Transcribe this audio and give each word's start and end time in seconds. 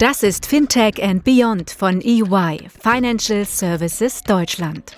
Das 0.00 0.22
ist 0.22 0.46
Fintech 0.46 1.02
and 1.02 1.24
Beyond 1.24 1.72
von 1.72 2.00
EY, 2.00 2.68
Financial 2.80 3.44
Services 3.44 4.22
Deutschland. 4.22 4.96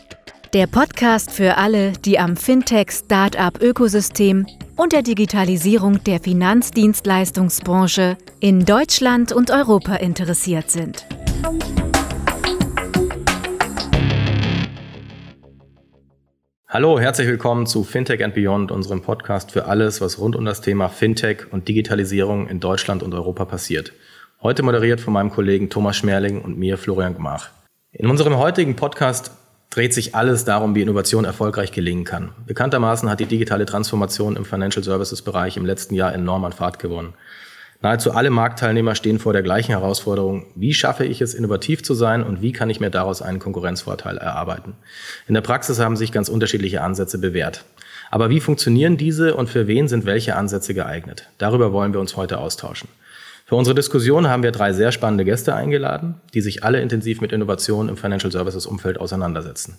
Der 0.54 0.68
Podcast 0.68 1.32
für 1.32 1.56
alle, 1.56 1.90
die 1.90 2.20
am 2.20 2.36
Fintech-Startup-Ökosystem 2.36 4.46
und 4.76 4.92
der 4.92 5.02
Digitalisierung 5.02 6.04
der 6.04 6.20
Finanzdienstleistungsbranche 6.20 8.16
in 8.38 8.64
Deutschland 8.64 9.32
und 9.32 9.50
Europa 9.50 9.96
interessiert 9.96 10.70
sind. 10.70 11.04
Hallo, 16.68 17.00
herzlich 17.00 17.26
willkommen 17.26 17.66
zu 17.66 17.82
Fintech 17.82 18.22
and 18.22 18.36
Beyond, 18.36 18.70
unserem 18.70 19.02
Podcast 19.02 19.50
für 19.50 19.64
alles, 19.64 20.00
was 20.00 20.20
rund 20.20 20.36
um 20.36 20.44
das 20.44 20.60
Thema 20.60 20.88
Fintech 20.88 21.52
und 21.52 21.66
Digitalisierung 21.66 22.46
in 22.46 22.60
Deutschland 22.60 23.02
und 23.02 23.14
Europa 23.14 23.46
passiert. 23.46 23.92
Heute 24.42 24.64
moderiert 24.64 25.00
von 25.00 25.12
meinem 25.12 25.30
Kollegen 25.30 25.70
Thomas 25.70 25.96
Schmerling 25.96 26.42
und 26.42 26.58
mir 26.58 26.76
Florian 26.76 27.14
Gmach. 27.14 27.50
In 27.92 28.10
unserem 28.10 28.38
heutigen 28.38 28.74
Podcast 28.74 29.30
dreht 29.70 29.94
sich 29.94 30.16
alles 30.16 30.44
darum, 30.44 30.74
wie 30.74 30.82
Innovation 30.82 31.24
erfolgreich 31.24 31.70
gelingen 31.70 32.02
kann. 32.02 32.32
Bekanntermaßen 32.44 33.08
hat 33.08 33.20
die 33.20 33.26
digitale 33.26 33.66
Transformation 33.66 34.34
im 34.34 34.44
Financial 34.44 34.82
Services 34.82 35.22
Bereich 35.22 35.56
im 35.56 35.64
letzten 35.64 35.94
Jahr 35.94 36.12
enorm 36.12 36.44
an 36.44 36.50
Fahrt 36.50 36.80
gewonnen. 36.80 37.14
Nahezu 37.82 38.10
alle 38.10 38.30
Marktteilnehmer 38.30 38.96
stehen 38.96 39.20
vor 39.20 39.32
der 39.32 39.44
gleichen 39.44 39.70
Herausforderung. 39.70 40.46
Wie 40.56 40.74
schaffe 40.74 41.04
ich 41.04 41.20
es, 41.20 41.34
innovativ 41.34 41.84
zu 41.84 41.94
sein 41.94 42.24
und 42.24 42.42
wie 42.42 42.50
kann 42.50 42.68
ich 42.68 42.80
mir 42.80 42.90
daraus 42.90 43.22
einen 43.22 43.38
Konkurrenzvorteil 43.38 44.18
erarbeiten? 44.18 44.74
In 45.28 45.34
der 45.34 45.42
Praxis 45.42 45.78
haben 45.78 45.96
sich 45.96 46.10
ganz 46.10 46.28
unterschiedliche 46.28 46.82
Ansätze 46.82 47.18
bewährt. 47.18 47.64
Aber 48.10 48.28
wie 48.28 48.40
funktionieren 48.40 48.96
diese 48.96 49.36
und 49.36 49.48
für 49.48 49.68
wen 49.68 49.86
sind 49.86 50.04
welche 50.04 50.34
Ansätze 50.34 50.74
geeignet? 50.74 51.28
Darüber 51.38 51.72
wollen 51.72 51.92
wir 51.92 52.00
uns 52.00 52.16
heute 52.16 52.38
austauschen. 52.38 52.88
Für 53.52 53.56
unsere 53.56 53.74
Diskussion 53.74 54.30
haben 54.30 54.42
wir 54.42 54.50
drei 54.50 54.72
sehr 54.72 54.92
spannende 54.92 55.26
Gäste 55.26 55.54
eingeladen, 55.54 56.14
die 56.32 56.40
sich 56.40 56.64
alle 56.64 56.80
intensiv 56.80 57.20
mit 57.20 57.32
Innovation 57.32 57.90
im 57.90 57.98
Financial 57.98 58.32
Services 58.32 58.64
Umfeld 58.64 58.98
auseinandersetzen. 58.98 59.76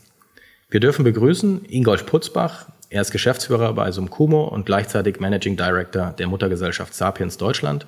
Wir 0.70 0.80
dürfen 0.80 1.04
begrüßen 1.04 1.66
Ingolf 1.68 2.06
Putzbach. 2.06 2.68
Er 2.92 3.02
ist 3.02 3.10
Geschäftsführer 3.10 3.74
bei 3.74 3.90
Sumkumo 3.90 4.44
und 4.44 4.68
gleichzeitig 4.68 5.20
Managing 5.20 5.58
Director 5.58 6.14
der 6.16 6.28
Muttergesellschaft 6.28 6.94
Sapiens 6.94 7.38
Deutschland. 7.38 7.88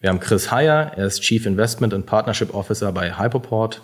Wir 0.00 0.10
haben 0.10 0.20
Chris 0.20 0.52
Heyer, 0.52 0.92
er 0.94 1.06
ist 1.06 1.22
Chief 1.22 1.46
Investment 1.46 1.94
and 1.94 2.04
Partnership 2.04 2.52
Officer 2.52 2.92
bei 2.92 3.16
Hyperport 3.18 3.80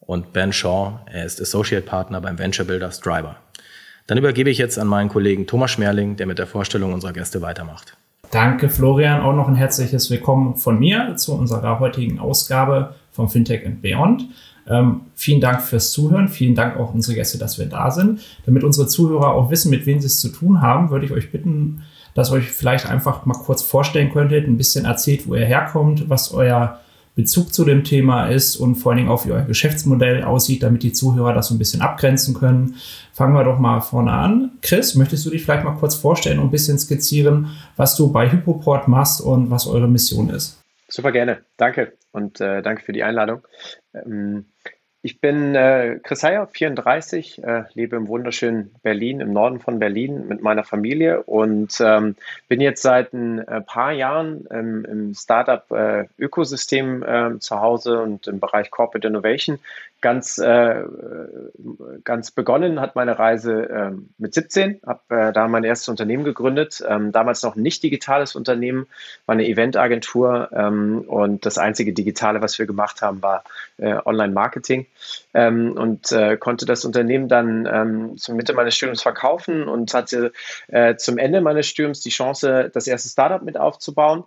und 0.00 0.34
Ben 0.34 0.52
Shaw, 0.52 1.00
er 1.06 1.24
ist 1.24 1.40
Associate 1.40 1.86
Partner 1.86 2.20
beim 2.20 2.38
Venture 2.38 2.66
Builder 2.66 2.92
Striber. 2.92 3.36
Dann 4.06 4.18
übergebe 4.18 4.50
ich 4.50 4.58
jetzt 4.58 4.78
an 4.78 4.88
meinen 4.88 5.08
Kollegen 5.08 5.46
Thomas 5.46 5.70
Schmerling, 5.70 6.16
der 6.16 6.26
mit 6.26 6.38
der 6.38 6.46
Vorstellung 6.46 6.92
unserer 6.92 7.14
Gäste 7.14 7.40
weitermacht. 7.40 7.96
Danke, 8.30 8.68
Florian. 8.68 9.22
Auch 9.22 9.34
noch 9.34 9.48
ein 9.48 9.56
herzliches 9.56 10.08
Willkommen 10.08 10.54
von 10.54 10.78
mir 10.78 11.16
zu 11.16 11.34
unserer 11.34 11.80
heutigen 11.80 12.20
Ausgabe 12.20 12.94
von 13.10 13.28
Fintech 13.28 13.66
and 13.66 13.82
Beyond. 13.82 14.28
Ähm, 14.68 15.00
vielen 15.16 15.40
Dank 15.40 15.62
fürs 15.62 15.90
Zuhören. 15.90 16.28
Vielen 16.28 16.54
Dank 16.54 16.76
auch 16.78 16.94
unsere 16.94 17.16
Gäste, 17.16 17.38
dass 17.38 17.58
wir 17.58 17.66
da 17.66 17.90
sind. 17.90 18.20
Damit 18.46 18.62
unsere 18.62 18.86
Zuhörer 18.86 19.34
auch 19.34 19.50
wissen, 19.50 19.70
mit 19.70 19.84
wem 19.84 19.98
sie 19.98 20.06
es 20.06 20.20
zu 20.20 20.28
tun 20.28 20.62
haben, 20.62 20.90
würde 20.90 21.06
ich 21.06 21.12
euch 21.12 21.32
bitten, 21.32 21.82
dass 22.14 22.30
ihr 22.30 22.34
euch 22.34 22.50
vielleicht 22.50 22.88
einfach 22.88 23.26
mal 23.26 23.34
kurz 23.34 23.62
vorstellen 23.62 24.12
könntet, 24.12 24.46
ein 24.46 24.56
bisschen 24.56 24.84
erzählt, 24.84 25.26
wo 25.26 25.34
ihr 25.34 25.44
herkommt, 25.44 26.08
was 26.08 26.32
euer 26.32 26.78
Bezug 27.14 27.52
zu 27.52 27.64
dem 27.64 27.84
Thema 27.84 28.28
ist 28.28 28.56
und 28.56 28.76
vor 28.76 28.92
allen 28.92 28.98
Dingen 28.98 29.08
auch, 29.08 29.26
wie 29.26 29.32
euer 29.32 29.42
Geschäftsmodell 29.42 30.22
aussieht, 30.22 30.62
damit 30.62 30.82
die 30.82 30.92
Zuhörer 30.92 31.34
das 31.34 31.48
so 31.48 31.54
ein 31.54 31.58
bisschen 31.58 31.82
abgrenzen 31.82 32.34
können. 32.34 32.76
Fangen 33.12 33.34
wir 33.34 33.44
doch 33.44 33.58
mal 33.58 33.80
vorne 33.80 34.12
an. 34.12 34.52
Chris, 34.62 34.94
möchtest 34.94 35.26
du 35.26 35.30
dich 35.30 35.42
vielleicht 35.42 35.64
mal 35.64 35.76
kurz 35.76 35.94
vorstellen 35.94 36.38
und 36.38 36.46
ein 36.46 36.50
bisschen 36.50 36.78
skizzieren, 36.78 37.48
was 37.76 37.96
du 37.96 38.12
bei 38.12 38.30
Hypoport 38.30 38.88
machst 38.88 39.20
und 39.20 39.50
was 39.50 39.66
eure 39.66 39.88
Mission 39.88 40.30
ist? 40.30 40.60
Super 40.88 41.12
gerne. 41.12 41.38
Danke 41.56 41.92
und 42.12 42.40
äh, 42.40 42.62
danke 42.62 42.82
für 42.82 42.92
die 42.92 43.02
Einladung. 43.02 43.42
Ähm, 43.94 44.46
ich 45.02 45.20
bin 45.20 45.54
äh, 45.54 45.98
Chris 46.02 46.22
Heyer, 46.22 46.46
34, 46.46 47.42
äh, 47.42 47.64
lebe 47.72 47.96
im 47.96 48.08
wunderschönen 48.08 48.74
Berlin, 48.82 49.20
im 49.20 49.32
Norden 49.32 49.58
von 49.58 49.78
Berlin 49.78 50.28
mit 50.28 50.42
meiner 50.42 50.62
Familie 50.62 51.22
und 51.22 51.80
ähm, 51.80 52.16
bin 52.48 52.60
jetzt 52.60 52.82
seit 52.82 53.14
ein 53.14 53.38
äh, 53.38 53.62
paar 53.62 53.92
Jahren 53.92 54.46
ähm, 54.50 54.84
im 54.84 55.14
Startup-Ökosystem 55.14 57.02
äh, 57.02 57.38
zu 57.38 57.60
Hause 57.60 58.00
und 58.00 58.26
im 58.26 58.40
Bereich 58.40 58.70
Corporate 58.70 59.06
Innovation 59.06 59.58
ganz, 60.00 60.38
äh, 60.38 60.82
ganz 62.04 62.30
begonnen 62.30 62.80
hat 62.80 62.96
meine 62.96 63.18
Reise 63.18 63.68
äh, 63.68 63.90
mit 64.18 64.34
17, 64.34 64.80
habe 64.86 65.00
äh, 65.08 65.32
da 65.32 65.48
mein 65.48 65.64
erstes 65.64 65.88
Unternehmen 65.88 66.24
gegründet, 66.24 66.82
ähm, 66.86 67.12
damals 67.12 67.42
noch 67.42 67.56
ein 67.56 67.62
nicht 67.62 67.82
digitales 67.82 68.34
Unternehmen, 68.34 68.86
war 69.26 69.34
eine 69.34 69.46
Eventagentur 69.46 70.50
ähm, 70.52 71.04
und 71.06 71.44
das 71.46 71.58
einzige 71.58 71.92
Digitale, 71.92 72.40
was 72.40 72.58
wir 72.58 72.66
gemacht 72.66 73.02
haben, 73.02 73.22
war 73.22 73.44
äh, 73.78 73.96
Online-Marketing. 74.04 74.86
Ähm, 75.34 75.72
und 75.72 76.12
äh, 76.12 76.36
konnte 76.36 76.66
das 76.66 76.84
Unternehmen 76.84 77.28
dann 77.28 77.68
ähm, 77.70 78.16
zur 78.16 78.34
Mitte 78.34 78.54
meines 78.54 78.74
Studiums 78.76 79.02
verkaufen 79.02 79.68
und 79.68 79.92
hatte 79.94 80.32
äh, 80.68 80.96
zum 80.96 81.18
Ende 81.18 81.40
meines 81.40 81.66
Studiums 81.66 82.00
die 82.00 82.10
Chance, 82.10 82.70
das 82.72 82.86
erste 82.86 83.08
Startup 83.08 83.42
mit 83.42 83.58
aufzubauen 83.58 84.24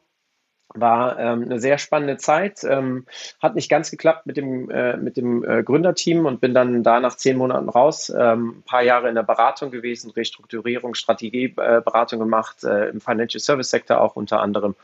war 0.73 1.19
ähm, 1.19 1.43
eine 1.43 1.59
sehr 1.59 1.77
spannende 1.77 2.17
Zeit. 2.17 2.63
Ähm, 2.63 3.05
hat 3.41 3.55
nicht 3.55 3.69
ganz 3.69 3.91
geklappt 3.91 4.25
mit 4.25 4.37
dem, 4.37 4.69
äh, 4.69 4.97
mit 4.97 5.17
dem 5.17 5.43
äh, 5.43 5.63
Gründerteam 5.63 6.25
und 6.25 6.41
bin 6.41 6.53
dann 6.53 6.83
da 6.83 6.99
nach 6.99 7.15
zehn 7.15 7.37
Monaten 7.37 7.69
raus. 7.69 8.11
Ähm, 8.15 8.57
ein 8.57 8.63
paar 8.63 8.83
Jahre 8.83 9.09
in 9.09 9.15
der 9.15 9.23
Beratung 9.23 9.71
gewesen, 9.71 10.11
Restrukturierung, 10.11 10.95
Strategieberatung 10.95 12.19
äh, 12.19 12.23
gemacht, 12.23 12.63
äh, 12.63 12.89
im 12.89 13.01
Financial 13.01 13.39
Service 13.39 13.69
Sektor 13.69 14.01
auch 14.01 14.15
unter 14.15 14.41
anderem. 14.41 14.75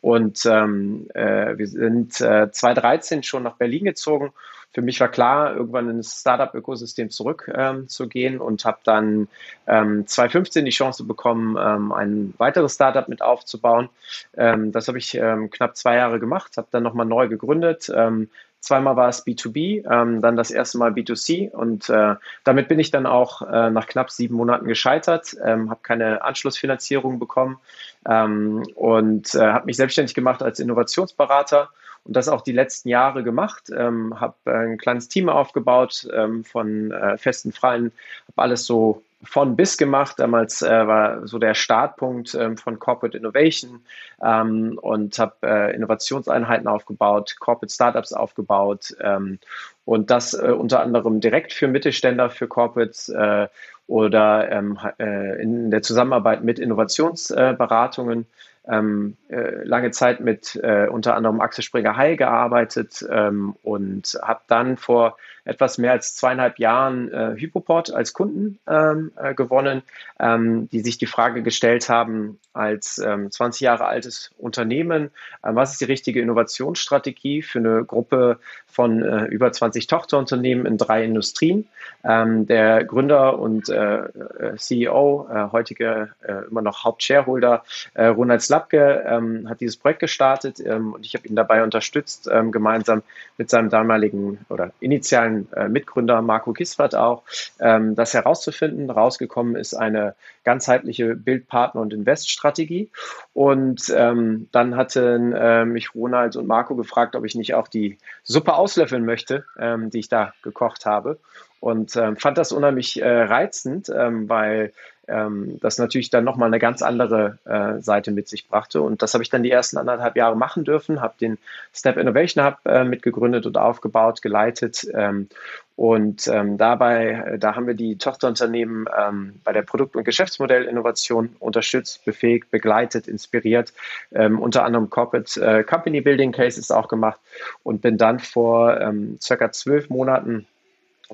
Und 0.00 0.44
ähm, 0.46 1.08
äh, 1.14 1.56
wir 1.56 1.66
sind 1.66 2.20
äh, 2.20 2.50
2013 2.50 3.22
schon 3.22 3.42
nach 3.42 3.56
Berlin 3.56 3.84
gezogen 3.84 4.32
für 4.72 4.82
mich 4.82 5.00
war 5.00 5.08
klar, 5.08 5.56
irgendwann 5.56 5.88
ins 5.88 6.20
Startup-Ökosystem 6.20 7.10
zurückzugehen 7.10 8.34
ähm, 8.34 8.40
und 8.40 8.64
habe 8.64 8.78
dann 8.84 9.28
ähm, 9.66 10.06
2015 10.06 10.64
die 10.64 10.70
Chance 10.70 11.04
bekommen, 11.04 11.56
ähm, 11.58 11.92
ein 11.92 12.34
weiteres 12.38 12.74
Startup 12.74 13.08
mit 13.08 13.22
aufzubauen. 13.22 13.88
Ähm, 14.36 14.72
das 14.72 14.88
habe 14.88 14.98
ich 14.98 15.14
ähm, 15.14 15.50
knapp 15.50 15.76
zwei 15.76 15.96
Jahre 15.96 16.20
gemacht, 16.20 16.56
habe 16.58 16.68
dann 16.70 16.82
nochmal 16.82 17.06
neu 17.06 17.28
gegründet. 17.28 17.90
Ähm, 17.94 18.28
zweimal 18.60 18.96
war 18.96 19.08
es 19.08 19.24
B2B, 19.24 19.82
dann 19.84 20.36
das 20.36 20.50
erste 20.50 20.78
Mal 20.78 20.90
B2C 20.90 21.52
und 21.52 21.88
äh, 21.88 22.16
damit 22.42 22.66
bin 22.66 22.80
ich 22.80 22.90
dann 22.90 23.06
auch 23.06 23.40
äh, 23.42 23.70
nach 23.70 23.86
knapp 23.86 24.10
sieben 24.10 24.34
Monaten 24.34 24.66
gescheitert, 24.66 25.36
habe 25.40 25.78
keine 25.80 26.22
Anschlussfinanzierung 26.22 27.20
bekommen 27.20 27.60
und 28.04 29.34
äh, 29.36 29.38
habe 29.38 29.66
mich 29.66 29.76
selbstständig 29.76 30.12
gemacht 30.12 30.42
als 30.42 30.58
Innovationsberater 30.58 31.70
und 32.08 32.16
das 32.16 32.28
auch 32.28 32.40
die 32.40 32.52
letzten 32.52 32.88
Jahre 32.88 33.22
gemacht. 33.22 33.70
Ähm, 33.70 34.18
habe 34.18 34.34
ein 34.46 34.78
kleines 34.78 35.08
Team 35.08 35.28
aufgebaut 35.28 36.08
ähm, 36.12 36.42
von 36.42 36.90
äh, 36.90 37.18
festen 37.18 37.52
Freien, 37.52 37.92
habe 38.28 38.42
alles 38.42 38.64
so 38.64 39.02
von 39.22 39.56
bis 39.56 39.76
gemacht. 39.76 40.18
Damals 40.18 40.62
äh, 40.62 40.86
war 40.86 41.26
so 41.26 41.38
der 41.38 41.52
Startpunkt 41.52 42.34
ähm, 42.34 42.56
von 42.56 42.78
Corporate 42.78 43.16
Innovation 43.16 43.80
ähm, 44.22 44.78
und 44.80 45.18
habe 45.18 45.34
äh, 45.42 45.74
Innovationseinheiten 45.76 46.66
aufgebaut, 46.66 47.36
Corporate 47.38 47.72
Startups 47.72 48.14
aufgebaut 48.14 48.96
ähm, 49.00 49.38
und 49.84 50.10
das 50.10 50.32
äh, 50.32 50.46
unter 50.46 50.80
anderem 50.80 51.20
direkt 51.20 51.52
für 51.52 51.68
Mittelständler, 51.68 52.30
für 52.30 52.48
Corporates 52.48 53.10
äh, 53.10 53.48
oder 53.86 54.50
ähm, 54.50 54.78
äh, 54.98 55.42
in 55.42 55.70
der 55.70 55.82
Zusammenarbeit 55.82 56.42
mit 56.42 56.58
Innovationsberatungen 56.58 58.26
ähm, 58.68 59.16
äh, 59.28 59.64
lange 59.64 59.90
Zeit 59.90 60.20
mit 60.20 60.56
äh, 60.62 60.86
unter 60.88 61.16
anderem 61.16 61.40
Axel 61.40 61.64
Springer 61.64 61.96
Heil 61.96 62.16
gearbeitet 62.16 63.04
ähm, 63.10 63.56
und 63.62 64.18
habe 64.22 64.40
dann 64.46 64.76
vor 64.76 65.16
etwas 65.48 65.78
mehr 65.78 65.92
als 65.92 66.14
zweieinhalb 66.14 66.58
Jahren 66.58 67.10
äh, 67.12 67.34
Hypoport 67.36 67.92
als 67.92 68.12
Kunden 68.12 68.58
ähm, 68.68 69.12
äh, 69.16 69.34
gewonnen, 69.34 69.82
ähm, 70.20 70.68
die 70.68 70.80
sich 70.80 70.98
die 70.98 71.06
Frage 71.06 71.42
gestellt 71.42 71.88
haben, 71.88 72.38
als 72.52 72.98
ähm, 72.98 73.30
20 73.30 73.60
Jahre 73.60 73.86
altes 73.86 74.30
Unternehmen, 74.36 75.10
äh, 75.42 75.50
was 75.54 75.72
ist 75.72 75.80
die 75.80 75.86
richtige 75.86 76.20
Innovationsstrategie 76.20 77.42
für 77.42 77.60
eine 77.60 77.84
Gruppe 77.84 78.40
von 78.66 79.02
äh, 79.02 79.24
über 79.26 79.50
20 79.50 79.86
Tochterunternehmen 79.86 80.66
in 80.66 80.76
drei 80.76 81.04
Industrien. 81.04 81.68
Ähm, 82.04 82.46
der 82.46 82.84
Gründer 82.84 83.38
und 83.38 83.68
äh, 83.68 83.96
äh, 83.96 84.56
CEO, 84.56 85.28
heutige 85.52 86.10
immer 86.50 86.62
noch 86.62 86.84
Hauptshareholder 86.84 87.64
Ronald 87.96 88.42
Slapke 88.42 89.04
ähm, 89.06 89.48
hat 89.48 89.60
dieses 89.60 89.76
Projekt 89.76 90.00
gestartet 90.00 90.60
ähm, 90.60 90.92
und 90.94 91.06
ich 91.06 91.14
habe 91.14 91.26
ihn 91.26 91.36
dabei 91.36 91.62
unterstützt, 91.62 92.30
gemeinsam 92.50 93.02
mit 93.36 93.50
seinem 93.50 93.70
damaligen 93.70 94.38
oder 94.48 94.72
initialen 94.80 95.37
äh, 95.54 95.68
Mitgründer 95.68 96.22
Marco 96.22 96.52
Kisfert 96.52 96.94
auch, 96.94 97.22
ähm, 97.60 97.94
das 97.94 98.14
herauszufinden. 98.14 98.90
Rausgekommen 98.90 99.56
ist 99.56 99.74
eine 99.74 100.14
ganzheitliche 100.44 101.14
Bildpartner- 101.14 101.80
und 101.80 101.92
Investstrategie. 101.92 102.90
Und 103.34 103.92
ähm, 103.94 104.48
dann 104.52 104.76
hatten 104.76 105.32
äh, 105.32 105.64
mich 105.64 105.94
Ronald 105.94 106.36
und 106.36 106.46
Marco 106.46 106.74
gefragt, 106.74 107.16
ob 107.16 107.24
ich 107.24 107.34
nicht 107.34 107.54
auch 107.54 107.68
die 107.68 107.98
Suppe 108.22 108.54
auslöffeln 108.54 109.04
möchte, 109.04 109.44
ähm, 109.58 109.90
die 109.90 110.00
ich 110.00 110.08
da 110.08 110.32
gekocht 110.42 110.86
habe. 110.86 111.18
Und 111.60 111.96
äh, 111.96 112.14
fand 112.16 112.38
das 112.38 112.52
unheimlich 112.52 113.00
äh, 113.00 113.22
reizend, 113.22 113.88
ähm, 113.88 114.28
weil 114.28 114.72
ähm, 115.08 115.58
das 115.60 115.78
natürlich 115.78 116.10
dann 116.10 116.24
nochmal 116.24 116.48
eine 116.48 116.58
ganz 116.58 116.82
andere 116.82 117.38
äh, 117.46 117.80
Seite 117.80 118.12
mit 118.12 118.28
sich 118.28 118.46
brachte. 118.46 118.82
Und 118.82 119.02
das 119.02 119.14
habe 119.14 119.24
ich 119.24 119.30
dann 119.30 119.42
die 119.42 119.50
ersten 119.50 119.78
anderthalb 119.78 120.16
Jahre 120.16 120.36
machen 120.36 120.64
dürfen, 120.64 121.00
habe 121.00 121.14
den 121.20 121.38
Step 121.74 121.96
Innovation 121.96 122.44
Hub 122.44 122.58
äh, 122.66 122.84
mitgegründet 122.84 123.46
und 123.46 123.56
aufgebaut, 123.56 124.22
geleitet. 124.22 124.86
Ähm, 124.94 125.28
und 125.76 126.28
ähm, 126.28 126.58
dabei, 126.58 127.24
äh, 127.26 127.38
da 127.38 127.56
haben 127.56 127.66
wir 127.66 127.74
die 127.74 127.96
Tochterunternehmen 127.96 128.86
ähm, 128.96 129.40
bei 129.44 129.52
der 129.52 129.62
Produkt- 129.62 129.96
und 129.96 130.04
Geschäftsmodellinnovation 130.04 131.36
unterstützt, 131.38 132.04
befähigt, 132.04 132.50
begleitet, 132.50 133.08
inspiriert, 133.08 133.72
ähm, 134.12 134.40
unter 134.40 134.64
anderem 134.64 134.90
Corporate 134.90 135.40
äh, 135.40 135.64
Company 135.64 136.00
Building 136.00 136.32
Cases 136.32 136.70
auch 136.70 136.88
gemacht 136.88 137.20
und 137.62 137.80
bin 137.80 137.96
dann 137.96 138.18
vor 138.18 138.78
ähm, 138.80 139.18
circa 139.20 139.52
zwölf 139.52 139.88
Monaten 139.88 140.46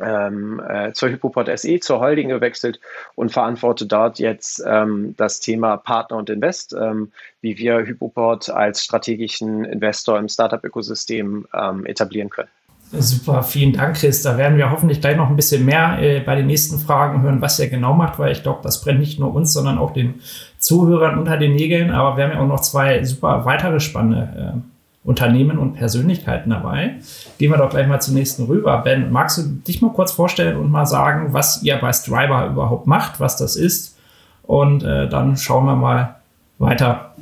ähm, 0.01 0.61
äh, 0.67 0.93
zur 0.93 1.11
Hypoport 1.11 1.59
SE, 1.59 1.81
zur 1.81 2.01
Holding 2.01 2.29
gewechselt 2.29 2.81
und 3.15 3.33
verantworte 3.33 3.87
dort 3.87 4.19
jetzt 4.19 4.63
ähm, 4.67 5.15
das 5.17 5.41
Thema 5.41 5.77
Partner 5.77 6.17
und 6.17 6.31
Invest, 6.31 6.75
ähm, 6.79 7.13
wie 7.41 7.59
wir 7.59 7.87
Hypoport 7.87 8.51
als 8.51 8.83
strategischen 8.83 9.65
Investor 9.65 10.19
im 10.19 10.29
Startup-Ökosystem 10.29 11.47
ähm, 11.55 11.87
etablieren 11.87 12.31
können. 12.31 12.49
Super, 12.93 13.43
vielen 13.43 13.73
Dank, 13.73 13.97
Chris. 13.97 14.23
Da 14.23 14.39
werden 14.39 14.57
wir 14.57 14.71
hoffentlich 14.71 15.01
gleich 15.01 15.17
noch 15.17 15.29
ein 15.29 15.37
bisschen 15.37 15.65
mehr 15.65 15.99
äh, 16.01 16.21
bei 16.21 16.37
den 16.37 16.47
nächsten 16.47 16.79
Fragen 16.79 17.23
hören, 17.23 17.41
was 17.41 17.59
er 17.59 17.69
genau 17.69 17.95
macht, 17.95 18.19
weil 18.19 18.31
ich 18.31 18.43
glaube, 18.43 18.61
das 18.63 18.83
brennt 18.83 19.01
nicht 19.01 19.19
nur 19.19 19.35
uns, 19.35 19.53
sondern 19.53 19.79
auch 19.79 19.93
den 19.93 20.21
Zuhörern 20.59 21.19
unter 21.19 21.37
den 21.37 21.55
Nägeln. 21.55 21.91
Aber 21.91 22.17
wir 22.17 22.25
haben 22.25 22.33
ja 22.33 22.41
auch 22.41 22.47
noch 22.47 22.61
zwei 22.61 23.03
super 23.03 23.45
weitere 23.45 23.81
spannende 23.81 24.55
äh, 24.55 24.74
Unternehmen 25.05 25.59
und 25.59 25.75
Persönlichkeiten 25.75 26.51
dabei. 26.51 26.99
Gehen 27.39 27.51
wir 27.51 27.59
doch 27.59 27.71
gleich 27.71 27.87
mal 27.87 28.01
zum 28.01 28.15
nächsten 28.15 28.45
rüber. 28.45 28.79
Ben, 28.79 29.13
magst 29.13 29.39
du 29.39 29.43
dich 29.43 29.83
mal 29.83 29.93
kurz 29.93 30.13
vorstellen 30.13 30.57
und 30.57 30.71
mal 30.71 30.87
sagen, 30.87 31.35
was 31.35 31.63
ihr 31.63 31.77
bei 31.77 31.93
Striver 31.93 32.47
überhaupt 32.47 32.87
macht, 32.87 33.21
was 33.21 33.37
das 33.37 33.57
ist? 33.57 33.99
Und 34.43 34.83
äh, 34.83 35.09
dann 35.09 35.37
schauen 35.37 35.67
wir 35.67 35.77
mal 35.77 36.17
weiter 36.59 37.15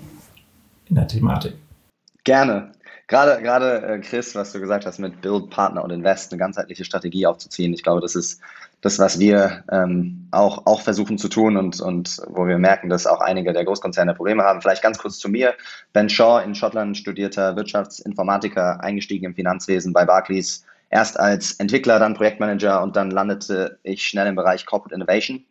in 0.88 0.94
der 0.94 1.08
Thematik. 1.08 1.54
Gerne. 2.24 2.70
Gerade, 3.08 3.42
gerade 3.42 3.82
äh, 3.82 3.98
Chris, 3.98 4.34
was 4.34 4.52
du 4.52 4.60
gesagt 4.60 4.86
hast 4.86 4.98
mit 4.98 5.20
Build, 5.20 5.50
Partner 5.50 5.82
und 5.82 5.90
Invest, 5.90 6.32
eine 6.32 6.38
ganzheitliche 6.38 6.84
Strategie 6.84 7.26
aufzuziehen. 7.26 7.74
Ich 7.74 7.82
glaube, 7.82 8.00
das 8.00 8.14
ist 8.14 8.40
das, 8.82 8.98
was 8.98 9.18
wir 9.18 9.64
ähm, 9.70 10.28
auch, 10.32 10.66
auch 10.66 10.82
versuchen 10.82 11.16
zu 11.16 11.28
tun 11.28 11.56
und, 11.56 11.80
und 11.80 12.20
wo 12.28 12.46
wir 12.46 12.58
merken, 12.58 12.90
dass 12.90 13.06
auch 13.06 13.20
einige 13.20 13.52
der 13.52 13.64
Großkonzerne 13.64 14.14
Probleme 14.14 14.42
haben. 14.42 14.60
Vielleicht 14.60 14.82
ganz 14.82 14.98
kurz 14.98 15.18
zu 15.18 15.28
mir. 15.28 15.54
Ben 15.92 16.10
Shaw 16.10 16.42
in 16.44 16.54
Schottland 16.54 16.98
studierter 16.98 17.56
Wirtschaftsinformatiker, 17.56 18.82
eingestiegen 18.82 19.26
im 19.26 19.34
Finanzwesen 19.34 19.92
bei 19.92 20.04
Barclays. 20.04 20.64
Erst 20.90 21.18
als 21.18 21.52
Entwickler, 21.52 21.98
dann 21.98 22.14
Projektmanager 22.14 22.82
und 22.82 22.96
dann 22.96 23.10
landete 23.10 23.78
ich 23.82 24.06
schnell 24.06 24.26
im 24.26 24.34
Bereich 24.34 24.66
Corporate 24.66 24.94
Innovation 24.94 25.44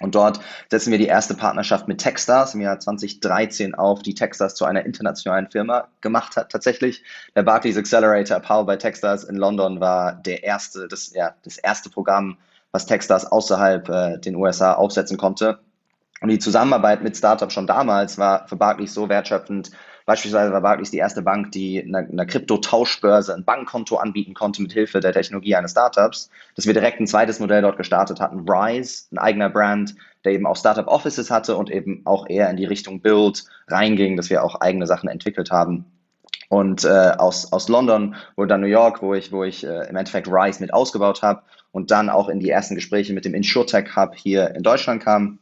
und 0.00 0.14
dort 0.14 0.40
setzen 0.70 0.90
wir 0.90 0.98
die 0.98 1.06
erste 1.06 1.34
Partnerschaft 1.34 1.88
mit 1.88 1.98
Techstars 1.98 2.54
im 2.54 2.60
Jahr 2.60 2.78
2013 2.78 3.74
auf, 3.74 4.02
die 4.02 4.14
Techstars 4.14 4.54
zu 4.54 4.64
einer 4.64 4.84
internationalen 4.84 5.50
Firma 5.50 5.88
gemacht 6.02 6.36
hat. 6.36 6.52
Tatsächlich, 6.52 7.02
der 7.34 7.44
Barclays 7.44 7.78
Accelerator 7.78 8.40
Power 8.40 8.66
by 8.66 8.76
Techstars 8.76 9.24
in 9.24 9.36
London 9.36 9.80
war 9.80 10.14
der 10.14 10.44
erste, 10.44 10.88
das, 10.88 11.12
ja, 11.14 11.34
das 11.44 11.56
erste 11.56 11.88
Programm, 11.88 12.36
was 12.72 12.86
Techstars 12.86 13.30
außerhalb 13.30 13.88
äh, 13.88 14.18
den 14.18 14.36
USA 14.36 14.74
aufsetzen 14.74 15.16
konnte. 15.16 15.58
Und 16.20 16.28
die 16.28 16.38
Zusammenarbeit 16.38 17.02
mit 17.02 17.16
Startups 17.16 17.52
schon 17.52 17.66
damals 17.66 18.18
war 18.18 18.48
für 18.48 18.56
Barclays 18.56 18.94
so 18.94 19.08
wertschöpfend, 19.08 19.70
Beispielsweise 20.06 20.52
war 20.52 20.60
Barclays 20.60 20.92
die 20.92 20.98
erste 20.98 21.20
Bank, 21.20 21.50
die 21.50 21.82
einer, 21.82 21.98
einer 21.98 22.26
Krypto-Tauschbörse 22.26 23.34
ein 23.34 23.44
Bankkonto 23.44 23.96
anbieten 23.96 24.34
konnte 24.34 24.62
mit 24.62 24.72
Hilfe 24.72 25.00
der 25.00 25.12
Technologie 25.12 25.56
eines 25.56 25.72
Startups. 25.72 26.30
Dass 26.54 26.64
wir 26.64 26.74
direkt 26.74 27.00
ein 27.00 27.08
zweites 27.08 27.40
Modell 27.40 27.62
dort 27.62 27.76
gestartet 27.76 28.20
hatten, 28.20 28.48
Rise, 28.48 29.06
ein 29.10 29.18
eigener 29.18 29.50
Brand, 29.50 29.96
der 30.24 30.32
eben 30.32 30.46
auch 30.46 30.56
Startup 30.56 30.86
Offices 30.86 31.28
hatte 31.28 31.56
und 31.56 31.70
eben 31.70 32.02
auch 32.04 32.28
eher 32.28 32.48
in 32.48 32.56
die 32.56 32.64
Richtung 32.64 33.00
Build 33.00 33.44
reinging, 33.66 34.16
dass 34.16 34.30
wir 34.30 34.44
auch 34.44 34.60
eigene 34.60 34.86
Sachen 34.86 35.08
entwickelt 35.08 35.50
haben. 35.50 35.84
Und 36.48 36.84
äh, 36.84 37.14
aus, 37.18 37.52
aus 37.52 37.68
London 37.68 38.14
wurde 38.36 38.50
dann 38.50 38.60
New 38.60 38.68
York, 38.68 39.02
wo 39.02 39.12
ich, 39.12 39.32
wo 39.32 39.42
ich 39.42 39.66
äh, 39.66 39.88
im 39.88 39.96
Endeffekt 39.96 40.28
Rise 40.28 40.60
mit 40.60 40.72
ausgebaut 40.72 41.22
habe 41.22 41.42
und 41.76 41.90
dann 41.90 42.08
auch 42.08 42.28
in 42.28 42.40
die 42.40 42.48
ersten 42.48 42.74
Gespräche 42.74 43.12
mit 43.12 43.24
dem 43.26 43.34
InsurTech 43.34 43.96
Hub 43.96 44.16
hier 44.16 44.54
in 44.54 44.62
Deutschland 44.62 45.02
kam 45.02 45.38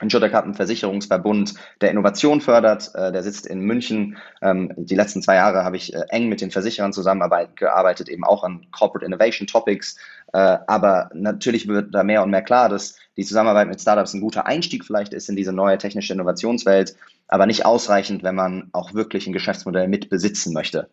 Insurtech 0.00 0.32
hat 0.32 0.44
einen 0.44 0.54
Versicherungsverbund, 0.54 1.54
der 1.80 1.90
Innovation 1.90 2.40
fördert. 2.40 2.90
Äh, 2.94 3.12
der 3.12 3.22
sitzt 3.22 3.46
in 3.46 3.60
München. 3.60 4.16
Ähm, 4.42 4.72
die 4.76 4.96
letzten 4.96 5.22
zwei 5.22 5.36
Jahre 5.36 5.64
habe 5.64 5.76
ich 5.76 5.94
äh, 5.94 6.02
eng 6.08 6.28
mit 6.28 6.40
den 6.40 6.50
Versicherern 6.50 6.92
zusammengearbeitet, 6.92 8.08
eben 8.08 8.24
auch 8.24 8.42
an 8.42 8.66
Corporate 8.72 9.06
Innovation 9.06 9.46
Topics. 9.46 9.96
Äh, 10.32 10.58
aber 10.66 11.10
natürlich 11.14 11.68
wird 11.68 11.94
da 11.94 12.02
mehr 12.02 12.24
und 12.24 12.30
mehr 12.30 12.42
klar, 12.42 12.68
dass 12.68 12.96
die 13.16 13.24
Zusammenarbeit 13.24 13.68
mit 13.68 13.80
Startups 13.80 14.14
ein 14.14 14.20
guter 14.20 14.46
Einstieg 14.46 14.84
vielleicht 14.84 15.14
ist 15.14 15.28
in 15.28 15.36
diese 15.36 15.52
neue 15.52 15.78
technische 15.78 16.12
Innovationswelt, 16.12 16.96
aber 17.28 17.46
nicht 17.46 17.64
ausreichend, 17.64 18.24
wenn 18.24 18.34
man 18.34 18.70
auch 18.72 18.94
wirklich 18.94 19.28
ein 19.28 19.32
Geschäftsmodell 19.32 19.86
mit 19.86 20.10
besitzen 20.10 20.52
möchte. 20.52 20.88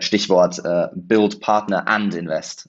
Stichwort 0.00 0.62
Build, 0.94 1.40
Partner 1.40 1.88
and 1.88 2.14
Invest. 2.14 2.68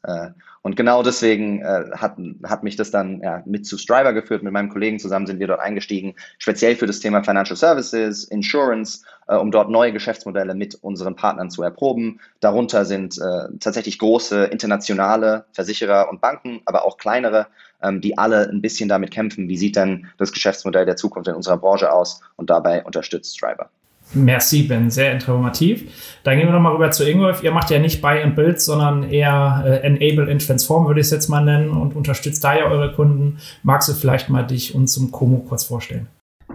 Und 0.63 0.77
genau 0.77 1.03
deswegen 1.03 1.61
äh, 1.61 1.91
hat, 1.91 2.15
hat 2.45 2.63
mich 2.63 2.77
das 2.77 2.89
dann 2.89 3.19
ja, 3.21 3.43
mit 3.45 3.67
zu 3.67 3.77
Striver 3.77 4.13
geführt. 4.13 4.43
Mit 4.43 4.53
meinem 4.53 4.69
Kollegen 4.69 4.97
zusammen 4.97 5.27
sind 5.27 5.39
wir 5.39 5.47
dort 5.47 5.59
eingestiegen, 5.59 6.15
speziell 6.37 6.77
für 6.77 6.87
das 6.87 7.01
Thema 7.01 7.21
Financial 7.21 7.57
Services, 7.57 8.23
Insurance, 8.23 9.03
äh, 9.27 9.35
um 9.35 9.51
dort 9.51 9.69
neue 9.69 9.91
Geschäftsmodelle 9.91 10.55
mit 10.55 10.75
unseren 10.75 11.17
Partnern 11.17 11.51
zu 11.51 11.63
erproben. 11.63 12.21
Darunter 12.39 12.85
sind 12.85 13.17
äh, 13.17 13.49
tatsächlich 13.59 13.99
große 13.99 14.45
internationale 14.45 15.43
Versicherer 15.51 16.09
und 16.09 16.21
Banken, 16.21 16.61
aber 16.63 16.85
auch 16.85 16.97
kleinere, 16.97 17.47
ähm, 17.81 17.99
die 17.99 18.17
alle 18.17 18.49
ein 18.49 18.61
bisschen 18.61 18.87
damit 18.87 19.11
kämpfen, 19.11 19.49
wie 19.49 19.57
sieht 19.57 19.75
denn 19.75 20.07
das 20.17 20.31
Geschäftsmodell 20.31 20.85
der 20.85 20.95
Zukunft 20.95 21.27
in 21.27 21.35
unserer 21.35 21.57
Branche 21.57 21.91
aus 21.91 22.21
und 22.37 22.49
dabei 22.49 22.85
unterstützt 22.85 23.35
Striver. 23.35 23.69
Merci, 24.13 24.63
Ben. 24.63 24.89
Sehr 24.89 25.11
informativ. 25.11 26.19
Dann 26.23 26.37
gehen 26.37 26.47
wir 26.47 26.53
nochmal 26.53 26.73
rüber 26.73 26.91
zu 26.91 27.09
Ingolf. 27.09 27.43
Ihr 27.43 27.51
macht 27.51 27.69
ja 27.69 27.79
nicht 27.79 28.01
Buy 28.01 28.21
and 28.21 28.35
Build, 28.35 28.61
sondern 28.61 29.03
eher 29.03 29.63
äh, 29.65 29.77
Enable 29.85 30.31
and 30.31 30.45
Transform, 30.45 30.87
würde 30.87 30.99
ich 30.99 31.07
es 31.07 31.11
jetzt 31.11 31.27
mal 31.29 31.43
nennen, 31.43 31.69
und 31.69 31.95
unterstützt 31.95 32.43
da 32.43 32.55
ja 32.55 32.65
eure 32.65 32.93
Kunden. 32.93 33.39
Magst 33.63 33.89
du 33.89 33.93
vielleicht 33.93 34.29
mal 34.29 34.43
dich 34.43 34.75
und 34.75 34.87
zum 34.87 35.11
Komo 35.11 35.39
kurz 35.39 35.65
vorstellen? 35.65 36.07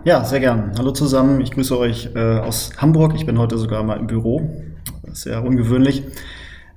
Ja, 0.05 0.25
sehr 0.25 0.41
gern. 0.41 0.73
Hallo 0.79 0.93
zusammen. 0.93 1.41
Ich 1.41 1.51
grüße 1.51 1.77
euch 1.77 2.11
äh, 2.15 2.39
aus 2.39 2.71
Hamburg. 2.79 3.15
Ich 3.17 3.27
bin 3.27 3.39
heute 3.39 3.59
sogar 3.59 3.83
mal 3.83 3.99
im 3.99 4.07
Büro. 4.07 4.49
Sehr 5.13 5.43
ungewöhnlich. 5.43 6.03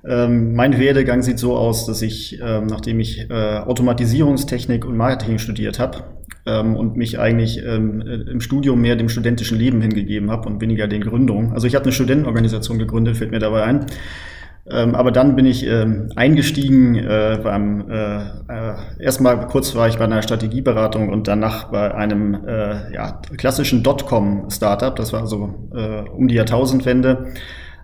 Ähm, 0.04 0.54
mein 0.54 0.78
Werdegang 0.78 1.22
sieht 1.22 1.38
so 1.38 1.56
aus, 1.56 1.86
dass 1.86 2.02
ich, 2.02 2.40
ähm, 2.42 2.66
nachdem 2.66 2.98
ich 3.00 3.30
äh, 3.30 3.58
Automatisierungstechnik 3.58 4.84
und 4.84 4.96
Marketing 4.96 5.38
studiert 5.38 5.78
habe, 5.78 6.04
ähm, 6.46 6.76
und 6.76 6.96
mich 6.96 7.18
eigentlich 7.18 7.62
ähm, 7.64 8.00
äh, 8.02 8.30
im 8.30 8.40
Studium 8.40 8.80
mehr 8.80 8.96
dem 8.96 9.08
studentischen 9.08 9.58
Leben 9.58 9.80
hingegeben 9.80 10.30
habe 10.30 10.48
und 10.48 10.60
weniger 10.60 10.88
den 10.88 11.02
Gründungen. 11.02 11.52
Also 11.52 11.66
ich 11.66 11.74
habe 11.74 11.84
eine 11.84 11.92
Studentenorganisation 11.92 12.78
gegründet, 12.78 13.16
fällt 13.16 13.30
mir 13.30 13.38
dabei 13.38 13.62
ein. 13.64 13.86
Ähm, 14.70 14.94
aber 14.94 15.10
dann 15.10 15.34
bin 15.34 15.44
ich 15.44 15.66
ähm, 15.66 16.12
eingestiegen 16.14 16.94
äh, 16.94 17.40
beim 17.42 17.90
äh, 17.90 18.18
äh, 18.18 18.74
erstmal 19.00 19.48
kurz 19.48 19.74
war 19.74 19.88
ich 19.88 19.98
bei 19.98 20.04
einer 20.04 20.22
Strategieberatung 20.22 21.08
und 21.08 21.26
danach 21.26 21.64
bei 21.70 21.92
einem 21.92 22.34
äh, 22.46 22.94
ja, 22.94 23.20
klassischen 23.36 23.82
Dotcom-Startup. 23.82 24.94
Das 24.94 25.12
war 25.12 25.26
so 25.26 25.68
äh, 25.74 26.08
um 26.10 26.28
die 26.28 26.36
Jahrtausendwende. 26.36 27.34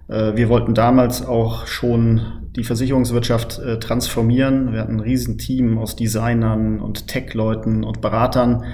Äh, 0.08 0.36
wir 0.36 0.48
wollten 0.48 0.74
damals 0.74 1.24
auch 1.24 1.66
schon 1.66 2.20
die 2.56 2.64
Versicherungswirtschaft 2.64 3.58
äh, 3.58 3.78
transformieren. 3.78 4.72
Wir 4.72 4.80
hatten 4.80 4.96
ein 4.96 5.00
Riesenteam 5.00 5.78
aus 5.78 5.96
Designern 5.96 6.80
und 6.80 7.06
Tech-Leuten 7.06 7.84
und 7.84 8.00
Beratern. 8.00 8.64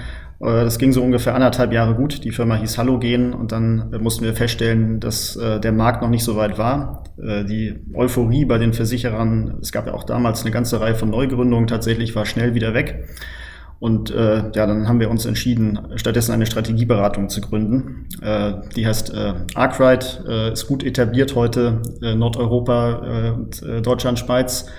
Äh, 0.40 0.64
das 0.64 0.78
ging 0.78 0.92
so 0.92 1.02
ungefähr 1.02 1.34
anderthalb 1.34 1.72
Jahre 1.72 1.94
gut. 1.94 2.24
Die 2.24 2.30
Firma 2.30 2.54
hieß 2.56 2.78
Halogen 2.78 3.34
und 3.34 3.52
dann 3.52 3.90
mussten 4.00 4.24
wir 4.24 4.34
feststellen, 4.34 5.00
dass 5.00 5.38
der 5.38 5.72
Markt 5.72 6.02
noch 6.02 6.10
nicht 6.10 6.24
so 6.24 6.36
weit 6.36 6.58
war. 6.58 7.04
Die 7.16 7.80
Euphorie 7.94 8.44
bei 8.44 8.58
den 8.58 8.72
Versicherern, 8.72 9.58
es 9.60 9.70
gab 9.70 9.86
ja 9.86 9.94
auch 9.94 10.04
damals 10.04 10.42
eine 10.42 10.50
ganze 10.50 10.80
Reihe 10.80 10.96
von 10.96 11.10
Neugründungen 11.10 11.68
tatsächlich, 11.68 12.16
war 12.16 12.26
schnell 12.26 12.54
wieder 12.54 12.74
weg. 12.74 13.06
Und 13.84 14.10
äh, 14.12 14.36
ja, 14.54 14.66
dann 14.66 14.88
haben 14.88 14.98
wir 14.98 15.10
uns 15.10 15.26
entschieden, 15.26 15.78
stattdessen 15.96 16.32
eine 16.32 16.46
Strategieberatung 16.46 17.28
zu 17.28 17.42
gründen. 17.42 18.08
Äh, 18.22 18.54
die 18.74 18.86
heißt 18.86 19.12
äh, 19.12 19.34
Arkwright, 19.54 20.24
äh, 20.26 20.54
ist 20.54 20.68
gut 20.68 20.82
etabliert 20.82 21.34
heute, 21.34 21.82
äh, 22.00 22.14
Nordeuropa 22.14 23.02
äh, 23.04 23.30
und 23.32 23.62
äh, 23.62 23.82
Deutschland, 23.82 24.18
Schweiz. 24.18 24.70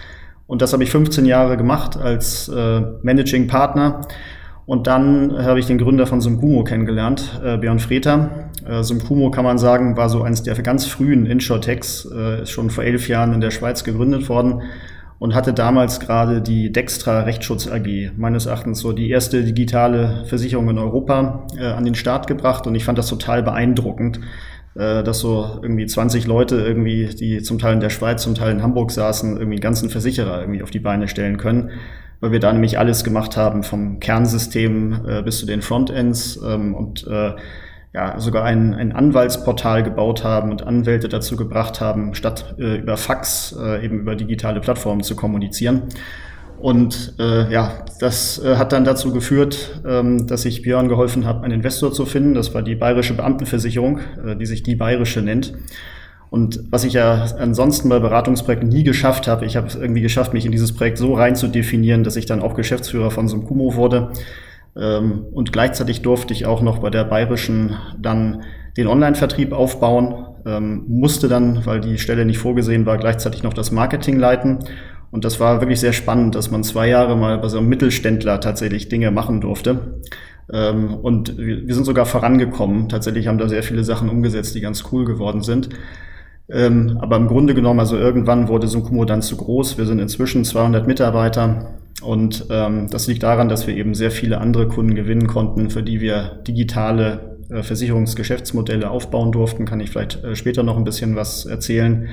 Und 0.47 0.63
das 0.63 0.73
habe 0.73 0.83
ich 0.83 0.89
15 0.89 1.27
Jahre 1.27 1.55
gemacht 1.55 1.97
als 1.97 2.49
äh, 2.49 2.81
Managing 3.03 3.45
Partner. 3.45 4.01
Und 4.65 4.87
dann 4.87 5.37
habe 5.37 5.59
ich 5.59 5.67
den 5.67 5.77
Gründer 5.77 6.07
von 6.07 6.19
Sumkumo 6.19 6.63
kennengelernt, 6.63 7.39
äh, 7.45 7.57
Björn 7.57 7.77
Freter. 7.77 8.49
Äh, 8.67 8.81
Sumkumo 8.81 9.29
kann 9.29 9.43
man 9.43 9.59
sagen, 9.59 9.97
war 9.97 10.09
so 10.09 10.23
eines 10.23 10.41
der 10.41 10.55
ganz 10.63 10.87
frühen 10.87 11.27
Insurtechs, 11.27 12.09
äh, 12.11 12.41
ist 12.41 12.49
schon 12.49 12.71
vor 12.71 12.83
elf 12.83 13.07
Jahren 13.07 13.33
in 13.33 13.41
der 13.41 13.51
Schweiz 13.51 13.83
gegründet 13.83 14.27
worden 14.29 14.63
und 15.19 15.33
hatte 15.33 15.53
damals 15.53 15.99
gerade 15.99 16.41
die 16.41 16.71
Dextra 16.71 17.21
Rechtsschutz 17.21 17.67
AG, 17.67 18.11
meines 18.17 18.45
Erachtens 18.45 18.79
so 18.79 18.91
die 18.91 19.09
erste 19.09 19.43
digitale 19.43 20.23
Versicherung 20.25 20.69
in 20.69 20.77
Europa, 20.77 21.47
äh, 21.57 21.65
an 21.65 21.85
den 21.85 21.95
Start 21.95 22.27
gebracht. 22.27 22.67
Und 22.67 22.75
ich 22.75 22.83
fand 22.83 22.97
das 22.97 23.07
total 23.07 23.41
beeindruckend, 23.43 24.19
äh, 24.75 25.03
dass 25.03 25.19
so 25.19 25.59
irgendwie 25.61 25.85
20 25.85 26.27
Leute 26.27 26.57
irgendwie, 26.57 27.07
die 27.07 27.41
zum 27.41 27.59
Teil 27.59 27.73
in 27.73 27.79
der 27.79 27.89
Schweiz, 27.89 28.23
zum 28.23 28.35
Teil 28.35 28.51
in 28.51 28.61
Hamburg 28.61 28.91
saßen, 28.91 29.31
irgendwie 29.33 29.55
einen 29.55 29.61
ganzen 29.61 29.89
Versicherer 29.89 30.41
irgendwie 30.41 30.63
auf 30.63 30.71
die 30.71 30.79
Beine 30.79 31.07
stellen 31.07 31.37
können 31.37 31.71
weil 32.19 32.31
wir 32.31 32.39
da 32.39 32.51
nämlich 32.51 32.79
alles 32.79 33.03
gemacht 33.03 33.37
haben, 33.37 33.63
vom 33.63 33.99
Kernsystem 33.99 35.05
äh, 35.07 35.21
bis 35.21 35.39
zu 35.39 35.45
den 35.45 35.61
Frontends 35.61 36.39
ähm, 36.43 36.73
und 36.73 37.05
äh, 37.07 37.33
ja, 37.95 38.19
sogar 38.19 38.43
ein, 38.43 38.73
ein 38.73 38.91
Anwaltsportal 38.91 39.81
gebaut 39.81 40.25
haben 40.25 40.51
und 40.51 40.67
Anwälte 40.67 41.07
dazu 41.07 41.37
gebracht 41.37 41.79
haben, 41.79 42.13
statt 42.13 42.55
äh, 42.59 42.79
über 42.79 42.97
Fax 42.97 43.55
äh, 43.57 43.85
eben 43.85 43.99
über 44.01 44.17
digitale 44.17 44.59
Plattformen 44.59 45.01
zu 45.01 45.15
kommunizieren. 45.15 45.83
Und 46.59 47.13
äh, 47.19 47.49
ja, 47.49 47.85
das 48.01 48.43
äh, 48.43 48.57
hat 48.57 48.73
dann 48.73 48.83
dazu 48.83 49.13
geführt, 49.13 49.81
ähm, 49.87 50.27
dass 50.27 50.43
ich 50.43 50.61
Björn 50.61 50.89
geholfen 50.89 51.25
habe, 51.25 51.45
einen 51.45 51.53
Investor 51.53 51.93
zu 51.93 52.05
finden. 52.05 52.33
Das 52.33 52.53
war 52.53 52.63
die 52.63 52.75
Bayerische 52.75 53.13
Beamtenversicherung, 53.13 53.99
äh, 54.25 54.35
die 54.35 54.45
sich 54.45 54.61
die 54.61 54.75
Bayerische 54.75 55.21
nennt. 55.21 55.53
Und 56.29 56.59
was 56.71 56.83
ich 56.83 56.93
ja 56.93 57.27
ansonsten 57.39 57.87
bei 57.87 57.99
Beratungsprojekten 57.99 58.67
nie 58.67 58.83
geschafft 58.83 59.25
habe, 59.25 59.45
ich 59.45 59.55
habe 59.55 59.67
es 59.67 59.75
irgendwie 59.75 60.01
geschafft, 60.01 60.33
mich 60.33 60.45
in 60.45 60.51
dieses 60.51 60.73
Projekt 60.73 60.97
so 60.97 61.13
rein 61.13 61.37
zu 61.37 61.47
definieren, 61.47 62.03
dass 62.03 62.17
ich 62.17 62.25
dann 62.25 62.41
auch 62.41 62.55
Geschäftsführer 62.55 63.09
von 63.09 63.29
so 63.29 63.37
einem 63.37 63.45
Kumo 63.45 63.75
wurde. 63.75 64.11
Ähm, 64.77 65.25
und 65.31 65.53
gleichzeitig 65.53 66.01
durfte 66.01 66.33
ich 66.33 66.45
auch 66.45 66.61
noch 66.61 66.79
bei 66.79 66.89
der 66.89 67.05
Bayerischen 67.05 67.75
dann 67.97 68.43
den 68.77 68.87
Online-Vertrieb 68.87 69.53
aufbauen, 69.53 70.25
ähm, 70.45 70.83
musste 70.87 71.27
dann, 71.27 71.65
weil 71.65 71.79
die 71.79 71.97
Stelle 71.97 72.25
nicht 72.25 72.39
vorgesehen 72.39 72.85
war, 72.85 72.97
gleichzeitig 72.97 73.43
noch 73.43 73.53
das 73.53 73.71
Marketing 73.71 74.19
leiten. 74.19 74.59
Und 75.11 75.23
das 75.23 75.39
war 75.39 75.61
wirklich 75.61 75.79
sehr 75.79 75.93
spannend, 75.93 76.35
dass 76.35 76.51
man 76.51 76.63
zwei 76.63 76.89
Jahre 76.89 77.15
mal 77.15 77.37
bei 77.37 77.47
so 77.47 77.57
einem 77.57 77.69
Mittelständler 77.69 78.41
tatsächlich 78.41 78.89
Dinge 78.89 79.11
machen 79.11 79.39
durfte. 79.39 80.01
Ähm, 80.51 80.93
und 80.93 81.37
wir 81.37 81.73
sind 81.73 81.85
sogar 81.85 82.05
vorangekommen. 82.05 82.89
Tatsächlich 82.89 83.27
haben 83.27 83.37
da 83.37 83.47
sehr 83.47 83.63
viele 83.63 83.83
Sachen 83.83 84.09
umgesetzt, 84.09 84.55
die 84.55 84.61
ganz 84.61 84.83
cool 84.91 85.05
geworden 85.05 85.41
sind. 85.41 85.69
aber 86.47 87.15
im 87.15 87.27
Grunde 87.27 87.55
genommen, 87.55 87.79
also 87.79 87.97
irgendwann 87.97 88.47
wurde 88.47 88.67
Sunkumo 88.67 89.05
dann 89.05 89.23
zu 89.23 89.35
groß. 89.35 89.79
Wir 89.79 89.87
sind 89.87 89.97
inzwischen 89.97 90.45
200 90.45 90.85
Mitarbeiter 90.85 91.73
und 92.05 92.45
ähm, 92.49 92.87
das 92.89 93.07
liegt 93.07 93.23
daran, 93.23 93.49
dass 93.49 93.67
wir 93.67 93.75
eben 93.75 93.95
sehr 93.95 94.11
viele 94.11 94.39
andere 94.39 94.67
Kunden 94.67 94.95
gewinnen 94.95 95.27
konnten, 95.27 95.69
für 95.69 95.83
die 95.83 96.01
wir 96.01 96.41
digitale 96.47 97.37
äh, 97.49 97.63
Versicherungsgeschäftsmodelle 97.63 98.89
aufbauen 98.89 99.31
durften. 99.31 99.65
Kann 99.65 99.79
ich 99.79 99.89
vielleicht 99.89 100.23
äh, 100.23 100.35
später 100.35 100.63
noch 100.63 100.77
ein 100.77 100.83
bisschen 100.83 101.15
was 101.15 101.45
erzählen. 101.45 102.09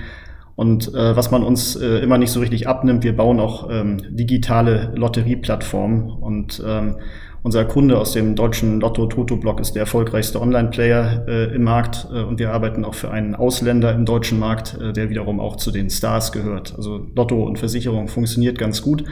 Und 0.54 0.94
äh, 0.94 1.16
was 1.16 1.30
man 1.30 1.42
uns 1.42 1.76
äh, 1.76 1.98
immer 1.98 2.18
nicht 2.18 2.30
so 2.30 2.40
richtig 2.40 2.68
abnimmt, 2.68 3.04
wir 3.04 3.16
bauen 3.16 3.40
auch 3.40 3.68
ähm, 3.70 3.98
digitale 4.10 4.92
Lotterieplattformen. 4.94 6.10
Und 6.10 6.62
ähm, 6.66 6.96
unser 7.42 7.64
Kunde 7.64 7.98
aus 7.98 8.12
dem 8.12 8.36
deutschen 8.36 8.80
Lotto-Toto-Block 8.80 9.60
ist 9.60 9.72
der 9.72 9.80
erfolgreichste 9.80 10.40
Online-Player 10.40 11.24
äh, 11.26 11.54
im 11.54 11.64
Markt. 11.64 12.06
Äh, 12.12 12.22
und 12.22 12.38
wir 12.38 12.52
arbeiten 12.52 12.84
auch 12.84 12.94
für 12.94 13.10
einen 13.10 13.34
Ausländer 13.34 13.94
im 13.94 14.04
deutschen 14.04 14.38
Markt, 14.38 14.78
äh, 14.80 14.92
der 14.92 15.10
wiederum 15.10 15.40
auch 15.40 15.56
zu 15.56 15.70
den 15.70 15.90
Stars 15.90 16.30
gehört. 16.32 16.74
Also 16.76 17.06
Lotto 17.16 17.42
und 17.44 17.58
Versicherung 17.58 18.08
funktioniert 18.08 18.58
ganz 18.58 18.82
gut. 18.82 19.04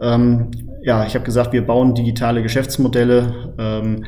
Ähm, 0.00 0.50
ja, 0.82 1.06
ich 1.06 1.14
habe 1.14 1.24
gesagt, 1.24 1.52
wir 1.52 1.66
bauen 1.66 1.94
digitale 1.94 2.42
Geschäftsmodelle. 2.42 3.54
Ähm, 3.58 4.04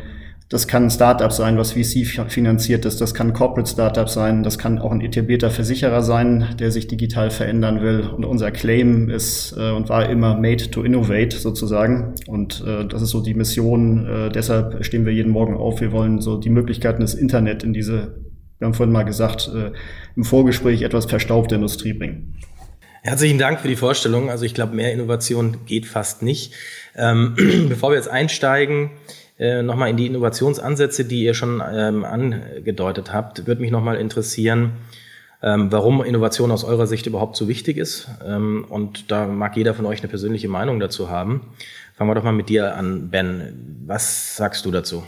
das 0.51 0.67
kann 0.67 0.87
ein 0.87 0.91
Startup 0.91 1.31
sein, 1.31 1.57
was 1.59 1.75
VC 1.75 2.05
finanziert 2.29 2.85
ist. 2.85 3.01
Das 3.01 3.15
kann 3.15 3.29
ein 3.29 3.33
Corporate 3.33 3.71
Startup 3.71 4.09
sein. 4.09 4.43
Das 4.43 4.59
kann 4.59 4.81
auch 4.81 4.91
ein 4.91 5.01
etablierter 5.01 5.49
Versicherer 5.49 6.03
sein, 6.03 6.57
der 6.59 6.73
sich 6.73 6.89
digital 6.89 7.31
verändern 7.31 7.83
will. 7.83 8.01
Und 8.01 8.25
unser 8.25 8.51
Claim 8.51 9.09
ist 9.11 9.55
äh, 9.57 9.71
und 9.71 9.89
war 9.89 10.11
immer 10.11 10.35
made 10.35 10.69
to 10.73 10.83
innovate 10.83 11.37
sozusagen. 11.37 12.15
Und 12.27 12.65
äh, 12.67 12.85
das 12.85 13.01
ist 13.01 13.11
so 13.11 13.23
die 13.23 13.35
Mission. 13.35 14.07
Äh, 14.07 14.31
deshalb 14.31 14.85
stehen 14.85 15.07
wir 15.07 15.13
jeden 15.13 15.31
Morgen 15.31 15.55
auf. 15.57 15.81
Wir 15.81 15.93
wollen 15.93 16.21
so 16.21 16.37
die 16.37 16.51
Möglichkeiten 16.51 17.03
des 17.03 17.15
Internet 17.15 17.63
in 17.63 17.73
diese, 17.73 18.17
wir 18.59 18.67
haben 18.67 18.75
vorhin 18.75 18.93
mal 18.93 19.05
gesagt, 19.05 19.49
äh, 19.55 19.71
im 20.17 20.25
Vorgespräch 20.25 20.83
etwas 20.83 21.07
verstaubte 21.07 21.55
Industrie 21.55 21.93
bringen. 21.93 22.35
Herzlichen 23.03 23.39
Dank 23.39 23.61
für 23.61 23.69
die 23.69 23.77
Vorstellung. 23.77 24.29
Also 24.29 24.45
ich 24.45 24.53
glaube, 24.53 24.77
mehr 24.77 24.93
Innovation 24.93 25.65
geht 25.65 25.87
fast 25.87 26.23
nicht. 26.23 26.53
Ähm, 26.95 27.35
bevor 27.69 27.91
wir 27.91 27.97
jetzt 27.97 28.11
einsteigen, 28.11 28.91
äh, 29.39 29.63
nochmal 29.63 29.89
in 29.89 29.97
die 29.97 30.07
Innovationsansätze, 30.07 31.07
die 31.07 31.23
ihr 31.23 31.33
schon 31.33 31.63
ähm, 31.73 32.05
angedeutet 32.05 33.13
habt, 33.13 33.47
würde 33.47 33.63
mich 33.63 33.71
nochmal 33.71 33.97
interessieren, 33.97 34.73
ähm, 35.43 35.73
warum 35.73 36.05
Innovation 36.05 36.51
aus 36.51 36.63
eurer 36.63 36.87
Sicht 36.87 37.07
überhaupt 37.07 37.37
so 37.37 37.49
wichtig 37.49 37.79
ist. 37.79 38.09
Ähm, 38.23 38.67
und 38.69 39.11
da 39.11 39.27
mag 39.27 39.57
jeder 39.57 39.73
von 39.73 39.87
euch 39.87 40.01
eine 40.01 40.09
persönliche 40.09 40.49
Meinung 40.49 40.79
dazu 40.79 41.09
haben. 41.09 41.55
Fangen 41.97 42.11
wir 42.11 42.15
doch 42.15 42.25
mal 42.25 42.33
mit 42.33 42.51
dir 42.51 42.77
an, 42.77 43.09
Ben. 43.09 43.83
Was 43.87 44.37
sagst 44.37 44.67
du 44.67 44.71
dazu? 44.71 45.05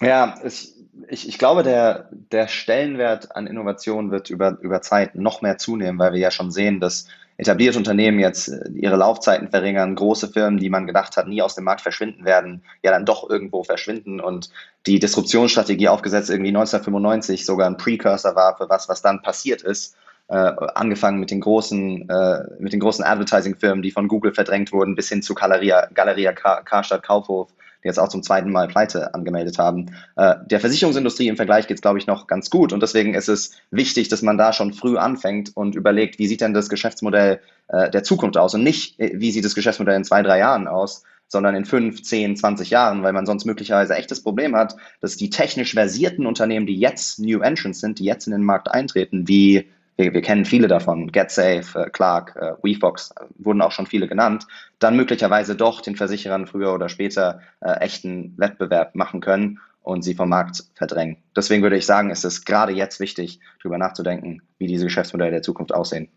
Ja, 0.00 0.36
ich, 0.46 0.72
ich, 1.08 1.28
ich 1.28 1.38
glaube, 1.38 1.62
der, 1.62 2.08
der 2.32 2.48
Stellenwert 2.48 3.36
an 3.36 3.46
Innovation 3.46 4.10
wird 4.10 4.30
über, 4.30 4.58
über 4.62 4.80
Zeit 4.80 5.14
noch 5.14 5.42
mehr 5.42 5.58
zunehmen, 5.58 5.98
weil 5.98 6.14
wir 6.14 6.20
ja 6.20 6.30
schon 6.30 6.50
sehen, 6.50 6.80
dass 6.80 7.06
etablierte 7.36 7.78
Unternehmen 7.78 8.18
jetzt 8.18 8.48
äh, 8.48 8.68
ihre 8.74 8.96
Laufzeiten 8.96 9.48
verringern, 9.48 9.94
große 9.94 10.28
Firmen, 10.28 10.58
die 10.58 10.70
man 10.70 10.86
gedacht 10.86 11.16
hat, 11.16 11.28
nie 11.28 11.42
aus 11.42 11.54
dem 11.54 11.64
Markt 11.64 11.80
verschwinden 11.80 12.24
werden, 12.24 12.62
ja 12.82 12.90
dann 12.90 13.04
doch 13.04 13.28
irgendwo 13.28 13.64
verschwinden 13.64 14.20
und 14.20 14.50
die 14.86 14.98
Disruptionsstrategie 14.98 15.88
aufgesetzt 15.88 16.30
irgendwie 16.30 16.50
1995 16.50 17.44
sogar 17.44 17.68
ein 17.68 17.76
Precursor 17.76 18.36
war 18.36 18.56
für 18.56 18.68
was, 18.68 18.88
was 18.88 19.02
dann 19.02 19.22
passiert 19.22 19.62
ist. 19.62 19.96
Äh, 20.26 20.52
angefangen 20.74 21.20
mit 21.20 21.30
den 21.30 21.40
großen, 21.40 22.08
äh, 22.08 22.44
mit 22.58 22.72
den 22.72 22.80
großen 22.80 23.04
Advertising-Firmen, 23.04 23.82
die 23.82 23.90
von 23.90 24.08
Google 24.08 24.32
verdrängt 24.32 24.72
wurden, 24.72 24.94
bis 24.94 25.10
hin 25.10 25.20
zu 25.20 25.34
Galeria, 25.34 25.88
Galeria 25.92 26.32
Karstadt 26.32 27.02
Kaufhof, 27.02 27.50
die 27.84 27.88
jetzt 27.88 27.98
auch 27.98 28.08
zum 28.08 28.22
zweiten 28.22 28.50
Mal 28.50 28.66
Pleite 28.66 29.14
angemeldet 29.14 29.58
haben. 29.58 29.94
Äh, 30.16 30.36
der 30.46 30.58
Versicherungsindustrie 30.58 31.28
im 31.28 31.36
Vergleich 31.36 31.66
geht 31.66 31.76
es, 31.76 31.82
glaube 31.82 31.98
ich, 31.98 32.06
noch 32.06 32.26
ganz 32.26 32.48
gut. 32.48 32.72
Und 32.72 32.82
deswegen 32.82 33.14
ist 33.14 33.28
es 33.28 33.52
wichtig, 33.70 34.08
dass 34.08 34.22
man 34.22 34.38
da 34.38 34.52
schon 34.52 34.72
früh 34.72 34.96
anfängt 34.96 35.54
und 35.54 35.74
überlegt, 35.74 36.18
wie 36.18 36.26
sieht 36.26 36.40
denn 36.40 36.54
das 36.54 36.70
Geschäftsmodell 36.70 37.40
äh, 37.68 37.90
der 37.90 38.02
Zukunft 38.02 38.38
aus? 38.38 38.54
Und 38.54 38.64
nicht, 38.64 38.98
äh, 38.98 39.12
wie 39.14 39.30
sieht 39.30 39.44
das 39.44 39.54
Geschäftsmodell 39.54 39.96
in 39.96 40.04
zwei, 40.04 40.22
drei 40.22 40.38
Jahren 40.38 40.66
aus, 40.66 41.04
sondern 41.28 41.54
in 41.54 41.64
fünf, 41.64 42.02
zehn, 42.02 42.36
zwanzig 42.36 42.70
Jahren, 42.70 43.02
weil 43.02 43.12
man 43.12 43.26
sonst 43.26 43.44
möglicherweise 43.44 43.94
echt 43.96 44.10
das 44.10 44.22
Problem 44.22 44.56
hat, 44.56 44.76
dass 45.00 45.16
die 45.16 45.30
technisch 45.30 45.74
versierten 45.74 46.26
Unternehmen, 46.26 46.66
die 46.66 46.78
jetzt 46.78 47.18
New 47.18 47.40
Entrants 47.40 47.80
sind, 47.80 47.98
die 47.98 48.04
jetzt 48.04 48.26
in 48.26 48.32
den 48.32 48.44
Markt 48.44 48.70
eintreten, 48.70 49.28
wie 49.28 49.68
wir, 49.96 50.12
wir 50.12 50.22
kennen 50.22 50.44
viele 50.44 50.68
davon, 50.68 51.12
GetSafe, 51.12 51.86
äh, 51.86 51.90
Clark, 51.90 52.36
äh, 52.36 52.52
WeFox, 52.62 53.10
äh, 53.12 53.24
wurden 53.38 53.62
auch 53.62 53.72
schon 53.72 53.86
viele 53.86 54.08
genannt, 54.08 54.46
dann 54.78 54.96
möglicherweise 54.96 55.54
doch 55.54 55.80
den 55.80 55.96
Versicherern 55.96 56.46
früher 56.46 56.72
oder 56.74 56.88
später 56.88 57.40
echten 57.60 58.34
Wettbewerb 58.36 58.94
machen 58.94 59.20
können 59.20 59.60
und 59.82 60.02
sie 60.02 60.14
vom 60.14 60.28
Markt 60.28 60.64
verdrängen. 60.74 61.16
Deswegen 61.34 61.62
würde 61.62 61.76
ich 61.76 61.86
sagen, 61.86 62.10
ist 62.10 62.24
es 62.24 62.44
gerade 62.44 62.72
jetzt 62.72 63.00
wichtig, 63.00 63.40
darüber 63.62 63.78
nachzudenken, 63.78 64.42
wie 64.58 64.66
diese 64.66 64.84
Geschäftsmodelle 64.84 65.30
der 65.30 65.42
Zukunft 65.42 65.72
aussehen. 65.72 66.08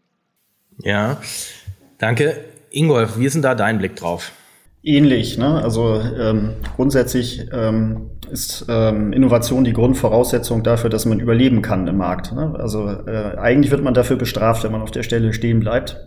Ja, 0.79 1.21
danke. 1.97 2.43
Ingolf, 2.71 3.17
wie 3.17 3.25
ist 3.25 3.33
denn 3.33 3.41
da 3.41 3.55
dein 3.55 3.77
Blick 3.77 3.95
drauf? 3.95 4.33
Ähnlich, 4.87 5.37
ne? 5.37 5.61
Also 5.61 5.99
ähm, 6.17 6.53
grundsätzlich 6.77 7.45
ähm, 7.51 8.09
ist 8.31 8.67
ähm, 8.69 9.11
Innovation 9.11 9.65
die 9.65 9.73
Grundvoraussetzung 9.73 10.63
dafür, 10.63 10.89
dass 10.89 11.05
man 11.05 11.19
überleben 11.19 11.61
kann 11.61 11.85
im 11.87 11.97
Markt. 11.97 12.31
Ne? 12.31 12.55
Also 12.57 12.87
äh, 12.87 13.35
eigentlich 13.37 13.69
wird 13.69 13.83
man 13.83 13.93
dafür 13.93 14.15
bestraft, 14.15 14.63
wenn 14.63 14.71
man 14.71 14.81
auf 14.81 14.91
der 14.91 15.03
Stelle 15.03 15.33
stehen 15.33 15.59
bleibt. 15.59 15.99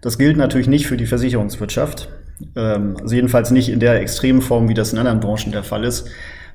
Das 0.00 0.18
gilt 0.18 0.36
natürlich 0.36 0.66
nicht 0.66 0.88
für 0.88 0.96
die 0.96 1.06
Versicherungswirtschaft. 1.06 2.08
Ähm, 2.56 2.96
also 3.00 3.14
jedenfalls 3.14 3.52
nicht 3.52 3.68
in 3.68 3.78
der 3.78 4.00
extremen 4.00 4.42
Form, 4.42 4.68
wie 4.68 4.74
das 4.74 4.92
in 4.92 4.98
anderen 4.98 5.20
Branchen 5.20 5.52
der 5.52 5.62
Fall 5.62 5.84
ist, 5.84 6.08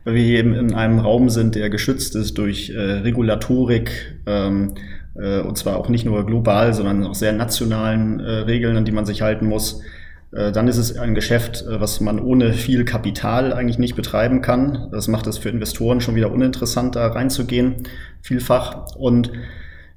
weil 0.03 0.15
wir 0.15 0.25
eben 0.37 0.53
in 0.55 0.73
einem 0.73 0.99
Raum 0.99 1.29
sind, 1.29 1.55
der 1.55 1.69
geschützt 1.69 2.17
ist 2.17 2.37
durch 2.37 2.71
äh, 2.71 2.77
Regulatorik, 2.77 4.17
ähm, 4.25 4.73
äh, 5.15 5.39
und 5.39 5.57
zwar 5.57 5.77
auch 5.77 5.87
nicht 5.87 6.03
nur 6.03 6.25
global, 6.25 6.73
sondern 6.73 7.05
auch 7.05 7.15
sehr 7.15 7.31
nationalen 7.31 8.19
äh, 8.19 8.29
Regeln, 8.39 8.75
an 8.75 8.83
die 8.83 8.91
man 8.91 9.05
sich 9.05 9.21
halten 9.21 9.45
muss. 9.45 9.79
Äh, 10.35 10.51
dann 10.51 10.67
ist 10.67 10.77
es 10.77 10.97
ein 10.97 11.15
Geschäft, 11.15 11.65
äh, 11.67 11.79
was 11.79 11.99
man 11.99 12.19
ohne 12.19 12.53
viel 12.53 12.85
Kapital 12.85 13.53
eigentlich 13.53 13.79
nicht 13.79 13.95
betreiben 13.95 14.41
kann. 14.41 14.89
Das 14.91 15.07
macht 15.07 15.27
es 15.27 15.37
für 15.37 15.49
Investoren 15.49 16.01
schon 16.01 16.15
wieder 16.15 16.31
uninteressant, 16.31 16.95
da 16.95 17.07
reinzugehen, 17.07 17.83
vielfach. 18.21 18.95
Und 18.95 19.31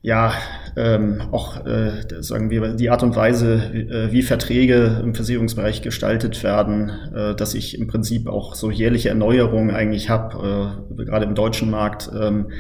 ja, 0.03 0.33
ähm, 0.77 1.21
auch 1.33 1.67
äh, 1.67 2.05
sagen 2.21 2.51
wir 2.51 2.75
die 2.75 2.91
Art 2.91 3.03
und 3.03 3.17
Weise, 3.17 3.71
wie, 3.73 3.81
äh, 3.81 4.13
wie 4.13 4.23
Verträge 4.23 5.01
im 5.03 5.15
Versicherungsbereich 5.15 5.83
gestaltet 5.83 6.45
werden, 6.45 6.93
äh, 7.15 7.35
dass 7.35 7.55
ich 7.55 7.79
im 7.79 7.89
Prinzip 7.89 8.29
auch 8.29 8.55
so 8.55 8.71
jährliche 8.71 9.09
Erneuerungen 9.09 9.75
eigentlich 9.75 10.09
habe, 10.11 10.77
äh, 10.97 11.05
gerade 11.05 11.25
im 11.25 11.35
deutschen 11.35 11.71
Markt. 11.71 12.11
Ähm, 12.15 12.51
äh, 12.51 12.55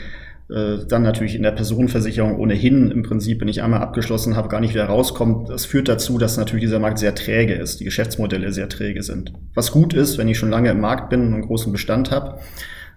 dann 0.49 1.03
natürlich 1.03 1.35
in 1.35 1.43
der 1.43 1.51
Personenversicherung 1.51 2.39
ohnehin 2.39 2.93
im 2.93 3.03
Prinzip, 3.03 3.41
wenn 3.41 3.49
ich 3.49 3.63
einmal 3.63 3.81
abgeschlossen 3.81 4.37
habe, 4.37 4.49
gar 4.49 4.61
nicht 4.61 4.75
wieder 4.75 4.85
rauskommt. 4.85 5.49
Das 5.49 5.65
führt 5.65 5.89
dazu, 5.89 6.19
dass 6.19 6.37
natürlich 6.37 6.67
dieser 6.67 6.79
Markt 6.79 7.01
sehr 7.01 7.17
träge 7.17 7.55
ist, 7.55 7.81
die 7.81 7.85
Geschäftsmodelle 7.85 8.53
sehr 8.53 8.69
träge 8.69 9.03
sind. 9.03 9.33
Was 9.55 9.73
gut 9.73 9.93
ist, 9.93 10.19
wenn 10.19 10.29
ich 10.29 10.39
schon 10.39 10.51
lange 10.51 10.71
im 10.71 10.81
Markt 10.81 11.11
bin 11.11 11.23
und 11.23 11.35
einen 11.35 11.43
großen 11.43 11.73
Bestand 11.73 12.13
habe. 12.13 12.39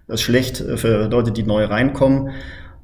Das 0.07 0.19
ist 0.19 0.21
schlecht 0.21 0.61
äh, 0.61 0.77
für 0.77 1.07
Leute, 1.07 1.31
die 1.31 1.43
neu 1.43 1.65
reinkommen. 1.65 2.31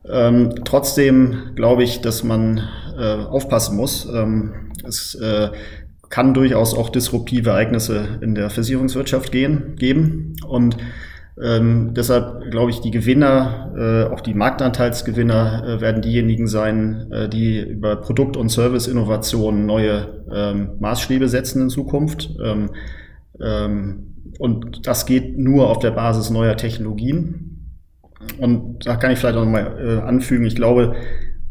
Ähm, 0.09 0.53
trotzdem 0.63 1.51
glaube 1.55 1.83
ich, 1.83 2.01
dass 2.01 2.23
man 2.23 2.61
äh, 2.97 3.03
aufpassen 3.03 3.75
muss. 3.75 4.07
Ähm, 4.11 4.71
es 4.87 5.15
äh, 5.15 5.49
kann 6.09 6.33
durchaus 6.33 6.75
auch 6.75 6.89
disruptive 6.89 7.49
Ereignisse 7.49 8.19
in 8.21 8.35
der 8.35 8.49
Versicherungswirtschaft 8.49 9.31
gehen, 9.31 9.75
geben. 9.75 10.35
Und 10.47 10.77
Ähm, 11.41 11.93
deshalb 11.93 12.49
glaube 12.49 12.71
ich, 12.71 12.79
die 12.79 12.91
Gewinner, 12.91 13.73
äh, 13.77 14.13
auch 14.13 14.21
die 14.21 14.33
Marktanteilsgewinner, 14.33 15.63
äh, 15.67 15.81
werden 15.81 16.01
diejenigen 16.01 16.47
sein, 16.47 17.11
äh, 17.11 17.27
die 17.27 17.59
über 17.59 17.97
Produkt- 17.97 18.37
und 18.37 18.49
Serviceinnovationen 18.49 19.65
neue 19.65 20.23
ähm, 20.33 20.71
Maßstäbe 20.79 21.27
setzen 21.27 21.63
in 21.63 21.69
Zukunft. 21.69 22.29
Ähm, 22.41 22.69
ähm, 23.41 24.15
und 24.39 24.87
das 24.87 25.05
geht 25.05 25.37
nur 25.37 25.69
auf 25.69 25.79
der 25.79 25.91
Basis 25.91 26.29
neuer 26.29 26.55
Technologien. 26.55 27.55
Und 28.39 28.85
da 28.85 28.95
kann 28.95 29.11
ich 29.11 29.19
vielleicht 29.19 29.37
auch 29.37 29.43
nochmal 29.43 29.77
äh, 29.77 30.07
anfügen, 30.07 30.45
ich 30.45 30.55
glaube, 30.55 30.95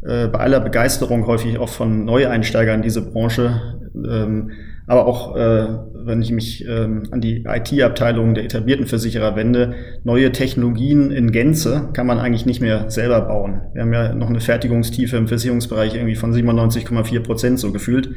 äh, 0.02 0.28
bei 0.28 0.38
aller 0.40 0.60
Begeisterung 0.60 1.26
häufig 1.26 1.58
auch 1.58 1.68
von 1.68 2.04
Neueinsteigern 2.04 2.76
in 2.76 2.82
diese 2.82 3.10
Branche, 3.10 3.78
ähm, 3.94 4.50
aber 4.86 5.06
auch 5.06 5.36
äh, 5.36 5.66
wenn 6.06 6.22
ich 6.22 6.30
mich 6.30 6.66
ähm, 6.66 7.04
an 7.10 7.20
die 7.20 7.44
IT-Abteilung 7.46 8.34
der 8.34 8.44
etablierten 8.44 8.86
Versicherer 8.86 9.36
wende, 9.36 9.74
neue 10.04 10.32
Technologien 10.32 11.10
in 11.10 11.32
Gänze 11.32 11.90
kann 11.92 12.06
man 12.06 12.18
eigentlich 12.18 12.46
nicht 12.46 12.60
mehr 12.60 12.90
selber 12.90 13.20
bauen. 13.22 13.62
Wir 13.72 13.82
haben 13.82 13.92
ja 13.92 14.14
noch 14.14 14.28
eine 14.28 14.40
Fertigungstiefe 14.40 15.16
im 15.16 15.28
Versicherungsbereich 15.28 15.94
irgendwie 15.94 16.16
von 16.16 16.32
97,4 16.32 17.20
Prozent 17.20 17.60
so 17.60 17.72
gefühlt. 17.72 18.10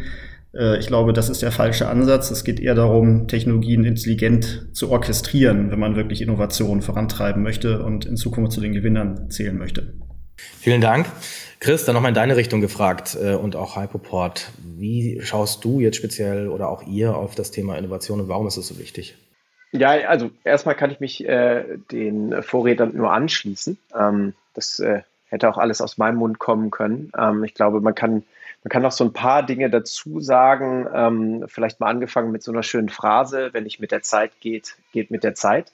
Äh, 0.54 0.80
ich 0.80 0.88
glaube, 0.88 1.14
das 1.14 1.30
ist 1.30 1.42
der 1.42 1.52
falsche 1.52 1.88
Ansatz. 1.88 2.32
Es 2.32 2.44
geht 2.44 2.60
eher 2.60 2.76
darum, 2.76 3.28
Technologien 3.28 3.86
intelligent 3.86 4.68
zu 4.74 4.92
orchestrieren, 4.92 5.72
wenn 5.72 5.80
man 5.80 5.96
wirklich 5.96 6.22
Innovationen 6.22 6.82
vorantreiben 6.82 7.44
möchte 7.44 7.84
und 7.84 8.06
in 8.06 8.18
Zukunft 8.18 8.52
zu 8.52 8.62
den 8.62 8.74
Gewinnern 8.74 9.30
zählen 9.30 9.58
möchte. 9.58 9.94
Vielen 10.38 10.82
Dank. 10.82 11.08
Chris, 11.60 11.86
dann 11.86 11.96
nochmal 11.96 12.10
in 12.10 12.16
deine 12.16 12.36
Richtung 12.36 12.62
gefragt 12.62 13.18
äh, 13.20 13.34
und 13.34 13.56
auch 13.56 13.76
Hypoport. 13.76 14.52
Wie 14.64 15.20
schaust 15.22 15.64
du 15.66 15.80
jetzt 15.80 15.98
speziell 15.98 16.50
oder 16.50 16.70
auch 16.70 16.84
ihr 16.84 17.16
auf 17.16 17.34
das 17.34 17.52
Thema 17.52 17.78
Innovation 17.78 18.20
und 18.20 18.30
warum 18.30 18.48
ist 18.48 18.58
es 18.58 18.68
so 18.68 18.78
wichtig? 18.78 19.16
Ja, 19.72 19.90
also 19.90 20.30
erstmal 20.44 20.76
kann 20.76 20.92
ich 20.92 21.00
mich 21.00 21.28
äh, 21.28 21.78
den 21.92 22.42
Vorredern 22.42 22.96
nur 22.96 23.12
anschließen. 23.12 23.78
Ähm, 23.98 24.34
das 24.54 24.80
äh, 24.80 25.02
hätte 25.30 25.50
auch 25.50 25.58
alles 25.58 25.82
aus 25.82 25.98
meinem 25.98 26.18
Mund 26.18 26.40
kommen 26.40 26.72
können. 26.72 27.12
Ähm, 27.18 27.44
ich 27.44 27.54
glaube, 27.54 27.82
man 27.82 27.96
kann, 27.96 28.24
man 28.64 28.70
kann 28.70 28.82
noch 28.82 28.92
so 28.92 29.04
ein 29.04 29.14
paar 29.14 29.44
Dinge 29.44 29.70
dazu 29.70 30.22
sagen. 30.22 30.88
Ähm, 30.94 31.46
vielleicht 31.48 31.80
mal 31.80 31.90
angefangen 31.90 32.32
mit 32.32 32.44
so 32.44 32.52
einer 32.52 32.64
schönen 32.64 32.90
Phrase, 32.90 33.50
wenn 33.52 33.64
nicht 33.64 33.80
mit 33.80 33.92
der 33.92 34.04
Zeit 34.04 34.32
geht, 34.40 34.76
geht 34.94 35.12
mit 35.12 35.24
der 35.24 35.36
Zeit. 35.36 35.74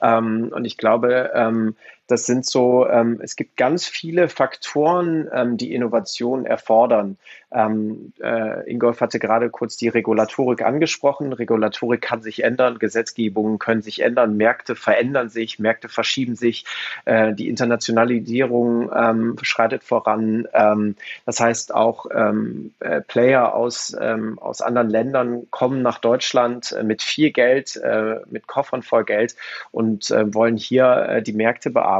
Ähm, 0.00 0.52
und 0.54 0.64
ich 0.64 0.76
glaube, 0.76 1.32
ähm, 1.34 1.74
das 2.08 2.26
sind 2.26 2.44
so, 2.44 2.86
ähm, 2.88 3.20
es 3.22 3.36
gibt 3.36 3.56
ganz 3.56 3.86
viele 3.86 4.28
Faktoren, 4.28 5.28
ähm, 5.32 5.56
die 5.56 5.72
Innovation 5.72 6.44
erfordern. 6.44 7.16
Ähm, 7.52 8.12
äh, 8.22 8.68
Ingolf 8.70 9.00
hatte 9.00 9.18
gerade 9.18 9.50
kurz 9.50 9.76
die 9.76 9.88
Regulatorik 9.88 10.62
angesprochen. 10.62 11.32
Regulatorik 11.32 12.00
kann 12.00 12.22
sich 12.22 12.44
ändern, 12.44 12.78
Gesetzgebungen 12.78 13.58
können 13.58 13.82
sich 13.82 14.00
ändern, 14.00 14.36
Märkte 14.36 14.74
verändern 14.74 15.28
sich, 15.28 15.58
Märkte 15.58 15.88
verschieben 15.88 16.34
sich, 16.34 16.64
äh, 17.04 17.34
die 17.34 17.48
Internationalisierung 17.48 18.90
ähm, 18.94 19.36
schreitet 19.42 19.84
voran. 19.84 20.48
Ähm, 20.52 20.96
das 21.26 21.40
heißt, 21.40 21.74
auch 21.74 22.06
ähm, 22.14 22.72
äh, 22.80 23.00
Player 23.00 23.54
aus, 23.54 23.96
ähm, 24.00 24.38
aus 24.38 24.60
anderen 24.60 24.88
Ländern 24.90 25.46
kommen 25.50 25.82
nach 25.82 25.98
Deutschland 25.98 26.72
äh, 26.72 26.82
mit 26.82 27.02
viel 27.02 27.30
Geld, 27.30 27.76
äh, 27.76 28.20
mit 28.30 28.46
Koffern 28.46 28.82
voll 28.82 29.04
Geld 29.04 29.36
und 29.70 30.10
äh, 30.10 30.32
wollen 30.34 30.56
hier 30.56 31.06
äh, 31.08 31.22
die 31.22 31.32
Märkte 31.32 31.70
bearbeiten. 31.70 31.91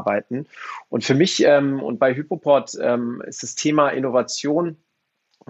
Und 0.89 1.05
für 1.05 1.15
mich 1.15 1.45
ähm, 1.45 1.83
und 1.83 1.99
bei 1.99 2.15
Hypoport 2.15 2.77
ähm, 2.81 3.23
ist 3.27 3.43
das 3.43 3.55
Thema 3.55 3.91
Innovation 3.91 4.77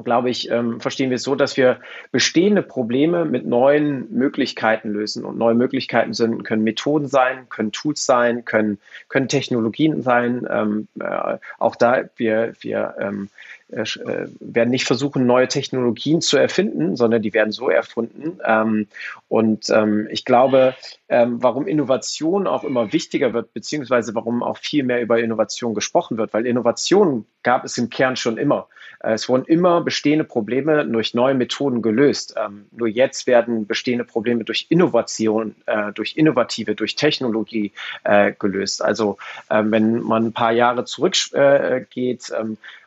glaube 0.04 0.30
ich, 0.30 0.50
ähm, 0.50 0.80
verstehen 0.80 1.10
wir 1.10 1.16
es 1.16 1.22
so, 1.22 1.34
dass 1.34 1.56
wir 1.56 1.80
bestehende 2.10 2.62
Probleme 2.62 3.24
mit 3.24 3.46
neuen 3.46 4.12
Möglichkeiten 4.12 4.90
lösen. 4.90 5.24
Und 5.24 5.36
neue 5.38 5.54
Möglichkeiten 5.54 6.14
sind, 6.14 6.44
können 6.44 6.64
Methoden 6.64 7.08
sein, 7.08 7.48
können 7.48 7.72
Tools 7.72 8.06
sein, 8.06 8.44
können, 8.44 8.78
können 9.08 9.28
Technologien 9.28 10.02
sein. 10.02 10.46
Ähm, 10.50 10.88
äh, 10.98 11.36
auch 11.58 11.76
da, 11.76 12.04
wir, 12.16 12.54
wir 12.60 12.94
ähm, 12.98 13.24
äh, 13.24 13.24
äh, 13.24 13.61
werden 13.72 14.70
nicht 14.70 14.86
versuchen, 14.86 15.26
neue 15.26 15.48
Technologien 15.48 16.20
zu 16.20 16.36
erfinden, 16.36 16.96
sondern 16.96 17.22
die 17.22 17.32
werden 17.32 17.52
so 17.52 17.70
erfunden. 17.70 18.38
Ähm, 18.44 18.86
und 19.28 19.70
ähm, 19.70 20.08
ich 20.10 20.24
glaube, 20.24 20.74
ähm, 21.08 21.42
warum 21.42 21.66
Innovation 21.66 22.46
auch 22.46 22.64
immer 22.64 22.92
wichtiger 22.92 23.32
wird, 23.32 23.54
beziehungsweise 23.54 24.14
warum 24.14 24.42
auch 24.42 24.58
viel 24.58 24.84
mehr 24.84 25.00
über 25.00 25.18
Innovation 25.20 25.74
gesprochen 25.74 26.18
wird, 26.18 26.34
weil 26.34 26.46
Innovation 26.46 27.24
gab 27.42 27.64
es 27.64 27.78
im 27.78 27.88
Kern 27.88 28.16
schon 28.16 28.36
immer. 28.36 28.68
Äh, 29.00 29.14
es 29.14 29.28
wurden 29.28 29.46
immer 29.46 29.80
bestehende 29.80 30.24
Probleme 30.24 30.84
durch 30.84 31.14
neue 31.14 31.34
Methoden 31.34 31.80
gelöst. 31.80 32.34
Nur 32.72 32.88
jetzt 32.88 33.26
werden 33.26 33.66
bestehende 33.66 34.04
Probleme 34.04 34.44
durch 34.44 34.66
Innovation, 34.68 35.54
äh, 35.66 35.92
durch 35.92 36.16
Innovative, 36.16 36.74
durch 36.74 36.94
Technologie 36.94 37.72
äh, 38.04 38.32
gelöst. 38.38 38.82
Also 38.82 39.16
äh, 39.48 39.62
wenn 39.64 40.00
man 40.02 40.26
ein 40.26 40.32
paar 40.32 40.52
Jahre 40.52 40.84
zurückgeht, 40.84 42.32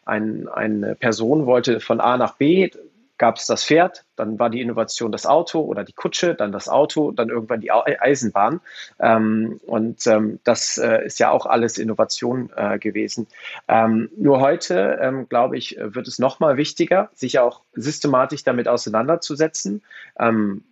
ein, 0.05 0.47
eine 0.47 0.95
Person 0.95 1.45
wollte 1.45 1.79
von 1.79 1.99
A 1.99 2.17
nach 2.17 2.35
B, 2.35 2.69
gab 3.17 3.37
es 3.37 3.47
das 3.47 3.63
Pferd, 3.63 4.03
dann 4.15 4.39
war 4.39 4.49
die 4.49 4.61
Innovation 4.61 5.11
das 5.11 5.25
Auto 5.25 5.61
oder 5.61 5.83
die 5.83 5.93
Kutsche, 5.93 6.35
dann 6.35 6.51
das 6.51 6.67
Auto, 6.67 7.11
dann 7.11 7.29
irgendwann 7.29 7.61
die 7.61 7.71
Eisenbahn. 7.71 8.59
Ähm, 8.99 9.59
und 9.65 10.05
ähm, 10.07 10.39
das 10.43 10.77
äh, 10.77 11.05
ist 11.05 11.19
ja 11.19 11.31
auch 11.31 11.45
alles 11.45 11.77
Innovation 11.77 12.49
äh, 12.55 12.77
gewesen. 12.77 13.27
Ähm, 13.67 14.09
nur 14.17 14.41
heute, 14.41 14.99
ähm, 15.01 15.29
glaube 15.29 15.57
ich, 15.57 15.77
wird 15.79 16.07
es 16.07 16.19
nochmal 16.19 16.57
wichtiger, 16.57 17.09
sich 17.13 17.39
auch 17.39 17.61
systematisch 17.73 18.43
damit 18.43 18.67
auseinanderzusetzen. 18.67 19.81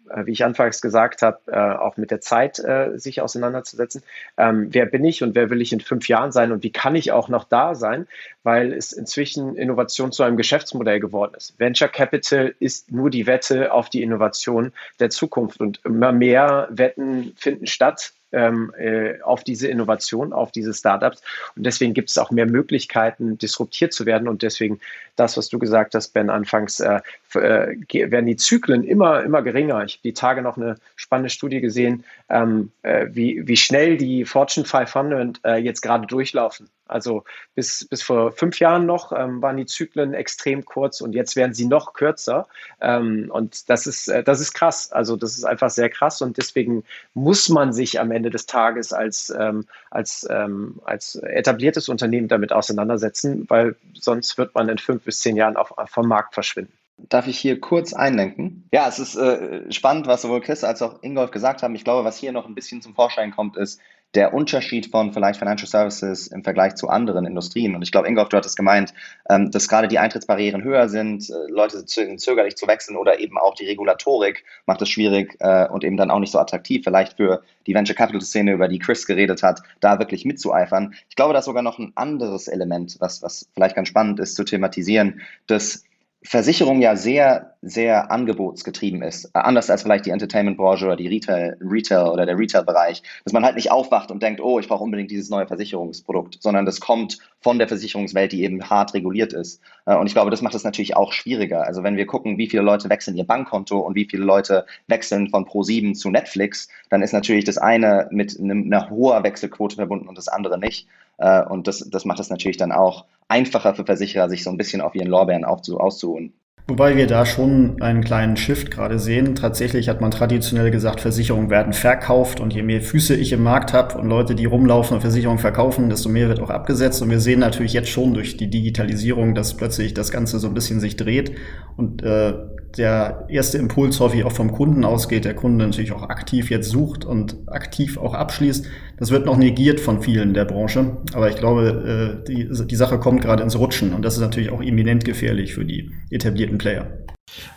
Äh, 0.10 0.26
wie 0.26 0.32
ich 0.32 0.44
anfangs 0.44 0.82
gesagt 0.82 1.22
habe, 1.22 1.40
äh, 1.48 1.58
auch 1.58 1.98
mit 1.98 2.12
der 2.12 2.22
Zeit 2.22 2.60
äh, 2.60 2.98
sich 2.98 3.22
auseinanderzusetzen. 3.22 4.04
Ähm, 4.38 4.68
wer 4.72 4.86
bin 4.86 5.06
ich 5.06 5.24
und 5.24 5.36
wer 5.36 5.50
will 5.50 5.62
ich 5.62 5.72
in 5.72 5.80
fünf 5.80 6.08
Jahren 6.08 6.32
sein 6.32 6.52
und 6.52 6.64
wie 6.64 6.72
kann 6.72 6.96
ich 6.96 7.12
auch 7.12 7.30
noch 7.30 7.46
da 7.46 7.76
sein, 7.76 8.08
weil 8.44 8.74
es 8.74 8.92
inzwischen 8.92 9.56
Innovation 9.56 10.12
zu 10.12 10.24
einem 10.24 10.38
Geschäftsmodell 10.38 11.00
geworden 11.00 11.34
ist. 11.36 11.58
Venture 11.60 11.88
Capital 11.88 12.54
ist 12.60 12.92
nur 12.92 13.10
die 13.10 13.28
Wette 13.28 13.72
auf 13.72 13.90
die 13.90 14.04
Innovation 14.04 14.74
der 15.00 15.10
Zukunft 15.10 15.60
und 15.60 15.80
immer 15.86 16.12
mehr 16.12 16.68
Wetten 16.70 17.34
finden 17.38 17.68
statt 17.68 18.14
ähm, 18.34 18.74
äh, 18.78 19.22
auf 19.22 19.44
diese 19.44 19.68
Innovation, 19.68 20.34
auf 20.34 20.52
diese 20.52 20.74
Startups. 20.74 21.22
Und 21.56 21.66
deswegen 21.66 21.94
gibt 21.94 22.10
es 22.10 22.18
auch 22.18 22.32
mehr 22.32 22.46
Möglichkeiten, 22.46 23.38
disruptiert 23.38 23.94
zu 23.94 24.06
werden. 24.06 24.28
Und 24.28 24.42
deswegen 24.42 24.80
das, 25.16 25.38
was 25.38 25.50
du 25.50 25.60
gesagt 25.60 25.96
hast, 25.96 26.10
Ben, 26.10 26.30
anfangs, 26.30 26.80
äh, 26.80 27.00
äh, 27.36 27.76
werden 28.12 28.26
die 28.26 28.36
Zyklen 28.36 28.84
immer, 28.84 29.24
immer 29.24 29.42
geringer. 29.42 29.84
Ich 29.84 29.94
habe 29.94 30.04
die 30.04 30.14
Tage 30.14 30.42
noch 30.42 30.58
eine 30.58 30.76
spannende 30.96 31.30
Studie 31.30 31.62
gesehen, 31.62 32.04
ähm, 32.30 32.72
äh, 32.82 33.08
wie, 33.12 33.48
wie 33.48 33.58
schnell 33.58 33.98
die 33.98 34.26
Fortune 34.26 34.66
500 34.66 35.40
äh, 35.46 35.56
jetzt 35.58 35.82
gerade 35.82 36.08
durchlaufen. 36.08 36.68
Also 36.88 37.24
bis, 37.56 37.88
bis 37.88 38.04
vor 38.04 38.32
fünf 38.32 38.60
Jahren 38.60 38.86
noch 38.86 39.12
ähm, 39.12 39.42
waren 39.42 39.58
die 39.58 39.66
Zyklen 39.66 40.14
extrem 40.14 40.66
kurz 40.66 41.02
und 41.02 41.14
jetzt 41.14 41.36
werden 41.36 41.54
sie 41.54 41.66
noch 41.66 41.94
kürzer. 41.94 42.48
Ähm, 42.82 43.30
und 43.32 43.70
das 43.70 43.88
ist, 43.88 44.10
äh, 44.10 44.24
das 44.24 44.42
ist 44.42 44.54
krass. 44.54 44.92
Also 44.92 45.16
das 45.16 45.38
ist 45.38 45.46
einfach 45.46 45.70
sehr 45.70 45.90
krass 45.90 46.22
und 46.22 46.38
deswegen 46.38 46.84
muss 47.14 47.50
man 47.50 47.74
sich 47.74 48.00
am 48.00 48.12
Ende 48.12 48.30
des 48.30 48.46
Tages 48.46 48.92
als, 48.92 49.34
ähm, 49.38 49.66
als, 49.92 50.28
ähm, 50.30 50.82
als 50.84 51.16
etabliertes 51.16 51.90
Unternehmen 51.90 52.28
damit 52.28 52.52
auseinandersetzen, 52.52 53.46
weil 53.50 53.76
sonst 53.94 54.38
wird 54.38 54.54
man 54.54 54.68
in 54.70 54.78
fünf 54.78 55.04
bis 55.04 55.20
zehn 55.20 55.38
Jahren 55.38 55.56
auf, 55.56 55.74
vom 55.86 56.08
Markt 56.08 56.34
verschwinden. 56.34 56.74
Darf 57.10 57.28
ich 57.28 57.40
hier 57.40 57.60
kurz 57.60 57.94
einlenken? 57.94 58.68
Ja, 58.72 58.88
es 58.88 59.00
ist 59.00 59.16
äh, 59.16 59.72
spannend, 59.72 60.06
was 60.08 60.22
sowohl 60.22 60.42
Chris 60.42 60.64
als 60.64 60.82
auch 60.82 61.02
Ingolf 61.02 61.32
gesagt 61.32 61.64
haben. 61.64 61.76
Ich 61.76 61.84
glaube, 61.84 62.06
was 62.06 62.18
hier 62.18 62.32
noch 62.32 62.46
ein 62.46 62.56
bisschen 62.56 62.82
zum 62.82 62.94
Vorschein 62.94 63.32
kommt, 63.32 63.58
ist, 63.58 63.82
der 64.16 64.34
Unterschied 64.34 64.88
von 64.88 65.12
vielleicht 65.12 65.40
Financial 65.40 65.68
Services 65.68 66.28
im 66.28 66.44
Vergleich 66.44 66.76
zu 66.76 66.88
anderen 66.88 67.26
Industrien. 67.26 67.76
Und 67.76 67.82
ich 67.82 67.92
glaube, 67.92 68.08
Ingolf, 68.08 68.30
du 68.30 68.38
hattest 68.38 68.56
gemeint, 68.56 68.94
ähm, 69.30 69.50
dass 69.50 69.68
gerade 69.68 69.88
die 69.88 69.98
Eintrittsbarrieren 69.98 70.64
höher 70.64 70.88
sind, 70.88 71.30
äh, 71.30 71.34
Leute 71.50 71.84
sind 71.88 72.22
zögerlich 72.22 72.56
zu 72.56 72.68
wechseln 72.68 72.96
oder 72.96 73.20
eben 73.20 73.38
auch 73.38 73.56
die 73.56 73.66
Regulatorik 73.66 74.44
macht 74.66 74.82
es 74.84 74.90
schwierig 74.90 75.36
äh, 75.40 75.68
und 75.68 75.84
eben 75.84 75.98
dann 75.98 76.12
auch 76.12 76.20
nicht 76.20 76.32
so 76.32 76.40
attraktiv, 76.40 76.84
vielleicht 76.84 77.18
für 77.18 77.42
die 77.66 77.74
Venture 77.74 77.96
Capital 77.96 78.22
Szene, 78.22 78.54
über 78.54 78.68
die 78.68 78.80
Chris 78.80 79.08
geredet 79.08 79.42
hat, 79.42 79.62
da 79.80 79.98
wirklich 79.98 80.26
mitzueifern. 80.26 80.94
Ich 81.10 81.16
glaube, 81.16 81.34
da 81.34 81.40
ist 81.40 81.46
sogar 81.46 81.64
noch 81.64 81.80
ein 81.80 81.94
anderes 81.96 82.48
Element, 82.48 82.98
was, 83.00 83.24
was 83.24 83.50
vielleicht 83.54 83.76
ganz 83.76 83.88
spannend 83.88 84.20
ist 84.20 84.36
zu 84.36 84.44
thematisieren, 84.44 85.22
dass 85.48 85.84
Versicherung 86.24 86.82
ja 86.82 86.96
sehr, 86.96 87.56
sehr 87.62 88.10
angebotsgetrieben 88.10 89.02
ist. 89.02 89.26
Äh, 89.26 89.40
anders 89.40 89.70
als 89.70 89.84
vielleicht 89.84 90.06
die 90.06 90.12
Entertainment-Branche 90.12 90.86
oder 90.86 90.96
die 90.96 91.08
Retail, 91.08 91.58
Retail 91.60 92.12
oder 92.12 92.26
der 92.26 92.38
Retail-Bereich. 92.38 93.04
Dass 93.26 93.34
man 93.34 93.44
halt 93.44 93.56
nicht 93.56 93.72
aufwacht 93.72 94.10
und 94.10 94.24
denkt, 94.24 94.40
oh, 94.42 94.60
ich 94.60 94.68
brauche 94.68 94.84
unbedingt 94.84 95.12
dieses 95.12 95.30
neue 95.30 95.48
Versicherungsprodukt, 95.48 96.38
sondern 96.42 96.66
das 96.66 96.80
kommt 96.80 97.20
von 97.42 97.58
der 97.58 97.68
Versicherungswelt, 97.68 98.32
die 98.32 98.44
eben 98.44 98.70
hart 98.70 98.94
reguliert 98.94 99.34
ist. 99.34 99.62
Äh, 99.86 99.96
und 99.96 100.08
ich 100.08 100.14
glaube, 100.14 100.32
das 100.32 100.42
macht 100.42 100.56
es 100.56 100.64
natürlich 100.64 100.96
auch 100.96 101.12
schwieriger. 101.12 101.66
Also 101.66 101.84
wenn 101.84 101.98
wir 101.98 102.06
gucken, 102.06 102.38
wie 102.38 102.50
viele 102.50 102.64
Leute 102.64 102.90
wechseln 102.90 103.18
ihr 103.18 103.26
Bankkonto 103.26 103.78
und 103.80 103.96
wie 103.96 104.08
viele 104.10 104.24
Leute 104.24 104.66
wechseln 104.88 105.30
von 105.30 105.46
Pro7 105.46 105.94
zu 105.94 106.10
Netflix, 106.10 106.70
dann 106.90 107.02
ist 107.02 107.12
natürlich 107.12 107.44
das 107.44 107.58
eine 107.58 108.08
mit 108.12 108.40
einer 108.40 108.90
hoher 108.90 109.24
Wechselquote 109.24 109.76
verbunden 109.76 110.08
und 110.08 110.18
das 110.18 110.30
andere 110.30 110.58
nicht. 110.58 110.88
Äh, 111.18 111.44
und 111.44 111.68
das, 111.68 111.80
das 111.90 112.06
macht 112.06 112.20
es 112.20 112.30
natürlich 112.30 112.58
dann 112.58 112.72
auch 112.72 113.06
einfacher 113.28 113.76
für 113.76 113.86
Versicherer, 113.86 114.30
sich 114.30 114.44
so 114.44 114.50
ein 114.50 114.58
bisschen 114.58 114.82
auf 114.82 114.96
ihren 114.96 115.08
Lorbeeren 115.08 115.46
auszuruhen. 115.46 116.34
Wobei 116.66 116.96
wir 116.96 117.08
da 117.08 117.26
schon 117.26 117.82
einen 117.82 118.06
kleinen 118.06 118.38
Shift 118.38 118.72
gerade 118.72 118.98
sehen. 118.98 119.36
Tatsächlich 119.36 119.90
hat 119.90 120.00
man 120.00 120.12
traditionell 120.12 120.72
gesagt, 120.72 121.02
Versicherungen 121.02 121.50
werden 121.50 121.74
verkauft 121.74 122.40
und 122.40 122.54
je 122.54 122.64
mehr 122.64 122.82
Füße 122.82 123.16
ich 123.16 123.34
im 123.34 123.44
Markt 123.44 123.74
habe 123.74 123.98
und 123.98 124.08
Leute, 124.08 124.34
die 124.34 124.46
rumlaufen 124.46 124.96
und 124.96 125.02
Versicherungen 125.02 125.42
verkaufen, 125.42 125.90
desto 125.90 126.08
mehr 126.08 126.30
wird 126.30 126.40
auch 126.40 126.50
abgesetzt. 126.50 127.02
Und 127.02 127.10
wir 127.10 127.20
sehen 127.20 127.42
natürlich 127.42 127.74
jetzt 127.74 127.90
schon 127.90 128.14
durch 128.14 128.38
die 128.38 128.50
Digitalisierung, 128.50 129.36
dass 129.36 129.58
plötzlich 129.58 129.94
das 129.94 130.10
Ganze 130.10 130.40
so 130.40 130.48
ein 130.48 130.54
bisschen 130.54 130.80
sich 130.80 130.96
dreht 130.96 131.34
und 131.76 132.02
äh, 132.02 132.34
der 132.78 133.26
erste 133.30 133.58
Impuls 133.58 134.00
häufig 134.00 134.24
auch 134.24 134.32
vom 134.32 134.52
Kunden 134.52 134.84
ausgeht, 134.84 135.26
der 135.26 135.36
Kunde 135.36 135.66
natürlich 135.66 135.92
auch 135.92 136.04
aktiv 136.04 136.50
jetzt 136.50 136.70
sucht 136.70 137.06
und 137.06 137.38
aktiv 137.48 137.98
auch 137.98 138.14
abschließt. 138.14 138.66
Das 138.98 139.12
wird 139.12 139.26
noch 139.26 139.38
negiert 139.38 139.80
von 139.80 140.02
vielen 140.02 140.34
der 140.34 140.46
Branche, 140.46 140.98
aber 141.14 141.30
ich 141.30 141.36
glaube, 141.36 142.22
äh, 142.24 142.28
die, 142.28 142.50
die 142.68 142.76
Sache 142.76 143.00
kommt 143.00 143.22
gerade 143.22 143.44
ins 143.44 143.58
Rutschen 143.58 143.94
und 143.94 144.04
das 144.04 144.16
ist 144.16 144.22
natürlich 144.22 144.52
auch 144.52 144.62
eminent 144.62 145.06
gefährlich 145.06 145.54
für 145.54 145.66
die 145.66 145.92
etablierten 146.10 146.58
Player. 146.58 146.88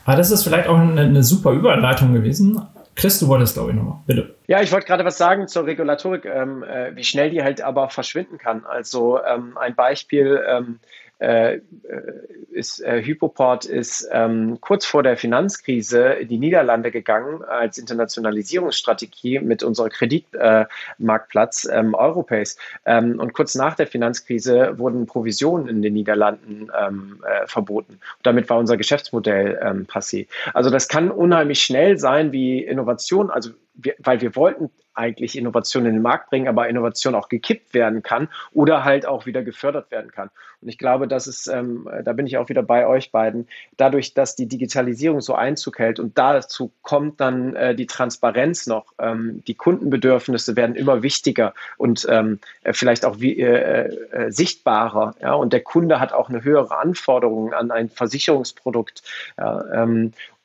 Aber 0.04 0.14
ah, 0.14 0.16
das 0.16 0.30
ist 0.30 0.44
vielleicht 0.44 0.68
auch 0.68 0.78
eine, 0.78 1.00
eine 1.00 1.22
super 1.22 1.52
Überleitung 1.52 2.14
gewesen. 2.14 2.60
Chris, 2.94 3.20
du 3.20 3.28
wolltest, 3.28 3.54
glaube 3.54 3.70
ich, 3.70 3.76
nochmal. 3.76 3.98
Bitte. 4.06 4.34
Ja, 4.46 4.62
ich 4.62 4.72
wollte 4.72 4.86
gerade 4.86 5.04
was 5.04 5.18
sagen 5.18 5.48
zur 5.48 5.66
Regulatorik, 5.66 6.24
ähm, 6.24 6.62
äh, 6.62 6.96
wie 6.96 7.04
schnell 7.04 7.30
die 7.30 7.42
halt 7.42 7.60
aber 7.60 7.90
verschwinden 7.90 8.38
kann. 8.38 8.64
Also 8.64 9.20
ähm, 9.22 9.58
ein 9.58 9.74
Beispiel, 9.74 10.42
ähm, 10.48 10.78
äh, 11.18 11.60
ist, 12.50 12.80
äh, 12.82 13.02
Hypoport 13.02 13.64
ist 13.64 14.08
ähm, 14.12 14.58
kurz 14.60 14.84
vor 14.84 15.02
der 15.02 15.16
Finanzkrise 15.16 16.08
in 16.08 16.28
die 16.28 16.38
Niederlande 16.38 16.90
gegangen 16.90 17.42
als 17.42 17.78
Internationalisierungsstrategie 17.78 19.40
mit 19.40 19.62
unserem 19.62 19.90
Kreditmarktplatz 19.90 21.64
äh, 21.64 21.78
ähm, 21.78 21.94
Europace. 21.94 22.58
Ähm, 22.84 23.18
und 23.18 23.32
kurz 23.32 23.54
nach 23.54 23.74
der 23.76 23.86
Finanzkrise 23.86 24.78
wurden 24.78 25.06
Provisionen 25.06 25.68
in 25.68 25.82
den 25.82 25.94
Niederlanden 25.94 26.68
ähm, 26.78 27.22
äh, 27.24 27.46
verboten. 27.46 27.94
Und 27.94 28.00
damit 28.22 28.48
war 28.50 28.58
unser 28.58 28.76
Geschäftsmodell 28.76 29.58
ähm, 29.62 29.86
passé. 29.86 30.26
Also 30.52 30.70
das 30.70 30.88
kann 30.88 31.10
unheimlich 31.10 31.62
schnell 31.62 31.98
sein 31.98 32.32
wie 32.32 32.62
Innovation. 32.62 33.30
Also 33.30 33.50
wir, 33.76 33.94
weil 33.98 34.20
wir 34.20 34.34
wollten 34.36 34.70
eigentlich 34.94 35.36
Innovation 35.36 35.84
in 35.84 35.94
den 35.94 36.02
Markt 36.02 36.30
bringen, 36.30 36.48
aber 36.48 36.68
Innovation 36.68 37.14
auch 37.14 37.28
gekippt 37.28 37.74
werden 37.74 38.02
kann 38.02 38.28
oder 38.52 38.84
halt 38.84 39.06
auch 39.06 39.26
wieder 39.26 39.42
gefördert 39.42 39.90
werden 39.90 40.10
kann. 40.10 40.30
Und 40.62 40.68
ich 40.68 40.78
glaube, 40.78 41.06
das 41.06 41.26
ist, 41.26 41.48
ähm, 41.48 41.88
da 42.04 42.14
bin 42.14 42.26
ich 42.26 42.38
auch 42.38 42.48
wieder 42.48 42.62
bei 42.62 42.86
euch 42.86 43.12
beiden, 43.12 43.46
dadurch, 43.76 44.14
dass 44.14 44.36
die 44.36 44.46
Digitalisierung 44.46 45.20
so 45.20 45.34
Einzug 45.34 45.78
hält 45.78 46.00
und 46.00 46.16
dazu 46.16 46.72
kommt 46.82 47.20
dann 47.20 47.54
äh, 47.54 47.74
die 47.74 47.86
Transparenz 47.86 48.66
noch, 48.66 48.94
ähm, 48.98 49.42
die 49.46 49.54
Kundenbedürfnisse 49.54 50.56
werden 50.56 50.74
immer 50.74 51.02
wichtiger 51.02 51.52
und 51.76 52.06
ähm, 52.08 52.40
vielleicht 52.64 53.04
auch 53.04 53.20
wie, 53.20 53.38
äh, 53.38 53.94
äh, 54.10 54.30
sichtbarer. 54.32 55.14
Ja? 55.20 55.34
Und 55.34 55.52
der 55.52 55.62
Kunde 55.62 56.00
hat 56.00 56.14
auch 56.14 56.30
eine 56.30 56.42
höhere 56.42 56.78
Anforderung 56.78 57.52
an 57.52 57.70
ein 57.70 57.90
Versicherungsprodukt. 57.90 59.02
Ja? 59.36 59.84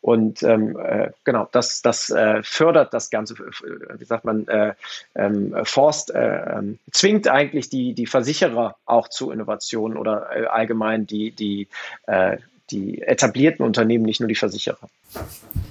Und 0.01 0.41
ähm, 0.41 0.77
äh, 0.79 1.11
genau, 1.23 1.47
das, 1.51 1.83
das 1.83 2.09
äh, 2.09 2.41
fördert 2.43 2.91
das 2.93 3.11
Ganze, 3.11 3.35
äh, 3.35 3.99
wie 3.99 4.05
sagt 4.05 4.25
man, 4.25 4.47
äh, 4.47 4.73
ähm, 5.15 5.55
Forst, 5.63 6.13
äh, 6.13 6.57
ähm, 6.57 6.79
zwingt 6.91 7.27
eigentlich 7.27 7.69
die, 7.69 7.93
die 7.93 8.07
Versicherer 8.07 8.75
auch 8.85 9.09
zu 9.09 9.29
Innovationen 9.29 9.97
oder 9.97 10.27
äh, 10.35 10.45
allgemein 10.47 11.05
die, 11.05 11.31
die, 11.31 11.67
äh, 12.07 12.37
die 12.71 13.01
etablierten 13.01 13.63
Unternehmen, 13.63 14.05
nicht 14.05 14.19
nur 14.19 14.29
die 14.29 14.35
Versicherer. 14.35 14.89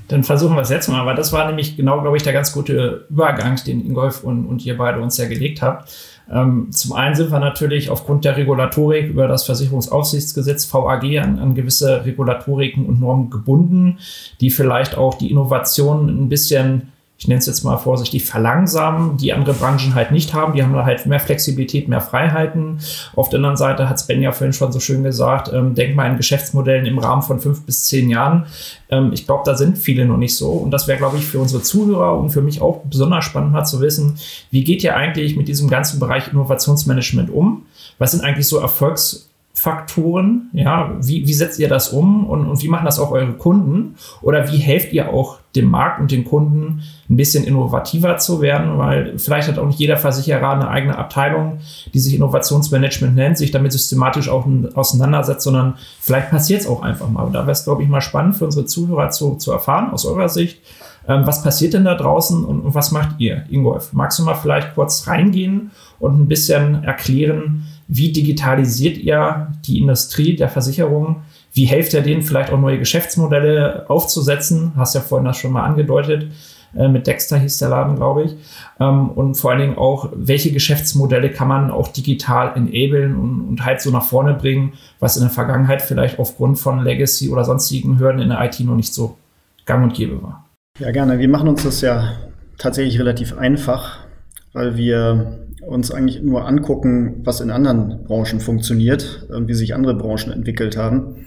Dann 0.07 0.23
versuchen 0.23 0.55
wir 0.55 0.62
es 0.62 0.71
jetzt 0.71 0.88
mal, 0.88 1.07
weil 1.07 1.16
das 1.16 1.33
war 1.33 1.47
nämlich 1.47 1.77
genau, 1.77 2.01
glaube 2.01 2.16
ich, 2.16 2.23
der 2.23 2.33
ganz 2.33 2.53
gute 2.53 3.07
Übergang, 3.11 3.57
den 3.66 3.85
Ingolf 3.85 4.23
und, 4.23 4.47
und 4.47 4.64
ihr 4.64 4.77
beide 4.77 5.01
uns 5.01 5.16
ja 5.16 5.27
gelegt 5.27 5.62
habt. 5.62 5.90
Ähm, 6.31 6.71
zum 6.71 6.93
einen 6.93 7.14
sind 7.14 7.33
wir 7.33 7.40
natürlich 7.40 7.90
aufgrund 7.90 8.25
der 8.25 8.37
Regulatorik 8.37 9.09
über 9.09 9.27
das 9.27 9.45
Versicherungsaufsichtsgesetz 9.45 10.73
VAG 10.73 11.19
an, 11.19 11.38
an 11.38 11.55
gewisse 11.55 12.05
Regulatoriken 12.05 12.87
und 12.87 13.01
Normen 13.01 13.31
gebunden, 13.31 13.99
die 14.40 14.51
vielleicht 14.51 14.97
auch 14.97 15.14
die 15.14 15.31
Innovation 15.31 16.09
ein 16.09 16.29
bisschen 16.29 16.93
ich 17.20 17.28
nenne 17.28 17.38
es 17.38 17.44
jetzt 17.44 17.64
mal 17.64 17.76
vorsichtig, 17.76 18.24
verlangsamen, 18.24 19.18
die 19.18 19.35
andere 19.35 19.52
Branchen 19.52 19.94
halt 19.94 20.11
nicht 20.11 20.33
haben. 20.33 20.54
Die 20.54 20.62
haben 20.62 20.72
da 20.72 20.87
halt 20.87 21.04
mehr 21.04 21.20
Flexibilität, 21.20 21.87
mehr 21.87 22.00
Freiheiten. 22.00 22.78
Auf 23.14 23.28
der 23.28 23.37
anderen 23.37 23.59
Seite 23.59 23.90
hat 23.90 23.98
Sven 23.98 24.22
ja 24.22 24.33
vorhin 24.33 24.54
schon 24.54 24.72
so 24.72 24.80
schön 24.80 25.02
gesagt, 25.02 25.52
ähm, 25.52 25.74
denk 25.74 25.94
mal 25.94 26.11
in 26.11 26.16
Geschäftsmodellen 26.16 26.87
im 26.87 26.98
Rahmen 26.98 27.20
von 27.20 27.38
fünf 27.38 27.66
bis 27.66 27.85
zehn 27.85 28.09
Jahren. 28.09 28.46
Ähm, 28.88 29.11
ich 29.12 29.26
glaube, 29.26 29.42
da 29.44 29.54
sind 29.54 29.76
viele 29.76 30.06
noch 30.06 30.16
nicht 30.16 30.35
so. 30.35 30.50
Und 30.50 30.70
das 30.70 30.88
wäre, 30.88 30.96
glaube 30.96 31.18
ich, 31.18 31.26
für 31.26 31.38
unsere 31.38 31.62
Zuhörer 31.62 32.18
und 32.18 32.30
für 32.30 32.40
mich 32.40 32.62
auch 32.62 32.85
besonders 32.85 33.26
spannend 33.26 33.52
mal 33.52 33.66
zu 33.66 33.83
wissen, 33.83 34.14
wie 34.50 34.64
geht 34.64 34.83
ihr 34.83 34.96
eigentlich 34.96 35.37
mit 35.37 35.46
diesem 35.46 35.68
ganzen 35.68 36.00
Bereich 36.00 36.28
Innovationsmanagement 36.33 37.28
um? 37.28 37.66
Was 37.98 38.12
sind 38.12 38.24
eigentlich 38.24 38.48
so 38.48 38.56
Erfolgs 38.56 39.28
Faktoren? 39.52 40.48
Ja, 40.54 40.96
wie, 41.02 41.26
wie 41.26 41.35
setzt 41.35 41.59
ihr 41.59 41.68
das 41.68 41.90
um 41.90 42.26
und, 42.26 42.46
und 42.46 42.62
wie 42.62 42.68
machen 42.68 42.87
das 42.87 42.98
auch 42.98 43.11
eure 43.11 43.35
Kunden? 43.35 43.96
Oder 44.22 44.50
wie 44.50 44.56
helft 44.56 44.94
ihr 44.94 45.12
auch 45.12 45.39
dem 45.57 45.67
Markt 45.67 46.01
und 46.01 46.11
den 46.11 46.25
Kunden 46.25 46.83
ein 47.09 47.17
bisschen 47.17 47.45
innovativer 47.45 48.17
zu 48.19 48.41
werden? 48.41 48.79
Weil 48.79 49.19
vielleicht 49.19 49.49
hat 49.49 49.59
auch 49.59 49.67
nicht 49.67 49.79
jeder 49.79 49.97
Versicherer 49.97 50.51
eine 50.51 50.69
eigene 50.69 50.97
Abteilung, 50.97 51.59
die 51.93 51.99
sich 51.99 52.15
Innovationsmanagement 52.15 53.15
nennt, 53.15 53.39
sich 53.39 53.51
damit 53.51 53.73
systematisch 53.73 54.29
auch 54.29 54.47
auseinandersetzt, 54.75 55.43
sondern 55.43 55.75
vielleicht 56.01 56.31
passiert 56.31 56.63
es 56.63 56.67
auch 56.67 56.83
einfach 56.83 57.09
mal. 57.09 57.25
Und 57.25 57.33
da 57.33 57.41
wäre 57.41 57.53
es, 57.53 57.65
glaube 57.65 57.83
ich, 57.83 57.89
mal 57.89 58.01
spannend 58.01 58.37
für 58.37 58.45
unsere 58.45 58.67
Zuhörer 58.67 59.11
zu, 59.11 59.37
zu 59.37 59.53
erfahren 59.53 59.91
aus 59.91 60.07
eurer 60.07 60.29
Sicht. 60.29 60.59
Ähm, 61.09 61.27
was 61.27 61.43
passiert 61.43 61.75
denn 61.75 61.85
da 61.85 61.95
draußen 61.95 62.45
und, 62.45 62.61
und 62.61 62.75
was 62.75 62.93
macht 62.93 63.19
ihr, 63.19 63.45
Ingolf? 63.51 63.93
Magst 63.93 64.19
du 64.19 64.23
mal 64.23 64.35
vielleicht 64.35 64.75
kurz 64.75 65.07
reingehen 65.07 65.71
und 65.99 66.21
ein 66.21 66.29
bisschen 66.29 66.85
erklären, 66.85 67.67
wie 67.89 68.13
digitalisiert 68.13 68.99
ihr 68.99 69.49
die 69.67 69.81
Industrie 69.81 70.37
der 70.37 70.49
Versicherung? 70.49 71.23
Wie 71.53 71.65
helft 71.65 71.95
ihr 71.95 72.03
denen 72.03 72.23
vielleicht 72.23 72.53
auch 72.53 72.61
neue 72.61 72.79
Geschäftsmodelle 72.79 73.87
aufzusetzen? 73.89 74.73
Hast 74.77 74.95
ja 74.95 75.01
vorhin 75.01 75.27
das 75.27 75.37
schon 75.37 75.53
mal 75.53 75.65
angedeutet. 75.65 76.31
Äh, 76.77 76.89
mit 76.89 77.07
Dexter 77.07 77.37
hieß 77.37 77.59
der 77.59 77.71
Laden, 77.71 77.97
glaube 77.97 78.25
ich. 78.25 78.37
Ähm, 78.79 79.11
und 79.11 79.35
vor 79.35 79.51
allen 79.51 79.61
Dingen 79.61 79.79
auch, 79.79 80.11
welche 80.15 80.53
Geschäftsmodelle 80.53 81.31
kann 81.31 81.49
man 81.49 81.71
auch 81.71 81.89
digital 81.89 82.53
enablen 82.55 83.17
und, 83.17 83.41
und 83.41 83.65
halt 83.65 83.81
so 83.81 83.91
nach 83.91 84.05
vorne 84.05 84.35
bringen, 84.35 84.75
was 85.01 85.17
in 85.17 85.23
der 85.23 85.31
Vergangenheit 85.31 85.83
vielleicht 85.83 86.19
aufgrund 86.19 86.59
von 86.59 86.85
Legacy 86.85 87.31
oder 87.31 87.45
sonstigen 87.45 87.99
Hürden 87.99 88.21
in 88.21 88.29
der 88.29 88.45
IT 88.45 88.61
noch 88.61 88.77
nicht 88.77 88.95
so 88.95 89.17
gang 89.67 89.83
und 89.83 89.95
gäbe 89.95 90.23
war. 90.23 90.47
Ja, 90.79 90.93
gerne. 90.93 91.19
Wir 91.19 91.29
machen 91.29 91.49
uns 91.49 91.65
das 91.65 91.81
ja 91.81 92.13
tatsächlich 92.59 92.99
relativ 92.99 93.37
einfach, 93.37 93.99
weil 94.53 94.77
wir 94.77 95.39
uns 95.70 95.92
eigentlich 95.92 96.22
nur 96.22 96.46
angucken, 96.46 97.20
was 97.24 97.40
in 97.40 97.50
anderen 97.50 98.04
Branchen 98.04 98.40
funktioniert 98.40 99.26
und 99.30 99.48
wie 99.48 99.54
sich 99.54 99.74
andere 99.74 99.94
Branchen 99.94 100.33
entwickelt 100.33 100.76
haben. 100.76 101.24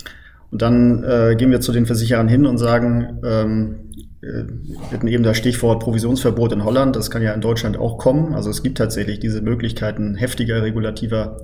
Und 0.51 0.61
dann 0.61 1.03
äh, 1.03 1.35
gehen 1.35 1.49
wir 1.49 1.61
zu 1.61 1.71
den 1.71 1.85
Versicherern 1.85 2.27
hin 2.27 2.45
und 2.45 2.57
sagen, 2.57 3.19
ähm, 3.25 3.75
äh, 4.21 4.43
wir 4.43 4.91
hatten 4.91 5.07
eben 5.07 5.23
das 5.23 5.37
Stichwort 5.37 5.81
Provisionsverbot 5.81 6.51
in 6.51 6.63
Holland, 6.63 6.95
das 6.95 7.09
kann 7.09 7.23
ja 7.23 7.33
in 7.33 7.41
Deutschland 7.41 7.77
auch 7.77 7.97
kommen. 7.97 8.35
Also 8.35 8.49
es 8.49 8.61
gibt 8.61 8.77
tatsächlich 8.77 9.19
diese 9.19 9.41
Möglichkeiten 9.41 10.15
heftiger 10.15 10.61
regulativer 10.61 11.37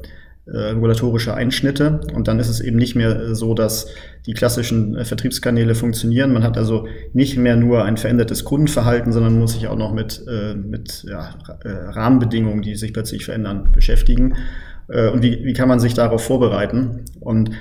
regulatorische 0.58 1.34
Einschnitte. 1.34 2.02
Und 2.14 2.28
dann 2.28 2.40
ist 2.40 2.50
es 2.50 2.60
eben 2.60 2.78
nicht 2.78 2.96
mehr 2.96 3.20
äh, 3.20 3.36
so, 3.36 3.54
dass 3.54 3.88
die 4.26 4.34
klassischen 4.34 4.96
äh, 4.96 5.06
Vertriebskanäle 5.06 5.76
funktionieren. 5.76 6.34
Man 6.34 6.44
hat 6.44 6.58
also 6.58 6.88
nicht 7.14 7.38
mehr 7.38 7.56
nur 7.56 7.86
ein 7.86 7.98
verändertes 7.98 8.44
Kundenverhalten, 8.44 9.12
sondern 9.12 9.38
muss 9.38 9.54
sich 9.54 9.68
auch 9.68 9.78
noch 9.78 9.94
mit, 9.94 10.24
äh, 10.28 10.56
mit 10.56 11.06
ja, 11.08 11.36
Rahmenbedingungen, 11.64 12.62
die 12.62 12.76
sich 12.76 12.94
plötzlich 12.94 13.26
verändern, 13.26 13.70
beschäftigen. 13.74 14.36
Äh, 14.88 15.10
und 15.10 15.24
wie, 15.24 15.44
wie 15.44 15.54
kann 15.54 15.70
man 15.70 15.80
sich 15.80 15.94
darauf 15.94 16.24
vorbereiten? 16.24 17.06
Und 17.20 17.52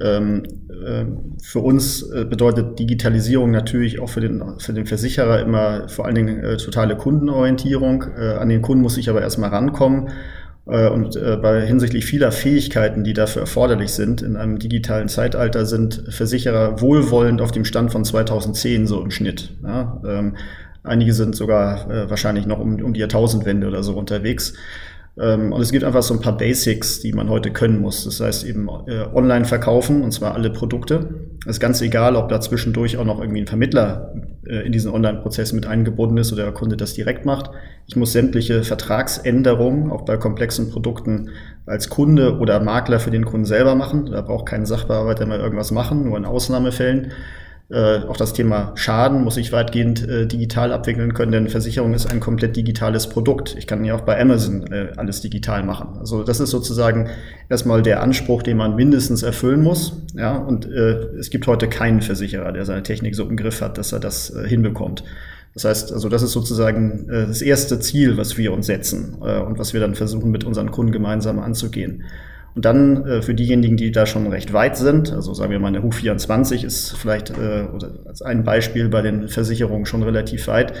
ähm, 0.00 0.42
äh, 0.84 1.04
für 1.40 1.60
uns 1.60 2.10
bedeutet 2.10 2.80
Digitalisierung 2.80 3.52
natürlich 3.52 4.00
auch 4.00 4.08
für 4.08 4.20
den, 4.20 4.42
für 4.58 4.72
den 4.72 4.86
Versicherer 4.86 5.40
immer 5.40 5.88
vor 5.88 6.06
allen 6.06 6.16
Dingen 6.16 6.42
äh, 6.42 6.56
totale 6.56 6.96
Kundenorientierung. 6.96 8.04
Äh, 8.18 8.34
an 8.34 8.48
den 8.48 8.60
Kunden 8.60 8.82
muss 8.82 8.96
ich 8.96 9.08
aber 9.08 9.22
erstmal 9.22 9.50
rankommen. 9.50 10.08
Äh, 10.66 10.88
und 10.88 11.16
äh, 11.16 11.36
bei 11.36 11.66
hinsichtlich 11.66 12.04
vieler 12.04 12.32
Fähigkeiten, 12.32 13.04
die 13.04 13.12
dafür 13.12 13.42
erforderlich 13.42 13.92
sind, 13.92 14.22
in 14.22 14.36
einem 14.36 14.58
digitalen 14.58 15.08
Zeitalter 15.08 15.66
sind 15.66 16.04
Versicherer 16.08 16.80
wohlwollend 16.80 17.40
auf 17.40 17.52
dem 17.52 17.64
Stand 17.64 17.92
von 17.92 18.04
2010 18.04 18.86
so 18.86 19.02
im 19.02 19.10
Schnitt. 19.10 19.52
Ja, 19.62 20.00
ähm, 20.06 20.36
einige 20.82 21.12
sind 21.12 21.36
sogar 21.36 21.90
äh, 21.90 22.10
wahrscheinlich 22.10 22.46
noch 22.46 22.58
um, 22.58 22.82
um 22.82 22.94
die 22.94 23.00
Jahrtausendwende 23.00 23.66
oder 23.66 23.82
so 23.82 23.94
unterwegs. 23.94 24.54
Ähm, 25.18 25.52
und 25.52 25.60
es 25.60 25.70
gibt 25.70 25.84
einfach 25.84 26.02
so 26.02 26.14
ein 26.14 26.20
paar 26.20 26.36
Basics, 26.36 27.00
die 27.00 27.12
man 27.12 27.28
heute 27.28 27.52
können 27.52 27.80
muss. 27.80 28.04
Das 28.04 28.20
heißt 28.20 28.44
eben 28.44 28.68
äh, 28.86 29.04
online 29.14 29.44
verkaufen, 29.44 30.02
und 30.02 30.12
zwar 30.12 30.34
alle 30.34 30.50
Produkte. 30.50 31.14
Es 31.44 31.56
ist 31.56 31.60
ganz 31.60 31.80
egal, 31.82 32.16
ob 32.16 32.28
da 32.28 32.40
zwischendurch 32.40 32.96
auch 32.96 33.04
noch 33.04 33.20
irgendwie 33.20 33.40
ein 33.40 33.46
Vermittler 33.46 34.14
in 34.46 34.72
diesen 34.72 34.92
Online-Prozess 34.92 35.52
mit 35.52 35.66
eingebunden 35.66 36.18
ist 36.18 36.32
oder 36.32 36.44
der 36.44 36.52
Kunde 36.52 36.76
das 36.76 36.94
direkt 36.94 37.24
macht. 37.24 37.50
Ich 37.86 37.96
muss 37.96 38.12
sämtliche 38.12 38.62
Vertragsänderungen, 38.62 39.90
auch 39.90 40.02
bei 40.02 40.16
komplexen 40.16 40.70
Produkten, 40.70 41.30
als 41.66 41.88
Kunde 41.88 42.38
oder 42.38 42.60
Makler 42.60 43.00
für 43.00 43.10
den 43.10 43.24
Kunden 43.24 43.46
selber 43.46 43.74
machen. 43.74 44.06
Da 44.06 44.20
braucht 44.20 44.46
kein 44.46 44.66
Sachbearbeiter 44.66 45.26
mal 45.26 45.40
irgendwas 45.40 45.70
machen, 45.70 46.04
nur 46.04 46.16
in 46.16 46.24
Ausnahmefällen. 46.24 47.12
Äh, 47.74 48.06
auch 48.06 48.16
das 48.16 48.32
Thema 48.32 48.72
Schaden 48.76 49.24
muss 49.24 49.36
ich 49.36 49.50
weitgehend 49.50 50.08
äh, 50.08 50.26
digital 50.26 50.72
abwickeln 50.72 51.12
können, 51.12 51.32
denn 51.32 51.48
Versicherung 51.48 51.92
ist 51.92 52.06
ein 52.06 52.20
komplett 52.20 52.54
digitales 52.56 53.08
Produkt. 53.08 53.56
Ich 53.58 53.66
kann 53.66 53.84
ja 53.84 53.96
auch 53.96 54.02
bei 54.02 54.20
Amazon 54.20 54.72
äh, 54.72 54.92
alles 54.96 55.20
digital 55.20 55.64
machen. 55.64 55.98
Also 55.98 56.22
das 56.22 56.38
ist 56.38 56.50
sozusagen 56.50 57.08
erstmal 57.48 57.82
der 57.82 58.02
Anspruch, 58.02 58.42
den 58.42 58.56
man 58.56 58.76
mindestens 58.76 59.24
erfüllen 59.24 59.62
muss. 59.62 60.04
Ja, 60.14 60.36
und 60.36 60.66
äh, 60.66 61.16
es 61.18 61.30
gibt 61.30 61.46
heute 61.48 61.68
keinen 61.68 62.00
Versicherer, 62.00 62.52
der 62.52 62.64
seine 62.64 62.84
Technik 62.84 63.16
so 63.16 63.24
im 63.24 63.36
Griff 63.36 63.60
hat, 63.60 63.76
dass 63.76 63.92
er 63.92 63.98
das 63.98 64.30
äh, 64.30 64.46
hinbekommt. 64.46 65.02
Das 65.54 65.64
heißt, 65.64 65.92
also 65.92 66.08
das 66.08 66.22
ist 66.22 66.32
sozusagen 66.32 67.08
äh, 67.08 67.26
das 67.26 67.42
erste 67.42 67.80
Ziel, 67.80 68.16
was 68.16 68.38
wir 68.38 68.52
uns 68.52 68.66
setzen 68.66 69.14
und 69.14 69.58
was 69.58 69.72
wir 69.72 69.80
dann 69.80 69.94
versuchen 69.94 70.30
mit 70.30 70.44
unseren 70.44 70.70
Kunden 70.70 70.92
gemeinsam 70.92 71.40
anzugehen. 71.40 72.04
Und 72.54 72.64
dann 72.64 73.04
äh, 73.04 73.22
für 73.22 73.34
diejenigen, 73.34 73.76
die 73.76 73.90
da 73.90 74.06
schon 74.06 74.26
recht 74.28 74.52
weit 74.52 74.76
sind, 74.76 75.12
also 75.12 75.34
sagen 75.34 75.50
wir 75.50 75.58
mal, 75.58 75.68
eine 75.68 75.80
HU24 75.80 76.64
ist 76.64 76.96
vielleicht 76.96 77.30
äh, 77.30 77.66
als 78.06 78.22
ein 78.22 78.44
Beispiel 78.44 78.88
bei 78.88 79.02
den 79.02 79.28
Versicherungen 79.28 79.86
schon 79.86 80.02
relativ 80.02 80.46
weit. 80.46 80.72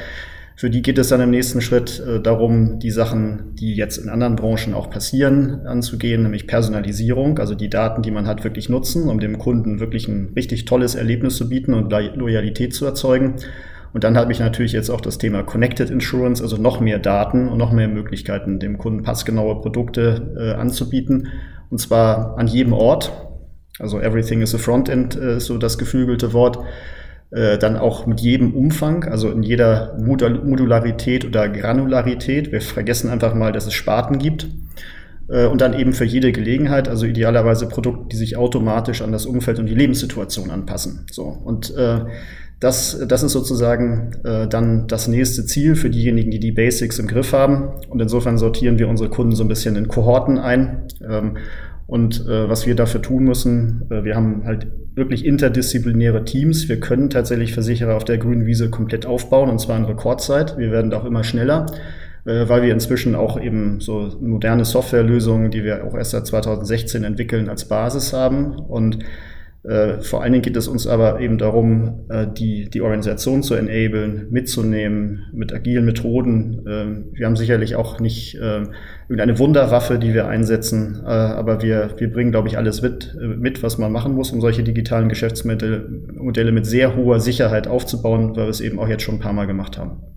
Für 0.56 0.70
die 0.70 0.82
geht 0.82 0.98
es 0.98 1.08
dann 1.08 1.20
im 1.20 1.30
nächsten 1.30 1.60
Schritt 1.60 2.00
äh, 2.06 2.20
darum, 2.20 2.78
die 2.78 2.92
Sachen, 2.92 3.56
die 3.56 3.74
jetzt 3.74 3.96
in 3.96 4.08
anderen 4.08 4.36
Branchen 4.36 4.72
auch 4.72 4.88
passieren, 4.88 5.66
anzugehen, 5.66 6.22
nämlich 6.22 6.46
Personalisierung, 6.46 7.40
also 7.40 7.56
die 7.56 7.68
Daten, 7.68 8.02
die 8.02 8.12
man 8.12 8.28
hat, 8.28 8.44
wirklich 8.44 8.68
nutzen, 8.68 9.08
um 9.08 9.18
dem 9.18 9.38
Kunden 9.38 9.80
wirklich 9.80 10.06
ein 10.06 10.32
richtig 10.36 10.66
tolles 10.66 10.94
Erlebnis 10.94 11.36
zu 11.36 11.48
bieten 11.48 11.74
und 11.74 11.90
Loyalität 11.90 12.72
zu 12.72 12.84
erzeugen. 12.84 13.34
Und 13.92 14.04
dann 14.04 14.16
habe 14.16 14.30
ich 14.30 14.38
natürlich 14.38 14.72
jetzt 14.72 14.90
auch 14.90 15.00
das 15.00 15.18
Thema 15.18 15.42
Connected 15.42 15.90
Insurance, 15.90 16.40
also 16.40 16.56
noch 16.56 16.80
mehr 16.80 17.00
Daten 17.00 17.48
und 17.48 17.58
noch 17.58 17.72
mehr 17.72 17.88
Möglichkeiten, 17.88 18.60
dem 18.60 18.78
Kunden 18.78 19.02
passgenaue 19.02 19.60
Produkte 19.60 20.34
äh, 20.36 20.52
anzubieten 20.52 21.28
und 21.74 21.78
zwar 21.78 22.38
an 22.38 22.46
jedem 22.46 22.72
Ort. 22.72 23.10
Also 23.80 23.98
everything 23.98 24.42
is 24.42 24.54
a 24.54 24.58
frontend 24.58 25.16
äh, 25.16 25.38
ist 25.38 25.46
so 25.46 25.58
das 25.58 25.76
geflügelte 25.76 26.32
Wort. 26.32 26.60
Äh, 27.32 27.58
dann 27.58 27.76
auch 27.76 28.06
mit 28.06 28.20
jedem 28.20 28.54
Umfang, 28.54 29.02
also 29.02 29.28
in 29.28 29.42
jeder 29.42 29.98
Modularität 30.00 31.24
oder 31.24 31.48
Granularität. 31.48 32.52
Wir 32.52 32.60
vergessen 32.60 33.10
einfach 33.10 33.34
mal, 33.34 33.50
dass 33.50 33.66
es 33.66 33.74
Sparten 33.74 34.20
gibt. 34.20 34.46
Äh, 35.28 35.46
und 35.46 35.62
dann 35.62 35.74
eben 35.74 35.94
für 35.94 36.04
jede 36.04 36.30
Gelegenheit, 36.30 36.88
also 36.88 37.06
idealerweise 37.06 37.66
Produkte, 37.66 38.06
die 38.12 38.16
sich 38.18 38.36
automatisch 38.36 39.02
an 39.02 39.10
das 39.10 39.26
Umfeld 39.26 39.58
und 39.58 39.66
die 39.66 39.74
Lebenssituation 39.74 40.52
anpassen. 40.52 41.06
So. 41.10 41.24
Und 41.24 41.74
äh, 41.74 42.04
das, 42.64 42.98
das 43.06 43.22
ist 43.22 43.32
sozusagen 43.32 44.12
äh, 44.24 44.48
dann 44.48 44.86
das 44.86 45.06
nächste 45.06 45.44
Ziel 45.44 45.76
für 45.76 45.90
diejenigen, 45.90 46.30
die 46.30 46.40
die 46.40 46.52
Basics 46.52 46.98
im 46.98 47.06
Griff 47.06 47.34
haben. 47.34 47.68
Und 47.90 48.00
insofern 48.00 48.38
sortieren 48.38 48.78
wir 48.78 48.88
unsere 48.88 49.10
Kunden 49.10 49.34
so 49.34 49.44
ein 49.44 49.48
bisschen 49.48 49.76
in 49.76 49.88
Kohorten 49.88 50.38
ein. 50.38 50.84
Ähm, 51.06 51.36
und 51.86 52.26
äh, 52.26 52.48
was 52.48 52.66
wir 52.66 52.74
dafür 52.74 53.02
tun 53.02 53.24
müssen, 53.24 53.86
äh, 53.90 54.04
wir 54.04 54.16
haben 54.16 54.44
halt 54.44 54.66
wirklich 54.94 55.24
interdisziplinäre 55.24 56.24
Teams. 56.24 56.68
Wir 56.68 56.80
können 56.80 57.10
tatsächlich 57.10 57.52
Versicherer 57.52 57.96
auf 57.96 58.04
der 58.04 58.18
grünen 58.18 58.46
Wiese 58.46 58.70
komplett 58.70 59.06
aufbauen, 59.06 59.50
und 59.50 59.60
zwar 59.60 59.76
in 59.76 59.84
Rekordzeit. 59.84 60.56
Wir 60.56 60.70
werden 60.70 60.90
da 60.90 60.98
auch 60.98 61.04
immer 61.04 61.24
schneller, 61.24 61.66
äh, 62.24 62.48
weil 62.48 62.62
wir 62.62 62.72
inzwischen 62.72 63.14
auch 63.14 63.40
eben 63.40 63.80
so 63.80 64.12
moderne 64.20 64.64
Softwarelösungen, 64.64 65.50
die 65.50 65.64
wir 65.64 65.84
auch 65.84 65.94
erst 65.94 66.12
seit 66.12 66.26
2016 66.26 67.04
entwickeln, 67.04 67.48
als 67.48 67.66
Basis 67.66 68.12
haben. 68.12 68.54
Und 68.54 68.98
äh, 69.64 70.02
vor 70.02 70.22
allen 70.22 70.32
Dingen 70.32 70.42
geht 70.42 70.56
es 70.56 70.68
uns 70.68 70.86
aber 70.86 71.20
eben 71.20 71.38
darum, 71.38 72.04
äh, 72.10 72.26
die, 72.26 72.68
die 72.68 72.82
Organisation 72.82 73.42
zu 73.42 73.54
enablen, 73.54 74.26
mitzunehmen 74.30 75.24
mit 75.32 75.54
agilen 75.54 75.86
Methoden. 75.86 76.66
Äh, 76.66 77.16
wir 77.18 77.26
haben 77.26 77.36
sicherlich 77.36 77.74
auch 77.74 77.98
nicht 77.98 78.34
äh, 78.34 78.64
irgendeine 79.08 79.38
Wunderwaffe, 79.38 79.98
die 79.98 80.12
wir 80.12 80.28
einsetzen, 80.28 81.00
äh, 81.02 81.08
aber 81.08 81.62
wir, 81.62 81.94
wir 81.96 82.12
bringen, 82.12 82.30
glaube 82.30 82.48
ich, 82.48 82.58
alles 82.58 82.82
mit, 82.82 83.16
äh, 83.18 83.26
mit, 83.26 83.62
was 83.62 83.78
man 83.78 83.90
machen 83.90 84.14
muss, 84.14 84.32
um 84.32 84.42
solche 84.42 84.62
digitalen 84.62 85.08
Geschäftsmodelle 85.08 85.88
Modelle 86.12 86.52
mit 86.52 86.66
sehr 86.66 86.94
hoher 86.94 87.20
Sicherheit 87.20 87.66
aufzubauen, 87.66 88.36
weil 88.36 88.44
wir 88.44 88.50
es 88.50 88.60
eben 88.60 88.78
auch 88.78 88.88
jetzt 88.88 89.02
schon 89.02 89.16
ein 89.16 89.20
paar 89.20 89.32
Mal 89.32 89.46
gemacht 89.46 89.78
haben. 89.78 90.13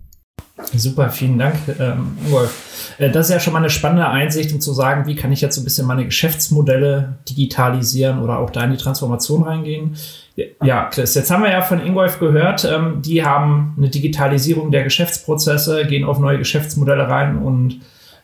Super, 0.74 1.10
vielen 1.10 1.38
Dank, 1.38 1.54
ähm, 1.78 2.18
Wolf. 2.28 2.94
Äh, 2.98 3.10
das 3.10 3.26
ist 3.26 3.32
ja 3.32 3.40
schon 3.40 3.52
mal 3.52 3.60
eine 3.60 3.70
spannende 3.70 4.08
Einsicht, 4.08 4.52
um 4.52 4.60
zu 4.60 4.72
sagen, 4.72 5.06
wie 5.06 5.14
kann 5.14 5.32
ich 5.32 5.40
jetzt 5.40 5.54
so 5.54 5.60
ein 5.60 5.64
bisschen 5.64 5.86
meine 5.86 6.04
Geschäftsmodelle 6.04 7.18
digitalisieren 7.28 8.20
oder 8.20 8.38
auch 8.38 8.50
da 8.50 8.64
in 8.64 8.72
die 8.72 8.76
Transformation 8.76 9.44
reingehen. 9.44 9.96
Ja, 10.62 10.84
Chris, 10.84 11.14
jetzt 11.14 11.30
haben 11.30 11.42
wir 11.42 11.50
ja 11.50 11.62
von 11.62 11.84
Ingolf 11.84 12.20
gehört, 12.20 12.64
ähm, 12.64 13.02
die 13.02 13.24
haben 13.24 13.74
eine 13.76 13.88
Digitalisierung 13.88 14.70
der 14.70 14.84
Geschäftsprozesse, 14.84 15.86
gehen 15.86 16.04
auf 16.04 16.18
neue 16.18 16.38
Geschäftsmodelle 16.38 17.08
rein 17.08 17.38
und 17.38 17.80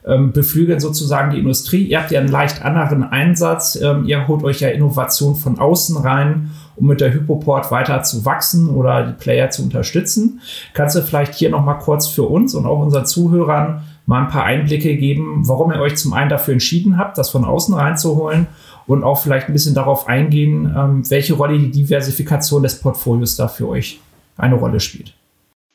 ähm, 0.07 0.33
beflügeln 0.33 0.81
sozusagen 0.81 1.31
die 1.33 1.39
Industrie. 1.39 1.85
Ihr 1.85 2.01
habt 2.01 2.11
ja 2.11 2.21
einen 2.21 2.29
leicht 2.29 2.63
anderen 2.63 3.05
Einsatz. 3.05 3.77
Ähm, 3.77 4.05
ihr 4.05 4.29
holt 4.29 4.45
euch 4.45 4.61
ja 4.61 4.69
Innovation 4.69 5.35
von 5.35 5.59
außen 5.59 5.97
rein 5.97 6.51
um 6.77 6.87
mit 6.87 7.01
der 7.01 7.13
Hypoport 7.13 7.71
weiter 7.71 8.03
zu 8.03 8.25
wachsen 8.25 8.69
oder 8.69 9.07
die 9.07 9.13
Player 9.13 9.51
zu 9.51 9.63
unterstützen. 9.63 10.41
Kannst 10.73 10.97
du 10.97 11.03
vielleicht 11.03 11.35
hier 11.35 11.51
nochmal 11.51 11.79
kurz 11.79 12.09
für 12.09 12.25
uns 12.25 12.55
und 12.55 12.67
auch 12.67 12.81
unseren 12.81 13.07
Zuhörern 13.07 13.83
mal 14.07 14.23
ein 14.23 14.29
paar 14.29 14.45
Einblicke 14.45 14.97
geben, 14.97 15.43
warum 15.49 15.73
ihr 15.73 15.81
euch 15.81 15.97
zum 15.97 16.13
einen 16.13 16.29
dafür 16.29 16.53
entschieden 16.53 16.99
habt, 16.99 17.17
das 17.17 17.31
von 17.31 17.45
außen 17.45 17.75
reinzuholen 17.75 18.47
und 18.87 19.03
auch 19.03 19.19
vielleicht 19.19 19.49
ein 19.49 19.53
bisschen 19.53 19.75
darauf 19.75 20.09
eingehen, 20.09 20.75
ähm, 20.77 21.11
welche 21.11 21.35
Rolle 21.35 21.59
die 21.59 21.71
Diversifikation 21.71 22.63
des 22.63 22.81
Portfolios 22.81 23.37
da 23.37 23.49
für 23.49 23.69
euch 23.69 24.01
eine 24.37 24.57
Rolle 24.57 24.81
spielt. 24.81 25.15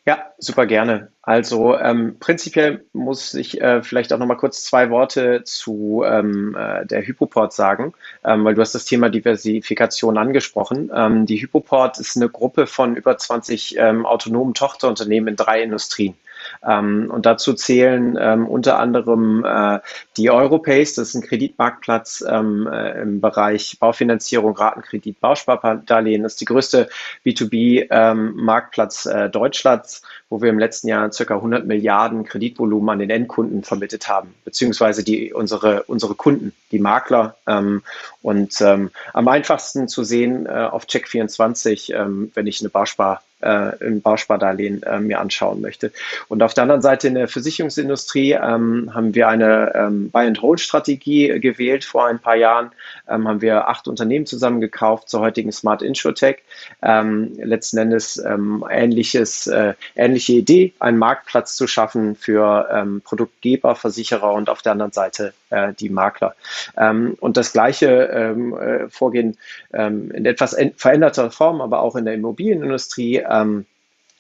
Ja, 0.05 0.33
super 0.39 0.65
gerne. 0.65 1.11
Also 1.21 1.77
ähm, 1.77 2.17
prinzipiell 2.19 2.85
muss 2.93 3.35
ich 3.35 3.61
äh, 3.61 3.83
vielleicht 3.83 4.11
auch 4.11 4.17
noch 4.17 4.25
mal 4.25 4.35
kurz 4.37 4.63
zwei 4.63 4.89
Worte 4.89 5.43
zu 5.43 6.03
ähm, 6.05 6.55
äh, 6.57 6.85
der 6.85 7.05
Hypoport 7.05 7.53
sagen, 7.53 7.93
ähm, 8.23 8.43
weil 8.43 8.55
du 8.55 8.61
hast 8.61 8.73
das 8.73 8.85
Thema 8.85 9.09
Diversifikation 9.09 10.17
angesprochen. 10.17 10.89
Ähm, 10.95 11.25
die 11.27 11.39
Hypoport 11.39 11.99
ist 11.99 12.15
eine 12.15 12.29
Gruppe 12.29 12.65
von 12.65 12.95
über 12.95 13.17
20 13.17 13.77
ähm, 13.77 14.05
autonomen 14.07 14.55
Tochterunternehmen 14.55 15.27
in 15.27 15.35
drei 15.35 15.61
Industrien. 15.61 16.15
Ähm, 16.65 17.09
und 17.09 17.25
dazu 17.25 17.53
zählen 17.53 18.17
ähm, 18.19 18.47
unter 18.47 18.79
anderem 18.79 19.45
äh, 19.45 19.79
die 20.17 20.29
Europace, 20.29 20.95
das 20.95 21.09
ist 21.09 21.15
ein 21.15 21.21
Kreditmarktplatz 21.21 22.23
ähm, 22.27 22.67
äh, 22.67 23.01
im 23.01 23.21
Bereich 23.21 23.77
Baufinanzierung, 23.79 24.55
Ratenkredit, 24.55 25.19
Bauspardarlehen. 25.21 26.23
Das 26.23 26.33
ist 26.33 26.41
die 26.41 26.45
größte 26.45 26.89
B2B-Marktplatz 27.25 29.05
ähm, 29.05 29.15
äh, 29.15 29.29
Deutschlands, 29.29 30.01
wo 30.29 30.41
wir 30.41 30.49
im 30.49 30.59
letzten 30.59 30.89
Jahr 30.89 31.11
circa 31.11 31.35
100 31.35 31.65
Milliarden 31.65 32.25
Kreditvolumen 32.25 32.89
an 32.89 32.99
den 32.99 33.09
Endkunden 33.09 33.63
vermittelt 33.63 34.09
haben, 34.09 34.35
beziehungsweise 34.43 35.03
die, 35.03 35.33
unsere, 35.33 35.83
unsere 35.83 36.15
Kunden, 36.15 36.53
die 36.71 36.79
Makler. 36.79 37.37
Ähm, 37.47 37.83
und 38.21 38.59
ähm, 38.59 38.91
am 39.13 39.27
einfachsten 39.29 39.87
zu 39.87 40.03
sehen 40.03 40.45
äh, 40.45 40.49
auf 40.49 40.85
Check24, 40.85 42.29
wenn 42.33 42.47
ich 42.47 42.59
eine 42.59 42.69
Bauspar 42.69 43.21
äh, 43.41 43.75
im 43.85 44.01
Bauspardarlehen 44.01 44.83
äh, 44.83 44.99
mir 44.99 45.19
anschauen 45.19 45.61
möchte. 45.61 45.91
Und 46.27 46.43
auf 46.43 46.53
der 46.53 46.63
anderen 46.63 46.81
Seite 46.81 47.07
in 47.07 47.15
der 47.15 47.27
Versicherungsindustrie 47.27 48.33
ähm, 48.33 48.91
haben 48.93 49.15
wir 49.15 49.27
eine 49.27 49.73
ähm, 49.75 50.09
Buy-and-Hold-Strategie 50.11 51.39
gewählt 51.39 51.85
vor 51.85 52.07
ein 52.07 52.19
paar 52.19 52.35
Jahren. 52.35 52.71
Ähm, 53.07 53.27
haben 53.27 53.41
wir 53.41 53.67
acht 53.67 53.87
Unternehmen 53.87 54.25
zusammengekauft 54.25 55.09
zur 55.09 55.21
heutigen 55.21 55.51
Smart 55.51 55.81
Insurtech. 55.81 56.37
Ähm, 56.81 57.33
letzten 57.37 57.77
Endes 57.77 58.17
ähm, 58.17 58.63
ähnliches, 58.69 59.47
äh, 59.47 59.73
ähnliche 59.95 60.33
Idee, 60.33 60.73
einen 60.79 60.97
Marktplatz 60.97 61.55
zu 61.55 61.67
schaffen 61.67 62.15
für 62.15 62.67
ähm, 62.71 63.01
Produktgeber, 63.01 63.75
Versicherer 63.75 64.33
und 64.33 64.49
auf 64.49 64.61
der 64.61 64.73
anderen 64.73 64.91
Seite 64.91 65.33
äh, 65.49 65.73
die 65.73 65.89
Makler. 65.89 66.35
Ähm, 66.77 67.17
und 67.19 67.37
das 67.37 67.53
gleiche 67.53 67.87
ähm, 67.87 68.57
äh, 68.57 68.89
Vorgehen 68.89 69.37
ähm, 69.73 70.11
in 70.11 70.25
etwas 70.25 70.55
veränderter 70.77 71.31
Form, 71.31 71.61
aber 71.61 71.81
auch 71.81 71.95
in 71.95 72.05
der 72.05 72.13
Immobilienindustrie 72.13 73.23
ähm, 73.29 73.65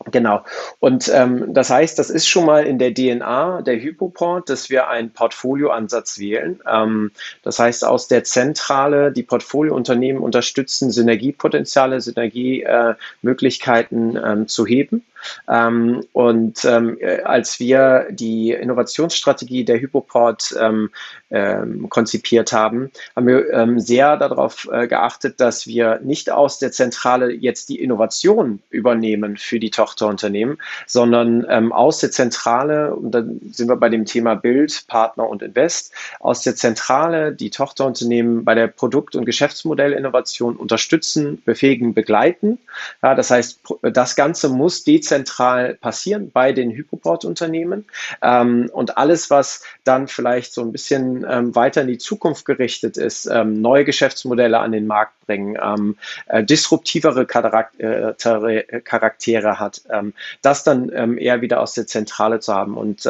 Genau. 0.05 0.45
Und 0.79 1.11
ähm, 1.13 1.53
das 1.53 1.69
heißt, 1.69 1.99
das 1.99 2.09
ist 2.09 2.25
schon 2.25 2.45
mal 2.45 2.65
in 2.65 2.79
der 2.79 2.93
DNA 2.93 3.63
der 3.63 3.81
Hypoport, 3.81 4.49
dass 4.49 4.69
wir 4.69 4.87
einen 4.87 5.11
Portfolioansatz 5.11 6.19
wählen. 6.19 6.61
Ähm, 6.65 7.11
das 7.43 7.59
heißt, 7.59 7.83
aus 7.83 8.07
der 8.07 8.23
Zentrale 8.23 9.11
die 9.11 9.23
Portfoliounternehmen 9.23 10.23
unterstützen, 10.23 10.91
Synergiepotenziale, 10.91 11.99
Synergiemöglichkeiten 11.99 14.17
ähm, 14.23 14.47
zu 14.47 14.65
heben. 14.65 15.03
Ähm, 15.47 16.03
und 16.13 16.65
ähm, 16.65 16.97
äh, 16.99 17.21
als 17.21 17.59
wir 17.59 18.07
die 18.09 18.51
Innovationsstrategie 18.51 19.63
der 19.63 19.79
Hypoport 19.79 20.55
ähm, 20.59 20.89
ähm, 21.31 21.89
konzipiert 21.89 22.53
haben, 22.53 22.91
haben 23.15 23.27
wir 23.27 23.51
ähm, 23.53 23.79
sehr 23.79 24.17
darauf 24.17 24.67
äh, 24.71 24.87
geachtet, 24.87 25.39
dass 25.39 25.67
wir 25.67 25.99
nicht 26.03 26.31
aus 26.31 26.59
der 26.59 26.71
Zentrale 26.71 27.31
jetzt 27.31 27.69
die 27.69 27.81
Innovation 27.81 28.61
übernehmen 28.69 29.37
für 29.37 29.59
die 29.59 29.69
Tochterunternehmen, 29.69 30.57
sondern 30.87 31.45
aus 31.71 31.99
der 31.99 32.11
Zentrale, 32.11 32.95
und 32.95 33.11
dann 33.11 33.39
sind 33.51 33.69
wir 33.69 33.75
bei 33.75 33.89
dem 33.89 34.05
Thema 34.05 34.35
Bild, 34.35 34.85
Partner 34.87 35.27
und 35.27 35.41
Invest, 35.41 35.93
aus 36.19 36.41
der 36.41 36.55
Zentrale 36.55 37.33
die 37.33 37.49
Tochterunternehmen 37.49 38.43
bei 38.45 38.55
der 38.55 38.67
Produkt- 38.67 39.15
und 39.15 39.25
Geschäftsmodellinnovation 39.25 40.55
unterstützen, 40.55 41.41
befähigen, 41.45 41.93
begleiten. 41.93 42.59
Ja, 43.03 43.15
das 43.15 43.31
heißt, 43.31 43.59
das 43.81 44.15
Ganze 44.15 44.49
muss 44.49 44.83
dezentral 44.83 45.08
dezentral 45.09 45.75
passieren 45.75 46.31
bei 46.31 46.51
den 46.53 46.71
Hypoport-Unternehmen. 46.71 47.85
Ähm, 48.21 48.69
und 48.71 48.97
alles, 48.97 49.29
was 49.29 49.63
dann 49.83 50.07
vielleicht 50.07 50.53
so 50.53 50.61
ein 50.61 50.71
bisschen 50.71 51.25
ähm, 51.29 51.55
weiter 51.55 51.81
in 51.81 51.87
die 51.87 51.97
Zukunft 51.97 52.45
gerichtet 52.45 52.97
ist, 52.97 53.25
ähm, 53.25 53.61
neue 53.61 53.85
Geschäftsmodelle 53.85 54.59
an 54.59 54.71
den 54.71 54.87
Markt 54.87 55.19
bringen, 55.29 55.57
ähm, 55.61 55.95
äh, 56.27 56.43
disruptivere 56.43 57.27
Charaktere, 57.27 58.63
äh, 58.67 58.81
Charaktere 58.81 59.59
hat, 59.59 59.83
ähm, 59.91 60.13
das 60.41 60.63
dann 60.63 60.91
ähm, 60.93 61.19
eher 61.19 61.41
wieder 61.41 61.61
aus 61.61 61.75
der 61.75 61.85
Zentrale 61.85 62.39
zu 62.39 62.53
haben. 62.53 62.75
Und 62.75 63.07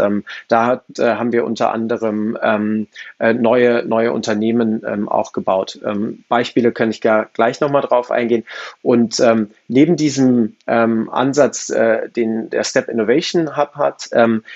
da 0.47 0.65
hat, 0.65 0.83
äh, 0.97 1.15
haben 1.15 1.31
wir 1.31 1.45
unter 1.45 1.71
anderem 1.71 2.37
äh, 2.41 3.33
neue, 3.33 3.85
neue 3.85 4.11
Unternehmen 4.11 5.07
auch 5.07 5.33
gebaut. 5.33 5.79
Beispiele 6.27 6.71
kann 6.71 6.89
ich 6.91 7.01
gar 7.01 7.25
gleich 7.33 7.61
nochmal 7.61 7.81
drauf 7.81 8.11
eingehen. 8.11 8.43
Und 8.81 9.21
neben 9.67 9.95
diesem 9.95 10.55
Ansatz, 10.65 11.69
äh, 11.89 12.09
den 12.09 12.49
der 12.49 12.63
Step 12.63 12.89
Innovation 12.89 13.57
Hub 13.57 13.75
hat, 13.75 14.01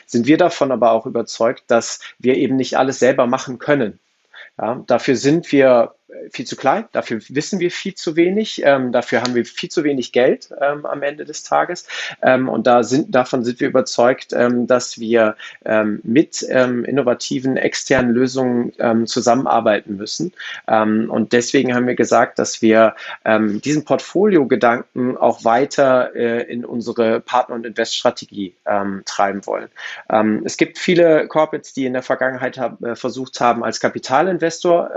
sind 0.06 0.28
wir 0.28 0.38
davon 0.38 0.72
aber 0.72 0.92
auch 0.92 1.06
überzeugt, 1.06 1.64
dass 1.68 2.00
wir 2.20 2.36
eben 2.36 2.56
nicht 2.56 2.78
alles 2.78 3.00
selber 3.00 3.28
machen 3.28 3.60
können. 3.60 4.00
Ja, 4.58 4.84
dafür 4.88 5.16
sind 5.16 5.52
wir 5.52 5.96
viel 6.32 6.46
zu 6.46 6.56
klein, 6.56 6.86
dafür 6.92 7.20
wissen 7.30 7.60
wir 7.60 7.72
viel 7.72 7.96
zu 7.96 8.16
wenig, 8.16 8.62
ähm, 8.64 8.92
dafür 8.92 9.22
haben 9.22 9.36
wir 9.36 9.46
viel 9.46 9.70
zu 9.70 9.84
wenig 9.84 10.12
Geld 10.12 10.50
ähm, 10.62 10.86
am 10.86 11.04
Ende 11.04 11.26
des 11.26 11.44
Tages. 11.44 11.86
Ähm, 12.22 12.50
und 12.50 12.68
da 12.68 12.84
sind, 12.84 13.14
davon 13.14 13.44
sind 13.44 13.60
wir 13.60 13.68
überzeugt, 13.68 14.34
ähm, 14.34 14.68
dass 14.68 15.00
wir 15.00 15.36
ähm, 15.66 16.00
mit 16.04 16.46
ähm, 16.50 16.86
innovativen 16.86 17.58
externen 17.58 18.14
Lösungen 18.14 18.74
zusammenarbeiten 19.06 19.98
müssen. 19.98 20.34
und 20.68 21.34
deswegen 21.34 21.74
haben 21.74 21.88
wir 21.88 21.96
gesagt, 21.96 22.40
dass 22.40 22.62
wir 22.62 22.96
diesen 23.26 23.86
Portfolio-Gedanken 23.86 25.18
auch 25.18 25.44
weiter 25.44 26.16
äh, 26.16 26.44
in 26.44 26.66
unsere 26.66 27.20
Partner- 27.20 27.56
und 27.56 27.66
Investstrategie 27.66 28.56
treiben 29.06 29.46
wollen. 29.46 29.70
es 30.46 30.58
gibt 30.58 30.78
viele 30.78 31.28
Corporates, 31.28 31.74
die 31.74 31.86
in 31.86 31.94
der 31.94 32.04
Vergangenheit 32.04 32.58
hab, 32.58 32.82
äh, 32.84 32.96
versucht 32.96 33.40
haben, 33.40 33.64
als 33.64 33.80
Kapitalinvestor 33.80 34.92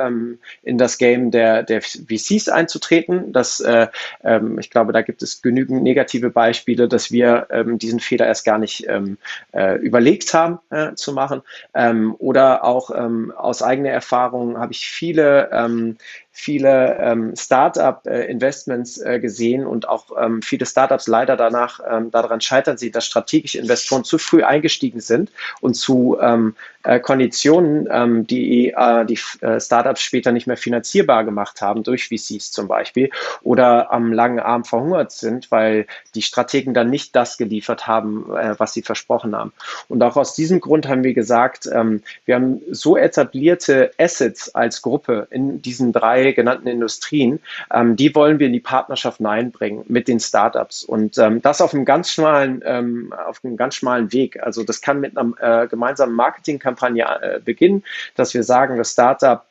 in 0.63 0.79
das 0.79 0.99
Geld 0.99 1.06
Game 1.07 1.31
der, 1.31 1.63
der 1.63 1.83
VCs 1.83 2.49
einzutreten. 2.49 3.33
Das, 3.33 3.61
äh, 3.61 3.87
ähm, 4.25 4.59
ich 4.59 4.71
glaube, 4.71 4.93
da 4.93 5.03
gibt 5.03 5.23
es 5.23 5.41
genügend 5.41 5.83
negative 5.83 6.31
Beispiele, 6.31 6.89
dass 6.89 7.13
wir 7.13 7.47
ähm, 7.51 7.79
diesen 7.79 8.01
Fehler 8.01 8.27
erst 8.27 8.45
gar 8.45 8.59
nicht 8.59 8.87
ähm, 8.89 9.19
äh, 9.53 9.77
überlegt 9.77 10.35
haben 10.35 10.59
äh, 10.71 10.95
zu 10.95 11.13
machen. 11.13 11.43
Ähm, 11.75 12.17
oder 12.19 12.65
auch 12.65 12.91
ähm, 12.91 13.33
aus 13.37 13.63
eigener 13.63 13.91
Erfahrung 13.91 14.59
habe 14.59 14.73
ich 14.73 14.89
viele 14.89 15.51
ähm, 15.53 15.97
viele 16.39 16.99
ähm, 17.01 17.35
Startup-Investments 17.35 18.99
äh, 18.99 19.19
gesehen 19.21 19.67
und 19.67 19.89
auch 19.89 20.09
ähm, 20.21 20.43
viele 20.43 20.67
Startups 20.67 21.09
leider 21.09 21.35
danach 21.35 21.81
ähm, 21.91 22.11
daran 22.11 22.43
scheitern 22.43 22.77
sie, 22.77 22.91
dass 22.91 23.07
strategische 23.07 23.59
Investoren 23.59 24.05
zu 24.05 24.19
früh 24.19 24.45
eingestiegen 24.45 25.01
sind 25.01 25.33
und 25.63 25.75
zu 25.75 26.19
ähm, 26.21 26.55
äh, 26.83 27.01
Konditionen, 27.01 27.89
ähm, 27.91 28.27
die 28.27 28.69
äh, 28.77 29.07
die 29.07 29.19
äh, 29.41 29.59
Startups 29.59 30.03
später 30.03 30.31
nicht 30.31 30.47
mehr 30.47 30.59
finanzierbar 30.59 31.25
gemacht 31.25 31.63
haben, 31.63 31.83
durch 31.83 32.09
VCs 32.09 32.53
zum 32.53 32.69
Beispiel, 32.69 33.09
oder 33.43 33.91
am 33.91 34.13
langen 34.13 34.39
Arm 34.39 34.65
verhungert 34.65 35.13
sind, 35.13 35.51
weil 35.51 35.87
die 36.15 36.23
Strategen 36.23 36.75
dann 36.75 36.91
nicht 36.91 37.17
das 37.17 37.39
geliefert 37.39 37.87
haben, 37.87 38.27
äh, 38.37 38.55
was 38.59 38.75
sie 38.75 38.83
versprochen 38.83 39.35
haben. 39.35 39.55
Und 39.89 40.03
auch 40.03 40.17
aus 40.17 40.35
diesem 40.35 40.61
Grund 40.61 40.87
haben 40.87 41.03
wir 41.03 41.15
gesagt, 41.15 41.67
ähm, 41.73 42.03
wir 42.27 42.35
haben 42.35 42.61
so 42.71 42.99
etablierte 42.99 43.91
Assets 43.97 44.55
als 44.55 44.83
Gruppe 44.83 45.29
in 45.31 45.63
diesen 45.63 45.93
drei 45.93 46.26
genannten 46.33 46.69
Industrien, 46.69 47.41
ähm, 47.73 47.97
die 47.97 48.15
wollen 48.15 48.39
wir 48.39 48.47
in 48.47 48.53
die 48.53 48.61
Partnerschaft 48.61 49.25
einbringen 49.25 49.85
mit 49.89 50.09
den 50.09 50.21
Startups. 50.21 50.85
Und 50.85 51.19
ähm, 51.19 51.43
das 51.43 51.61
auf 51.61 51.75
einem 51.75 51.85
ganz 51.85 52.11
schmalen, 52.11 52.63
ähm, 52.65 53.13
auf 53.27 53.45
einem 53.45 53.57
ganz 53.57 53.77
schmalen 53.77 54.13
Weg. 54.13 54.43
Also 54.43 54.65
das 54.65 54.81
kann 54.81 55.01
mit 55.01 55.17
einer 55.17 55.63
äh, 55.63 55.69
gemeinsamen 55.69 56.15
Marketingkampagne 56.15 57.05
äh, 57.05 57.41
beginnen, 57.41 57.85
dass 58.15 58.35
wir 58.35 58.43
sagen, 58.43 58.77
das 58.77 58.93
Startup 58.93 59.46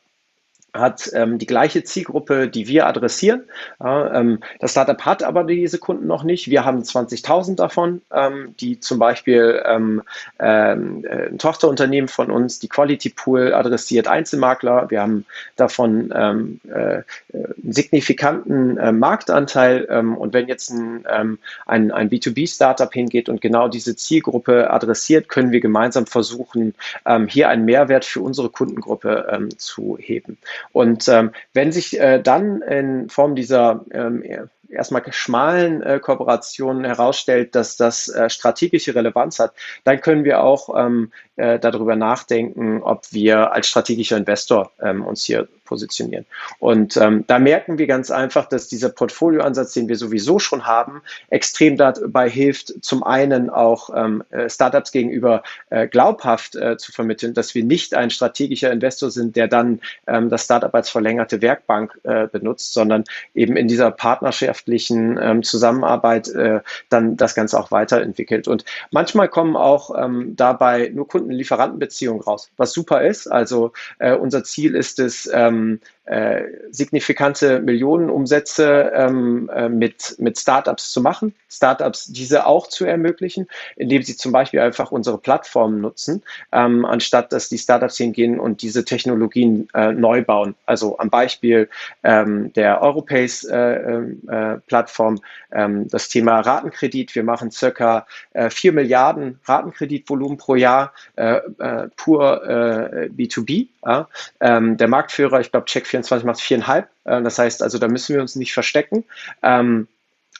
hat 0.78 1.10
ähm, 1.14 1.38
die 1.38 1.46
gleiche 1.46 1.84
Zielgruppe, 1.84 2.48
die 2.48 2.68
wir 2.68 2.86
adressieren. 2.86 3.44
Ja, 3.80 4.14
ähm, 4.14 4.40
das 4.60 4.72
Startup 4.72 5.00
hat 5.04 5.22
aber 5.22 5.44
diese 5.44 5.78
Kunden 5.78 6.06
noch 6.06 6.22
nicht. 6.22 6.50
Wir 6.50 6.64
haben 6.64 6.82
20.000 6.82 7.56
davon, 7.56 8.02
ähm, 8.12 8.54
die 8.60 8.80
zum 8.80 8.98
Beispiel 8.98 9.62
ähm, 9.64 10.02
ähm, 10.38 11.04
äh, 11.04 11.28
ein 11.28 11.38
Tochterunternehmen 11.38 12.08
von 12.08 12.30
uns, 12.30 12.58
die 12.58 12.68
Quality 12.68 13.10
Pool 13.10 13.54
adressiert 13.54 14.08
Einzelmakler. 14.08 14.90
Wir 14.90 15.02
haben 15.02 15.26
davon 15.56 16.12
ähm, 16.14 16.60
äh, 16.68 17.02
einen 17.32 17.72
signifikanten 17.72 18.78
äh, 18.78 18.92
Marktanteil. 18.92 19.84
und 19.86 20.32
wenn 20.32 20.48
jetzt 20.48 20.70
ein, 20.70 21.06
ein, 21.66 21.90
ein 21.92 22.10
B2B-Startup 22.10 22.92
hingeht 22.92 23.28
und 23.28 23.40
genau 23.40 23.68
diese 23.68 23.96
Zielgruppe 23.96 24.70
adressiert, 24.70 25.28
können 25.28 25.52
wir 25.52 25.60
gemeinsam 25.60 26.06
versuchen, 26.06 26.74
hier 27.28 27.48
einen 27.48 27.64
Mehrwert 27.64 28.04
für 28.04 28.20
unsere 28.20 28.50
Kundengruppe 28.50 29.48
zu 29.56 29.98
heben. 30.00 30.38
Und 30.72 31.08
ähm, 31.08 31.32
wenn 31.52 31.72
sich 31.72 31.98
äh, 31.98 32.20
dann 32.20 32.62
in 32.62 33.08
Form 33.08 33.34
dieser 33.34 33.84
ähm, 33.92 34.22
erstmal 34.68 35.02
schmalen 35.12 35.82
äh, 35.82 36.00
Kooperationen 36.00 36.84
herausstellt, 36.84 37.54
dass 37.54 37.76
das 37.76 38.08
äh, 38.08 38.28
strategische 38.30 38.94
Relevanz 38.94 39.38
hat, 39.38 39.54
dann 39.84 40.00
können 40.00 40.24
wir 40.24 40.42
auch 40.42 40.68
ähm, 40.76 41.12
äh, 41.36 41.58
darüber 41.58 41.96
nachdenken, 41.96 42.82
ob 42.82 43.04
wir 43.12 43.52
als 43.52 43.68
strategischer 43.68 44.16
Investor 44.16 44.72
ähm, 44.80 45.04
uns 45.04 45.24
hier 45.24 45.48
positionieren. 45.66 46.24
Und 46.58 46.96
ähm, 46.96 47.24
da 47.26 47.38
merken 47.38 47.76
wir 47.76 47.86
ganz 47.86 48.10
einfach, 48.10 48.48
dass 48.48 48.68
dieser 48.68 48.88
Portfolioansatz, 48.88 49.74
den 49.74 49.88
wir 49.88 49.96
sowieso 49.96 50.38
schon 50.38 50.66
haben, 50.66 51.02
extrem 51.28 51.76
dabei 51.76 52.30
hilft, 52.30 52.82
zum 52.82 53.02
einen 53.02 53.50
auch 53.50 53.90
ähm, 53.94 54.24
äh, 54.30 54.48
Startups 54.48 54.92
gegenüber 54.92 55.42
äh, 55.68 55.86
glaubhaft 55.86 56.56
äh, 56.56 56.78
zu 56.78 56.92
vermitteln, 56.92 57.34
dass 57.34 57.54
wir 57.54 57.64
nicht 57.64 57.94
ein 57.94 58.10
strategischer 58.10 58.72
Investor 58.72 59.10
sind, 59.10 59.36
der 59.36 59.48
dann 59.48 59.80
ähm, 60.06 60.30
das 60.30 60.44
Startup 60.44 60.74
als 60.74 60.88
verlängerte 60.88 61.42
Werkbank 61.42 61.98
äh, 62.04 62.28
benutzt, 62.28 62.72
sondern 62.72 63.04
eben 63.34 63.56
in 63.56 63.68
dieser 63.68 63.90
partnerschaftlichen 63.90 65.18
ähm, 65.20 65.42
Zusammenarbeit 65.42 66.28
äh, 66.28 66.60
dann 66.88 67.16
das 67.16 67.34
Ganze 67.34 67.58
auch 67.58 67.70
weiterentwickelt. 67.70 68.48
Und 68.48 68.64
manchmal 68.90 69.28
kommen 69.28 69.56
auch 69.56 69.90
ähm, 69.98 70.34
dabei 70.36 70.90
nur 70.94 71.08
Kunden-Lieferanten-Beziehungen 71.08 72.20
raus, 72.20 72.50
was 72.56 72.72
super 72.72 73.02
ist. 73.02 73.26
Also 73.26 73.72
äh, 73.98 74.14
unser 74.14 74.44
Ziel 74.44 74.74
ist 74.74 74.98
es, 74.98 75.28
ähm, 75.32 75.55
äh, 76.06 76.42
signifikante 76.70 77.60
Millionenumsätze 77.60 78.90
ähm, 78.94 79.50
äh, 79.52 79.68
mit, 79.68 80.14
mit 80.18 80.38
Startups 80.38 80.92
zu 80.92 81.00
machen, 81.00 81.34
Startups 81.48 82.06
diese 82.06 82.46
auch 82.46 82.68
zu 82.68 82.84
ermöglichen, 82.84 83.48
indem 83.76 84.02
sie 84.02 84.16
zum 84.16 84.30
Beispiel 84.30 84.60
einfach 84.60 84.92
unsere 84.92 85.18
Plattformen 85.18 85.80
nutzen, 85.80 86.22
ähm, 86.52 86.84
anstatt 86.84 87.32
dass 87.32 87.48
die 87.48 87.58
Startups 87.58 87.96
hingehen 87.96 88.38
und 88.38 88.62
diese 88.62 88.84
Technologien 88.84 89.68
äh, 89.74 89.90
neu 89.92 90.22
bauen. 90.22 90.54
Also 90.64 90.96
am 90.98 91.10
Beispiel 91.10 91.68
ähm, 92.04 92.52
der 92.52 92.82
Europace-Plattform 92.82 95.14
äh, 95.14 95.18
äh, 95.18 95.64
ähm, 95.64 95.88
das 95.88 96.08
Thema 96.08 96.40
Ratenkredit. 96.40 97.14
Wir 97.14 97.22
machen 97.24 97.50
circa 97.50 98.06
äh, 98.32 98.50
4 98.50 98.72
Milliarden 98.72 99.40
Ratenkreditvolumen 99.44 100.38
pro 100.38 100.54
Jahr 100.54 100.92
äh, 101.16 101.40
pur 101.96 102.46
äh, 102.46 103.08
B2B. 103.08 103.68
Ja? 103.84 104.08
Ähm, 104.40 104.76
der 104.76 104.88
Marktführer, 104.88 105.40
ich 105.46 105.52
glaube, 105.52 105.66
Check 105.66 105.86
24 105.86 106.26
macht 106.26 106.40
viereinhalb. 106.40 106.88
Äh, 107.04 107.22
das 107.22 107.38
heißt 107.38 107.62
also, 107.62 107.78
da 107.78 107.88
müssen 107.88 108.14
wir 108.14 108.20
uns 108.20 108.36
nicht 108.36 108.52
verstecken. 108.52 109.04
Ähm, 109.42 109.88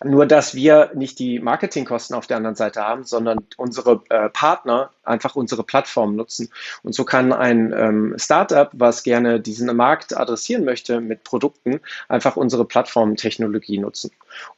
nur, 0.04 0.26
dass 0.26 0.54
wir 0.54 0.90
nicht 0.94 1.18
die 1.18 1.40
Marketingkosten 1.40 2.14
auf 2.14 2.26
der 2.26 2.36
anderen 2.36 2.54
Seite 2.54 2.82
haben, 2.82 3.04
sondern 3.04 3.38
unsere 3.56 4.02
äh, 4.10 4.28
Partner 4.28 4.90
einfach 5.04 5.36
unsere 5.36 5.64
Plattform 5.64 6.16
nutzen. 6.16 6.50
Und 6.82 6.94
so 6.94 7.04
kann 7.04 7.32
ein 7.32 7.72
ähm, 7.74 8.14
Startup, 8.18 8.68
was 8.74 9.04
gerne 9.04 9.40
diesen 9.40 9.74
Markt 9.74 10.14
adressieren 10.14 10.66
möchte 10.66 11.00
mit 11.00 11.24
Produkten, 11.24 11.80
einfach 12.08 12.36
unsere 12.36 12.66
Plattformtechnologie 12.66 13.78
nutzen. 13.78 14.10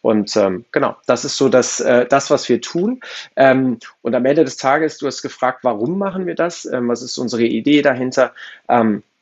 Und 0.02 0.36
ähm, 0.36 0.64
genau, 0.72 0.96
das 1.06 1.24
ist 1.24 1.36
so 1.36 1.48
das, 1.48 1.78
äh, 1.78 2.06
das 2.06 2.30
was 2.30 2.48
wir 2.48 2.60
tun. 2.60 3.00
Ähm, 3.36 3.78
und 4.02 4.16
am 4.16 4.24
Ende 4.24 4.44
des 4.44 4.56
Tages, 4.56 4.98
du 4.98 5.06
hast 5.06 5.22
gefragt, 5.22 5.60
warum 5.62 5.98
machen 5.98 6.26
wir 6.26 6.34
das? 6.34 6.64
Ähm, 6.64 6.88
was 6.88 7.00
ist 7.00 7.16
unsere 7.16 7.44
Idee 7.44 7.82
dahinter? 7.82 8.34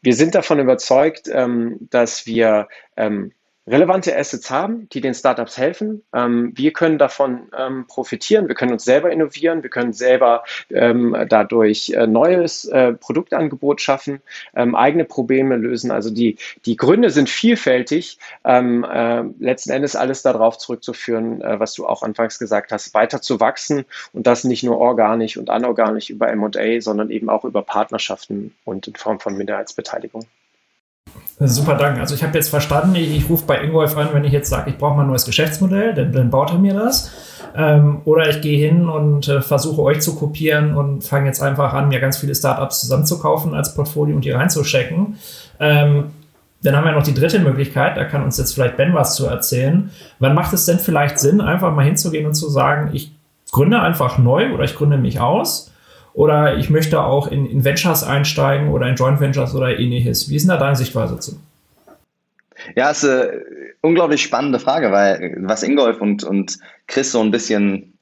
Wir 0.06 0.14
sind 0.14 0.36
davon 0.36 0.60
überzeugt, 0.60 1.28
ähm, 1.32 1.78
dass 1.90 2.26
wir 2.26 2.68
ähm, 2.96 3.32
relevante 3.66 4.16
Assets 4.16 4.50
haben, 4.50 4.88
die 4.90 5.00
den 5.00 5.14
Startups 5.14 5.58
helfen. 5.58 6.02
Ähm, 6.14 6.52
wir 6.54 6.72
können 6.72 6.98
davon 6.98 7.48
ähm, 7.56 7.86
profitieren, 7.86 8.48
wir 8.48 8.54
können 8.54 8.72
uns 8.72 8.84
selber 8.84 9.10
innovieren, 9.10 9.62
wir 9.62 9.70
können 9.70 9.92
selber 9.92 10.44
ähm, 10.70 11.16
dadurch 11.28 11.90
äh, 11.90 12.06
neues 12.06 12.64
äh, 12.66 12.92
Produktangebot 12.92 13.80
schaffen, 13.80 14.20
ähm, 14.54 14.74
eigene 14.76 15.04
Probleme 15.04 15.56
lösen. 15.56 15.90
Also 15.90 16.10
die, 16.10 16.36
die 16.64 16.76
Gründe 16.76 17.10
sind 17.10 17.28
vielfältig. 17.28 18.18
Ähm, 18.44 18.84
äh, 18.84 19.22
letzten 19.38 19.70
Endes 19.70 19.96
alles 19.96 20.22
darauf 20.22 20.58
zurückzuführen, 20.58 21.40
äh, 21.42 21.58
was 21.58 21.74
du 21.74 21.86
auch 21.86 22.02
anfangs 22.02 22.38
gesagt 22.38 22.70
hast, 22.72 22.94
weiter 22.94 23.20
zu 23.20 23.40
wachsen 23.40 23.84
und 24.12 24.26
das 24.26 24.44
nicht 24.44 24.62
nur 24.62 24.78
organisch 24.78 25.36
und 25.36 25.50
anorganisch 25.50 26.10
über 26.10 26.28
M&A, 26.28 26.80
sondern 26.80 27.10
eben 27.10 27.28
auch 27.28 27.44
über 27.44 27.62
Partnerschaften 27.62 28.54
und 28.64 28.86
in 28.86 28.94
Form 28.94 29.18
von 29.18 29.36
Minderheitsbeteiligung. 29.36 30.26
Super 31.38 31.74
Dank. 31.74 31.98
Also 31.98 32.14
ich 32.14 32.22
habe 32.22 32.36
jetzt 32.36 32.48
verstanden, 32.48 32.94
ich, 32.94 33.14
ich 33.14 33.28
rufe 33.28 33.44
bei 33.46 33.62
Ingolf 33.62 33.96
an, 33.96 34.08
wenn 34.12 34.24
ich 34.24 34.32
jetzt 34.32 34.48
sage, 34.48 34.70
ich 34.70 34.78
brauche 34.78 34.96
mal 34.96 35.02
ein 35.02 35.08
neues 35.08 35.26
Geschäftsmodell, 35.26 35.92
dann, 35.94 36.12
dann 36.12 36.30
baut 36.30 36.50
er 36.50 36.58
mir 36.58 36.74
das. 36.74 37.10
Ähm, 37.54 38.00
oder 38.04 38.28
ich 38.28 38.40
gehe 38.40 38.58
hin 38.58 38.88
und 38.88 39.28
äh, 39.28 39.42
versuche 39.42 39.82
euch 39.82 40.00
zu 40.00 40.14
kopieren 40.16 40.74
und 40.74 41.04
fange 41.04 41.26
jetzt 41.26 41.42
einfach 41.42 41.74
an, 41.74 41.88
mir 41.88 42.00
ganz 42.00 42.18
viele 42.18 42.34
Startups 42.34 42.80
zusammenzukaufen 42.80 43.54
als 43.54 43.74
Portfolio 43.74 44.16
und 44.16 44.24
die 44.24 44.30
reinzuschecken. 44.30 45.16
Ähm, 45.60 46.10
dann 46.62 46.74
haben 46.74 46.84
wir 46.84 46.92
noch 46.92 47.02
die 47.02 47.14
dritte 47.14 47.38
Möglichkeit, 47.38 47.96
da 47.96 48.04
kann 48.04 48.24
uns 48.24 48.38
jetzt 48.38 48.54
vielleicht 48.54 48.76
Ben 48.76 48.94
was 48.94 49.14
zu 49.14 49.26
erzählen. 49.26 49.90
Wann 50.18 50.34
macht 50.34 50.52
es 50.52 50.66
denn 50.66 50.78
vielleicht 50.78 51.18
Sinn, 51.18 51.40
einfach 51.40 51.72
mal 51.72 51.84
hinzugehen 51.84 52.26
und 52.26 52.34
zu 52.34 52.48
sagen, 52.48 52.90
ich 52.92 53.12
gründe 53.52 53.80
einfach 53.80 54.18
neu 54.18 54.52
oder 54.52 54.64
ich 54.64 54.74
gründe 54.74 54.96
mich 54.96 55.20
aus? 55.20 55.70
Oder 56.16 56.56
ich 56.56 56.70
möchte 56.70 57.02
auch 57.02 57.30
in, 57.30 57.44
in 57.44 57.62
Ventures 57.62 58.02
einsteigen 58.02 58.70
oder 58.70 58.88
in 58.88 58.94
Joint 58.94 59.20
Ventures 59.20 59.54
oder 59.54 59.78
ähnliches. 59.78 60.30
Wie 60.30 60.36
ist 60.36 60.44
denn 60.44 60.48
da 60.48 60.56
deine 60.56 60.74
Sichtweise 60.74 61.20
zu? 61.20 61.38
Ja, 62.74 62.90
ist 62.90 63.04
eine 63.04 63.42
unglaublich 63.82 64.22
spannende 64.22 64.58
Frage, 64.58 64.90
weil 64.92 65.36
was 65.40 65.62
Ingolf 65.62 66.00
und, 66.00 66.24
und 66.24 66.58
Chris 66.86 67.12
so 67.12 67.20
ein 67.20 67.30
bisschen 67.30 67.92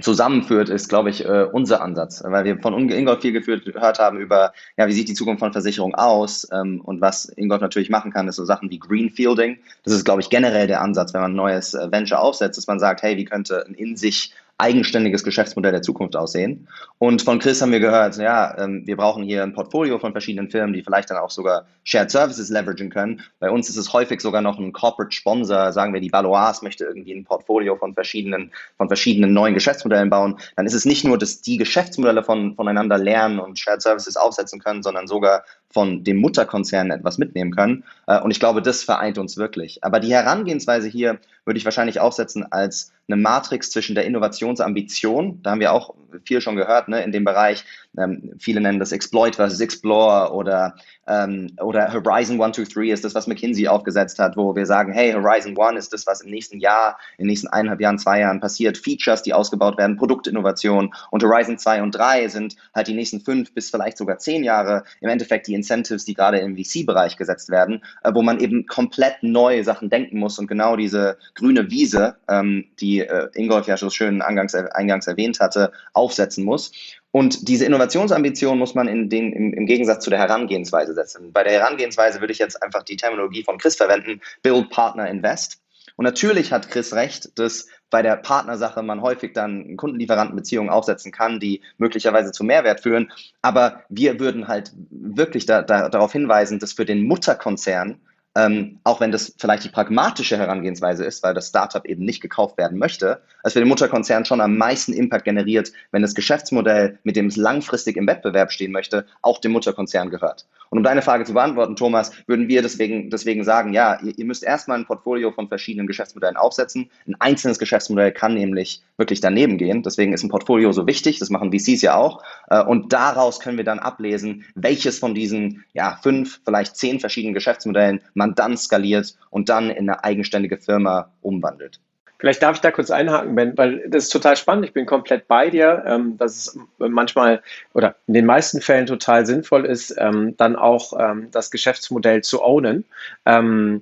zusammenführt, 0.00 0.68
ist, 0.68 0.88
glaube 0.88 1.10
ich, 1.10 1.24
äh, 1.24 1.44
unser 1.44 1.80
Ansatz. 1.80 2.24
Weil 2.26 2.44
wir 2.44 2.58
von 2.58 2.90
Ingolf 2.90 3.20
viel 3.20 3.30
geführt, 3.30 3.64
gehört 3.64 4.00
haben 4.00 4.18
über, 4.18 4.52
ja, 4.76 4.88
wie 4.88 4.92
sieht 4.92 5.08
die 5.08 5.14
Zukunft 5.14 5.38
von 5.38 5.52
Versicherung 5.52 5.94
aus 5.94 6.48
ähm, 6.52 6.80
und 6.80 7.00
was 7.00 7.26
Ingolf 7.36 7.60
natürlich 7.60 7.88
machen 7.88 8.12
kann, 8.12 8.26
ist 8.26 8.34
so 8.34 8.44
Sachen 8.44 8.68
wie 8.70 8.80
Greenfielding. 8.80 9.58
Das 9.84 9.92
ist, 9.92 10.04
glaube 10.04 10.22
ich, 10.22 10.28
generell 10.28 10.66
der 10.66 10.80
Ansatz, 10.80 11.14
wenn 11.14 11.20
man 11.20 11.30
ein 11.30 11.36
neues 11.36 11.74
äh, 11.74 11.92
Venture 11.92 12.20
aufsetzt, 12.20 12.58
dass 12.58 12.66
man 12.66 12.80
sagt, 12.80 13.02
hey, 13.02 13.16
wie 13.16 13.24
könnte 13.24 13.64
ein 13.64 13.74
in 13.74 13.96
sich 13.96 14.32
eigenständiges 14.58 15.24
Geschäftsmodell 15.24 15.72
der 15.72 15.82
Zukunft 15.82 16.14
aussehen. 16.14 16.68
Und 16.98 17.22
von 17.22 17.40
Chris 17.40 17.60
haben 17.60 17.72
wir 17.72 17.80
gehört, 17.80 18.16
ja, 18.18 18.56
ähm, 18.56 18.86
wir 18.86 18.96
brauchen 18.96 19.24
hier 19.24 19.42
ein 19.42 19.52
Portfolio 19.52 19.98
von 19.98 20.12
verschiedenen 20.12 20.48
Firmen, 20.48 20.72
die 20.72 20.82
vielleicht 20.82 21.10
dann 21.10 21.18
auch 21.18 21.30
sogar 21.30 21.66
Shared 21.82 22.10
Services 22.10 22.50
leveragen 22.50 22.88
können. 22.88 23.20
Bei 23.40 23.50
uns 23.50 23.68
ist 23.68 23.76
es 23.76 23.92
häufig 23.92 24.20
sogar 24.20 24.42
noch 24.42 24.58
ein 24.58 24.72
Corporate 24.72 25.14
Sponsor, 25.14 25.72
sagen 25.72 25.92
wir, 25.92 26.00
die 26.00 26.12
Valois 26.12 26.62
möchte 26.62 26.84
irgendwie 26.84 27.12
ein 27.12 27.24
Portfolio 27.24 27.74
von 27.74 27.94
verschiedenen, 27.94 28.52
von 28.76 28.86
verschiedenen 28.86 29.32
neuen 29.32 29.54
Geschäftsmodellen 29.54 30.08
bauen. 30.08 30.38
Dann 30.56 30.66
ist 30.66 30.74
es 30.74 30.84
nicht 30.84 31.04
nur, 31.04 31.18
dass 31.18 31.42
die 31.42 31.56
Geschäftsmodelle 31.56 32.22
von, 32.22 32.54
voneinander 32.54 32.96
lernen 32.96 33.40
und 33.40 33.58
Shared 33.58 33.82
Services 33.82 34.16
aufsetzen 34.16 34.60
können, 34.60 34.84
sondern 34.84 35.08
sogar 35.08 35.42
von 35.74 36.04
dem 36.04 36.18
Mutterkonzern 36.18 36.92
etwas 36.92 37.18
mitnehmen 37.18 37.50
können. 37.50 37.82
Äh, 38.06 38.20
und 38.20 38.30
ich 38.30 38.38
glaube, 38.38 38.62
das 38.62 38.84
vereint 38.84 39.18
uns 39.18 39.36
wirklich. 39.36 39.82
Aber 39.82 39.98
die 39.98 40.14
Herangehensweise 40.14 40.88
hier 40.88 41.18
würde 41.44 41.58
ich 41.58 41.64
wahrscheinlich 41.64 41.98
aufsetzen 41.98 42.50
als 42.50 42.92
eine 43.08 43.20
Matrix 43.20 43.70
zwischen 43.70 43.96
der 43.96 44.06
Innovationsambition, 44.06 45.42
da 45.42 45.50
haben 45.50 45.60
wir 45.60 45.72
auch 45.72 45.94
viel 46.24 46.40
schon 46.40 46.56
gehört, 46.56 46.88
ne, 46.88 47.02
in 47.02 47.12
dem 47.12 47.24
Bereich, 47.24 47.64
ähm, 47.96 48.32
viele 48.38 48.60
nennen 48.60 48.78
das 48.78 48.92
Exploit 48.92 49.36
versus 49.36 49.60
Explore 49.60 50.32
oder, 50.32 50.74
ähm, 51.06 51.50
oder 51.60 51.92
Horizon 51.92 52.40
1, 52.40 52.56
2, 52.56 52.64
3 52.64 52.92
ist 52.92 53.04
das, 53.04 53.14
was 53.14 53.26
McKinsey 53.26 53.68
aufgesetzt 53.68 54.18
hat, 54.18 54.36
wo 54.36 54.54
wir 54.54 54.66
sagen, 54.66 54.92
hey, 54.92 55.12
Horizon 55.12 55.58
1 55.58 55.78
ist 55.78 55.92
das, 55.92 56.06
was 56.06 56.20
im 56.22 56.30
nächsten 56.30 56.58
Jahr, 56.58 56.98
in 57.18 57.24
den 57.24 57.28
nächsten 57.28 57.48
eineinhalb 57.48 57.80
Jahren, 57.80 57.98
zwei 57.98 58.20
Jahren 58.20 58.40
passiert, 58.40 58.78
Features, 58.78 59.22
die 59.22 59.32
ausgebaut 59.32 59.78
werden, 59.78 59.96
Produktinnovation. 59.96 60.94
Und 61.10 61.22
Horizon 61.22 61.58
2 61.58 61.82
und 61.82 61.92
3 61.92 62.28
sind 62.28 62.56
halt 62.74 62.88
die 62.88 62.94
nächsten 62.94 63.20
fünf 63.20 63.52
bis 63.52 63.70
vielleicht 63.70 63.96
sogar 63.96 64.18
zehn 64.18 64.44
Jahre 64.44 64.84
im 65.00 65.08
Endeffekt 65.08 65.46
die 65.46 65.54
Incentives, 65.54 66.04
die 66.04 66.14
gerade 66.14 66.38
im 66.38 66.56
VC-Bereich 66.56 67.16
gesetzt 67.16 67.50
werden, 67.50 67.82
äh, 68.02 68.12
wo 68.14 68.22
man 68.22 68.40
eben 68.40 68.66
komplett 68.66 69.22
neue 69.22 69.64
Sachen 69.64 69.90
denken 69.90 70.18
muss. 70.18 70.38
Und 70.38 70.46
genau 70.46 70.76
diese 70.76 71.18
grüne 71.34 71.70
Wiese, 71.70 72.16
ähm, 72.28 72.66
die 72.80 73.00
äh, 73.00 73.28
Ingolf 73.34 73.66
ja 73.66 73.76
schon 73.76 73.90
schön 73.90 74.22
eingangs, 74.22 74.54
eingangs 74.54 75.06
erwähnt 75.06 75.40
hatte, 75.40 75.72
aufsetzen 76.04 76.44
muss. 76.44 76.72
Und 77.10 77.48
diese 77.48 77.64
Innovationsambition 77.64 78.58
muss 78.58 78.74
man 78.74 78.88
in 78.88 79.08
den, 79.08 79.32
im, 79.32 79.54
im, 79.54 79.66
Gegensatz 79.66 80.04
zu 80.04 80.10
der 80.10 80.18
Herangehensweise 80.18 80.94
setzen. 80.94 81.32
Bei 81.32 81.42
der 81.42 81.52
Herangehensweise 81.54 82.20
würde 82.20 82.32
ich 82.32 82.38
jetzt 82.38 82.62
einfach 82.62 82.82
die 82.82 82.96
Terminologie 82.96 83.42
von 83.42 83.58
Chris 83.58 83.76
verwenden, 83.76 84.20
Build, 84.42 84.68
Partner, 84.70 85.08
Invest. 85.08 85.60
Und 85.96 86.04
natürlich 86.04 86.52
hat 86.52 86.70
Chris 86.70 86.92
recht, 86.92 87.38
dass 87.38 87.68
bei 87.88 88.02
der 88.02 88.16
Partnersache 88.16 88.82
man 88.82 89.00
häufig 89.00 89.32
dann 89.32 89.76
Kundenlieferantenbeziehungen 89.76 90.70
aufsetzen 90.70 91.12
kann, 91.12 91.38
die 91.38 91.62
möglicherweise 91.78 92.32
zu 92.32 92.42
Mehrwert 92.42 92.80
führen. 92.80 93.12
Aber 93.42 93.82
wir 93.88 94.18
würden 94.18 94.48
halt 94.48 94.72
wirklich 94.90 95.46
da, 95.46 95.62
da, 95.62 95.88
darauf 95.88 96.12
hinweisen, 96.12 96.58
dass 96.58 96.72
für 96.72 96.84
den 96.84 97.06
Mutterkonzern 97.06 98.00
ähm, 98.36 98.80
auch 98.84 99.00
wenn 99.00 99.12
das 99.12 99.34
vielleicht 99.38 99.64
die 99.64 99.68
pragmatische 99.68 100.36
Herangehensweise 100.36 101.04
ist, 101.04 101.22
weil 101.22 101.34
das 101.34 101.48
Startup 101.48 101.84
eben 101.86 102.04
nicht 102.04 102.20
gekauft 102.20 102.58
werden 102.58 102.78
möchte, 102.78 103.22
als 103.42 103.52
für 103.52 103.60
den 103.60 103.68
Mutterkonzern 103.68 104.24
schon 104.24 104.40
am 104.40 104.56
meisten 104.56 104.92
Impact 104.92 105.24
generiert, 105.24 105.72
wenn 105.92 106.02
das 106.02 106.14
Geschäftsmodell, 106.14 106.98
mit 107.04 107.16
dem 107.16 107.26
es 107.26 107.36
langfristig 107.36 107.96
im 107.96 108.06
Wettbewerb 108.06 108.50
stehen 108.50 108.72
möchte, 108.72 109.06
auch 109.22 109.38
dem 109.38 109.52
Mutterkonzern 109.52 110.10
gehört. 110.10 110.46
Und 110.74 110.78
um 110.78 110.84
deine 110.84 111.02
Frage 111.02 111.24
zu 111.24 111.34
beantworten, 111.34 111.76
Thomas, 111.76 112.10
würden 112.26 112.48
wir 112.48 112.60
deswegen, 112.60 113.08
deswegen 113.08 113.44
sagen, 113.44 113.72
ja, 113.72 114.00
ihr, 114.02 114.18
ihr 114.18 114.24
müsst 114.24 114.42
erstmal 114.42 114.76
ein 114.76 114.86
Portfolio 114.86 115.30
von 115.30 115.46
verschiedenen 115.46 115.86
Geschäftsmodellen 115.86 116.36
aufsetzen. 116.36 116.90
Ein 117.06 117.14
einzelnes 117.20 117.60
Geschäftsmodell 117.60 118.10
kann 118.10 118.34
nämlich 118.34 118.82
wirklich 118.96 119.20
daneben 119.20 119.56
gehen. 119.56 119.84
Deswegen 119.84 120.12
ist 120.12 120.24
ein 120.24 120.30
Portfolio 120.30 120.72
so 120.72 120.88
wichtig. 120.88 121.20
Das 121.20 121.30
machen 121.30 121.52
VCs 121.52 121.82
ja 121.82 121.94
auch. 121.94 122.24
Äh, 122.48 122.60
und 122.64 122.92
daraus 122.92 123.38
können 123.38 123.56
wir 123.56 123.64
dann 123.64 123.78
ablesen, 123.78 124.44
welches 124.56 124.98
von 124.98 125.14
diesen 125.14 125.64
ja, 125.74 125.98
fünf, 126.02 126.40
vielleicht 126.44 126.76
zehn 126.76 126.98
verschiedenen 126.98 127.34
Geschäftsmodellen 127.34 128.00
dann 128.32 128.56
skaliert 128.56 129.16
und 129.30 129.48
dann 129.48 129.70
in 129.70 129.88
eine 129.88 130.02
eigenständige 130.04 130.56
Firma 130.56 131.10
umwandelt. 131.20 131.80
Vielleicht 132.24 132.42
darf 132.42 132.56
ich 132.56 132.62
da 132.62 132.70
kurz 132.70 132.90
einhaken, 132.90 133.34
Ben, 133.34 133.58
weil 133.58 133.86
das 133.86 134.04
ist 134.04 134.10
total 134.10 134.34
spannend. 134.36 134.64
Ich 134.64 134.72
bin 134.72 134.86
komplett 134.86 135.28
bei 135.28 135.50
dir, 135.50 135.84
ähm, 135.86 136.16
dass 136.16 136.36
es 136.36 136.58
manchmal 136.78 137.42
oder 137.74 137.96
in 138.06 138.14
den 138.14 138.24
meisten 138.24 138.62
Fällen 138.62 138.86
total 138.86 139.26
sinnvoll 139.26 139.66
ist, 139.66 139.94
ähm, 139.98 140.34
dann 140.38 140.56
auch 140.56 140.94
ähm, 140.98 141.28
das 141.32 141.50
Geschäftsmodell 141.50 142.22
zu 142.22 142.42
ownen. 142.42 142.86
Äh, 143.26 143.80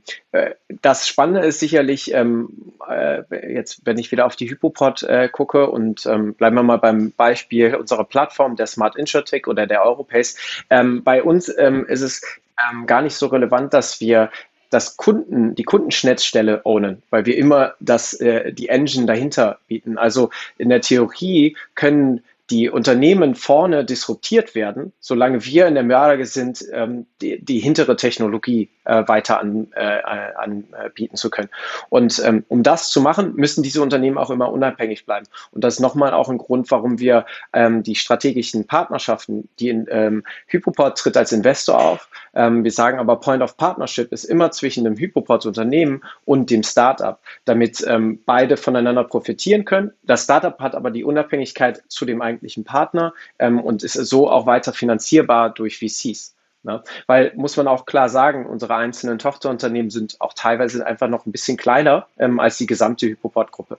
das 0.81 1.07
Spannende 1.07 1.47
ist 1.47 1.61
sicherlich, 1.61 2.13
äh, 2.13 3.23
jetzt 3.49 3.83
wenn 3.85 3.99
ich 3.99 4.11
wieder 4.11 4.27
auf 4.27 4.35
die 4.35 4.51
Hypopod 4.51 5.05
äh, 5.05 5.29
gucke 5.29 5.71
und 5.71 6.03
bleiben 6.03 6.57
wir 6.57 6.65
mal 6.65 6.79
beim 6.79 7.13
Beispiel 7.13 7.77
unserer 7.77 8.05
Plattform, 8.05 8.57
der 8.57 8.67
Smart 8.67 8.97
Insurtech 8.97 9.47
oder 9.47 9.69
der 9.69 9.85
Europace. 9.85 10.37
bei 10.69 11.23
uns 11.23 11.49
ist 11.49 12.01
es 12.01 12.41
gar 12.87 13.03
nicht 13.03 13.15
so 13.15 13.27
relevant, 13.27 13.75
dass 13.75 14.01
wir 14.01 14.31
das 14.71 14.97
Kunden, 14.97 15.55
die 15.55 15.65
Kundenschnittstelle 15.65 16.63
ownen, 16.65 17.03
weil 17.11 17.27
wir 17.27 17.37
immer 17.37 17.75
das, 17.81 18.15
äh, 18.15 18.53
die 18.53 18.69
Engine 18.69 19.07
dahinter 19.07 19.59
bieten. 19.69 19.99
Also 19.99 20.31
in 20.57 20.71
der 20.71 20.81
Theorie 20.81 21.57
können 21.75 22.23
die 22.51 22.69
Unternehmen 22.69 23.35
vorne 23.35 23.85
disruptiert 23.85 24.55
werden, 24.55 24.93
solange 25.01 25.45
wir 25.45 25.67
in 25.67 25.75
der 25.75 25.85
Lage 25.85 26.27
sind, 26.27 26.65
ähm, 26.73 27.07
die, 27.21 27.43
die 27.43 27.59
hintere 27.59 27.97
Technologie 27.97 28.69
äh, 28.85 29.07
weiter 29.07 29.41
anbieten 29.41 29.73
äh, 29.75 30.01
an, 30.37 30.65
äh, 30.73 31.15
zu 31.15 31.31
können. 31.31 31.49
Und 31.89 32.21
ähm, 32.25 32.45
um 32.49 32.63
das 32.63 32.91
zu 32.91 33.01
machen, 33.01 33.35
müssen 33.37 33.63
diese 33.63 33.83
Unternehmen 33.83 34.19
auch 34.19 34.31
immer 34.31 34.51
unabhängig 34.51 35.07
bleiben. 35.07 35.27
Und 35.53 35.65
das 35.65 35.75
ist 35.75 35.81
nochmal 35.81 36.13
auch 36.15 36.29
ein 36.29 36.39
Grund, 36.39 36.71
warum 36.71 36.99
wir 36.99 37.27
ähm, 37.53 37.83
die 37.83 37.95
strategischen 37.95 38.67
Partnerschaften, 38.67 39.49
die 39.59 39.69
in 39.69 39.87
ähm, 39.91 40.25
Hypoport 40.47 40.99
tritt 40.99 41.17
als 41.17 41.33
Investor 41.33 41.79
auf. 41.79 42.09
Ähm, 42.35 42.65
wir 42.65 42.73
sagen 42.73 42.99
aber 42.99 43.17
Point 43.17 43.43
of 43.43 43.57
Partnership 43.57 44.13
ist 44.13 44.25
immer 44.25 44.51
zwischen 44.51 44.85
dem 44.85 44.97
Hypoport-Unternehmen 44.97 46.03
und 46.25 46.51
dem 46.51 46.63
Startup, 46.63 47.19
damit 47.45 47.85
ähm, 47.87 48.21
beide 48.25 48.57
voneinander 48.57 49.05
profitieren 49.05 49.65
können. 49.65 49.93
Das 50.03 50.25
Startup 50.25 50.59
hat 50.61 50.75
aber 50.75 50.91
die 50.91 51.05
Unabhängigkeit 51.05 51.83
zu 51.89 52.05
dem 52.05 52.23
eigentlichen 52.23 52.65
Partner 52.65 53.13
ähm, 53.39 53.61
und 53.61 53.83
ist 53.83 53.95
so 53.95 54.31
auch 54.31 54.47
weiter 54.47 54.73
finanzierbar 54.73 55.51
durch 55.51 55.79
VCs. 55.79 56.35
Ne? 56.63 56.83
Weil, 57.07 57.33
muss 57.35 57.57
man 57.57 57.67
auch 57.67 57.87
klar 57.87 58.09
sagen, 58.09 58.47
unsere 58.47 58.77
einzelnen 58.77 59.19
Tochterunternehmen 59.19 59.91
sind 59.91 60.21
auch 60.21 60.33
teilweise 60.33 60.87
einfach 60.87 61.09
noch 61.09 61.27
ein 61.27 61.33
bisschen 61.33 61.57
kleiner 61.57 62.07
ähm, 62.19 62.41
als 62.41 62.59
die 62.59 62.67
gesamte 62.67 63.07
Hypoport-Gruppe. 63.07 63.79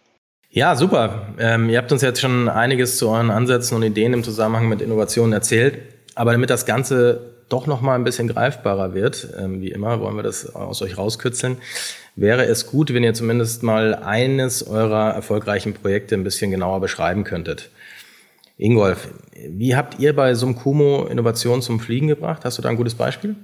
Ja, 0.49 0.75
super. 0.75 1.27
Ähm, 1.39 1.69
ihr 1.69 1.79
habt 1.79 1.91
uns 1.91 2.01
jetzt 2.01 2.21
schon 2.21 2.47
einiges 2.47 2.97
zu 2.97 3.09
euren 3.09 3.31
Ansätzen 3.31 3.75
und 3.75 3.83
Ideen 3.83 4.13
im 4.13 4.23
Zusammenhang 4.23 4.69
mit 4.69 4.81
Innovationen 4.81 5.33
erzählt. 5.33 5.79
Aber 6.13 6.31
damit 6.31 6.49
das 6.49 6.65
Ganze 6.65 7.33
doch 7.49 7.67
noch 7.67 7.81
mal 7.81 7.95
ein 7.95 8.03
bisschen 8.03 8.27
greifbarer 8.27 8.93
wird, 8.93 9.29
ähm, 9.39 9.61
wie 9.61 9.71
immer, 9.71 9.99
wollen 9.99 10.15
wir 10.15 10.23
das 10.23 10.53
aus 10.55 10.81
euch 10.81 10.97
rauskürzeln, 10.97 11.57
wäre 12.15 12.45
es 12.45 12.67
gut, 12.67 12.93
wenn 12.93 13.03
ihr 13.03 13.13
zumindest 13.13 13.63
mal 13.63 13.95
eines 13.95 14.65
eurer 14.65 15.11
erfolgreichen 15.11 15.73
Projekte 15.73 16.15
ein 16.15 16.23
bisschen 16.23 16.51
genauer 16.51 16.81
beschreiben 16.81 17.23
könntet. 17.23 17.69
Ingolf, 18.57 19.09
wie 19.49 19.75
habt 19.75 19.99
ihr 19.99 20.15
bei 20.15 20.33
Sumkumo 20.35 21.05
Innovation 21.05 21.61
zum 21.61 21.79
Fliegen 21.79 22.07
gebracht? 22.07 22.45
Hast 22.45 22.57
du 22.57 22.61
da 22.61 22.69
ein 22.69 22.77
gutes 22.77 22.95
Beispiel? 22.95 23.35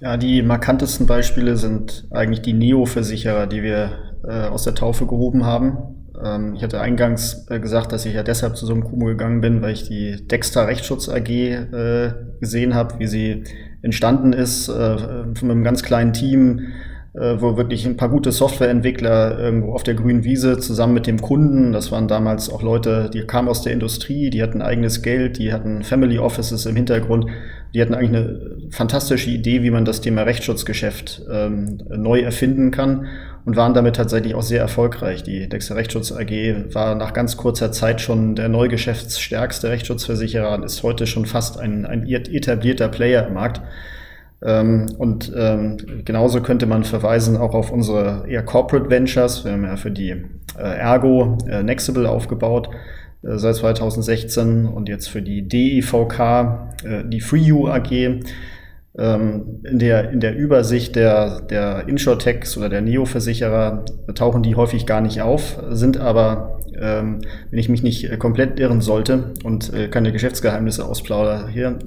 Ja, 0.00 0.16
die 0.16 0.42
markantesten 0.42 1.06
Beispiele 1.06 1.56
sind 1.56 2.06
eigentlich 2.10 2.42
die 2.42 2.52
Neo-Versicherer, 2.52 3.46
die 3.46 3.62
wir 3.62 4.14
äh, 4.26 4.48
aus 4.48 4.64
der 4.64 4.74
Taufe 4.74 5.06
gehoben 5.06 5.44
haben. 5.44 5.78
Ähm, 6.22 6.54
ich 6.54 6.62
hatte 6.62 6.80
eingangs 6.80 7.46
äh, 7.48 7.60
gesagt, 7.60 7.92
dass 7.92 8.06
ich 8.06 8.14
ja 8.14 8.22
deshalb 8.22 8.56
zu 8.56 8.66
Sumkumo 8.66 9.06
gegangen 9.06 9.40
bin, 9.40 9.62
weil 9.62 9.72
ich 9.72 9.86
die 9.86 10.26
Dexter 10.26 10.66
Rechtsschutz 10.66 11.08
AG 11.08 11.28
äh, 11.28 12.12
gesehen 12.40 12.74
habe, 12.74 12.98
wie 12.98 13.06
sie 13.06 13.44
entstanden 13.82 14.32
ist, 14.32 14.68
äh, 14.68 15.34
von 15.34 15.50
einem 15.50 15.62
ganz 15.62 15.82
kleinen 15.82 16.12
Team 16.12 16.58
äh, 16.58 16.93
wo 17.14 17.56
wirklich 17.56 17.86
ein 17.86 17.96
paar 17.96 18.08
gute 18.08 18.32
Softwareentwickler 18.32 19.38
irgendwo 19.38 19.72
auf 19.72 19.84
der 19.84 19.94
grünen 19.94 20.24
Wiese 20.24 20.58
zusammen 20.58 20.94
mit 20.94 21.06
dem 21.06 21.20
Kunden, 21.20 21.72
das 21.72 21.92
waren 21.92 22.08
damals 22.08 22.50
auch 22.50 22.62
Leute, 22.62 23.08
die 23.12 23.22
kamen 23.22 23.48
aus 23.48 23.62
der 23.62 23.72
Industrie, 23.72 24.30
die 24.30 24.42
hatten 24.42 24.60
eigenes 24.60 25.00
Geld, 25.00 25.38
die 25.38 25.52
hatten 25.52 25.84
Family 25.84 26.18
Offices 26.18 26.66
im 26.66 26.74
Hintergrund, 26.74 27.26
Die 27.72 27.80
hatten 27.80 27.94
eigentlich 27.94 28.20
eine 28.20 28.40
fantastische 28.70 29.30
Idee, 29.30 29.62
wie 29.62 29.70
man 29.70 29.84
das 29.84 30.00
Thema 30.00 30.22
Rechtsschutzgeschäft 30.22 31.22
ähm, 31.30 31.78
neu 31.88 32.20
erfinden 32.20 32.70
kann 32.70 33.06
und 33.44 33.56
waren 33.56 33.74
damit 33.74 33.96
tatsächlich 33.96 34.34
auch 34.34 34.42
sehr 34.42 34.60
erfolgreich. 34.60 35.22
Die 35.22 35.48
Dexter 35.48 35.76
Rechtsschutz 35.76 36.12
AG 36.12 36.30
war 36.72 36.94
nach 36.94 37.12
ganz 37.12 37.36
kurzer 37.36 37.72
Zeit 37.72 38.00
schon 38.00 38.36
der 38.36 38.48
neugeschäftsstärkste 38.48 39.70
Rechtsschutzversicherer 39.70 40.54
und 40.54 40.62
ist 40.62 40.82
heute 40.82 41.06
schon 41.06 41.26
fast 41.26 41.58
ein, 41.58 41.84
ein 41.84 42.06
etablierter 42.08 42.88
Player 42.88 43.26
im 43.26 43.34
Markt. 43.34 43.60
Ähm, 44.44 44.88
und 44.98 45.32
ähm, 45.34 45.78
genauso 46.04 46.42
könnte 46.42 46.66
man 46.66 46.84
verweisen 46.84 47.36
auch 47.36 47.54
auf 47.54 47.72
unsere 47.72 48.28
eher 48.28 48.42
Corporate 48.42 48.90
Ventures. 48.90 49.44
Wir 49.44 49.52
haben 49.52 49.64
ja 49.64 49.76
für 49.76 49.90
die 49.90 50.10
äh, 50.58 50.78
Ergo 50.78 51.38
äh, 51.48 51.62
Nextable 51.62 52.08
aufgebaut 52.08 52.68
äh, 53.22 53.38
seit 53.38 53.56
2016 53.56 54.66
und 54.66 54.88
jetzt 54.88 55.08
für 55.08 55.22
die 55.22 55.48
DEVK 55.48 56.74
die 57.06 57.20
FreeU 57.22 57.68
AG. 57.68 58.20
Ähm, 58.96 59.60
in, 59.64 59.78
der, 59.80 60.10
in 60.10 60.20
der 60.20 60.36
Übersicht 60.36 60.94
der, 60.94 61.40
der 61.40 61.88
Insurtechs 61.88 62.56
oder 62.56 62.68
der 62.68 62.82
Neo-Versicherer 62.82 63.84
tauchen 64.14 64.44
die 64.44 64.54
häufig 64.54 64.86
gar 64.86 65.00
nicht 65.00 65.20
auf, 65.20 65.58
sind 65.70 65.98
aber, 65.98 66.60
ähm, 66.78 67.22
wenn 67.50 67.58
ich 67.58 67.68
mich 67.68 67.82
nicht 67.82 68.16
komplett 68.20 68.60
irren 68.60 68.82
sollte 68.82 69.32
und 69.42 69.72
keine 69.90 70.12
Geschäftsgeheimnisse 70.12 70.84
ausplaudere 70.84 71.48
hier, 71.48 71.78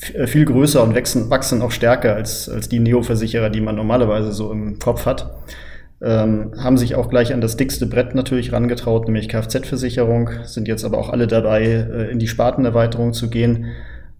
viel 0.00 0.44
größer 0.46 0.82
und 0.82 0.94
wachsen, 0.94 1.30
wachsen 1.30 1.62
auch 1.62 1.70
stärker 1.70 2.14
als, 2.14 2.48
als 2.48 2.68
die 2.68 2.80
Neo-Versicherer, 2.80 3.50
die 3.50 3.60
man 3.60 3.76
normalerweise 3.76 4.32
so 4.32 4.50
im 4.50 4.78
Kopf 4.78 5.04
hat. 5.04 5.30
Ähm, 6.02 6.52
haben 6.56 6.78
sich 6.78 6.94
auch 6.94 7.10
gleich 7.10 7.34
an 7.34 7.42
das 7.42 7.58
dickste 7.58 7.86
Brett 7.86 8.14
natürlich 8.14 8.52
rangetraut, 8.52 9.06
nämlich 9.06 9.28
Kfz-Versicherung, 9.28 10.30
sind 10.44 10.66
jetzt 10.66 10.84
aber 10.84 10.96
auch 10.96 11.10
alle 11.10 11.26
dabei, 11.26 11.64
äh, 11.64 12.10
in 12.10 12.18
die 12.18 12.28
Spartenerweiterung 12.28 13.12
zu 13.12 13.28
gehen. 13.28 13.66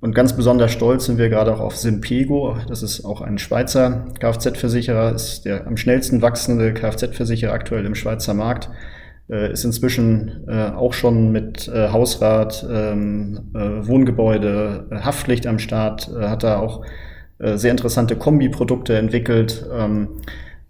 Und 0.01 0.15
ganz 0.15 0.35
besonders 0.35 0.73
stolz 0.73 1.07
sind 1.07 1.17
wir 1.19 1.31
gerade 1.31 1.55
auch 1.55 1.61
auf 1.61 1.77
Simpego. 1.77 2.57
Das 2.69 2.83
ist 2.83 3.05
auch 3.05 3.23
ein 3.23 3.39
Schweizer 3.39 4.07
Kfz-Versicherer, 4.19 5.15
ist 5.15 5.47
der 5.47 5.67
am 5.67 5.79
schnellsten 5.79 6.21
wachsende 6.21 6.75
Kfz-Versicherer 6.75 7.53
aktuell 7.53 7.87
im 7.87 7.95
Schweizer 7.95 8.35
Markt 8.35 8.67
äh, 8.67 9.00
ist 9.53 9.65
inzwischen 9.65 10.45
äh, 10.49 10.71
auch 10.71 10.93
schon 10.93 11.33
mit 11.33 11.69
äh, 11.69 11.89
Hausrat, 11.89 12.67
ähm, 12.71 13.51
äh, 13.55 13.87
Wohngebäude, 13.87 14.87
äh, 14.91 14.97
Haftpflicht 14.97 15.47
am 15.47 15.59
Start, 15.59 16.11
äh, 16.15 16.29
hat 16.29 16.43
da 16.43 16.59
auch 16.59 16.85
äh, 17.39 17.57
sehr 17.57 17.71
interessante 17.71 18.17
Kombiprodukte 18.17 18.97
entwickelt. 18.97 19.67
Ähm, 19.73 20.09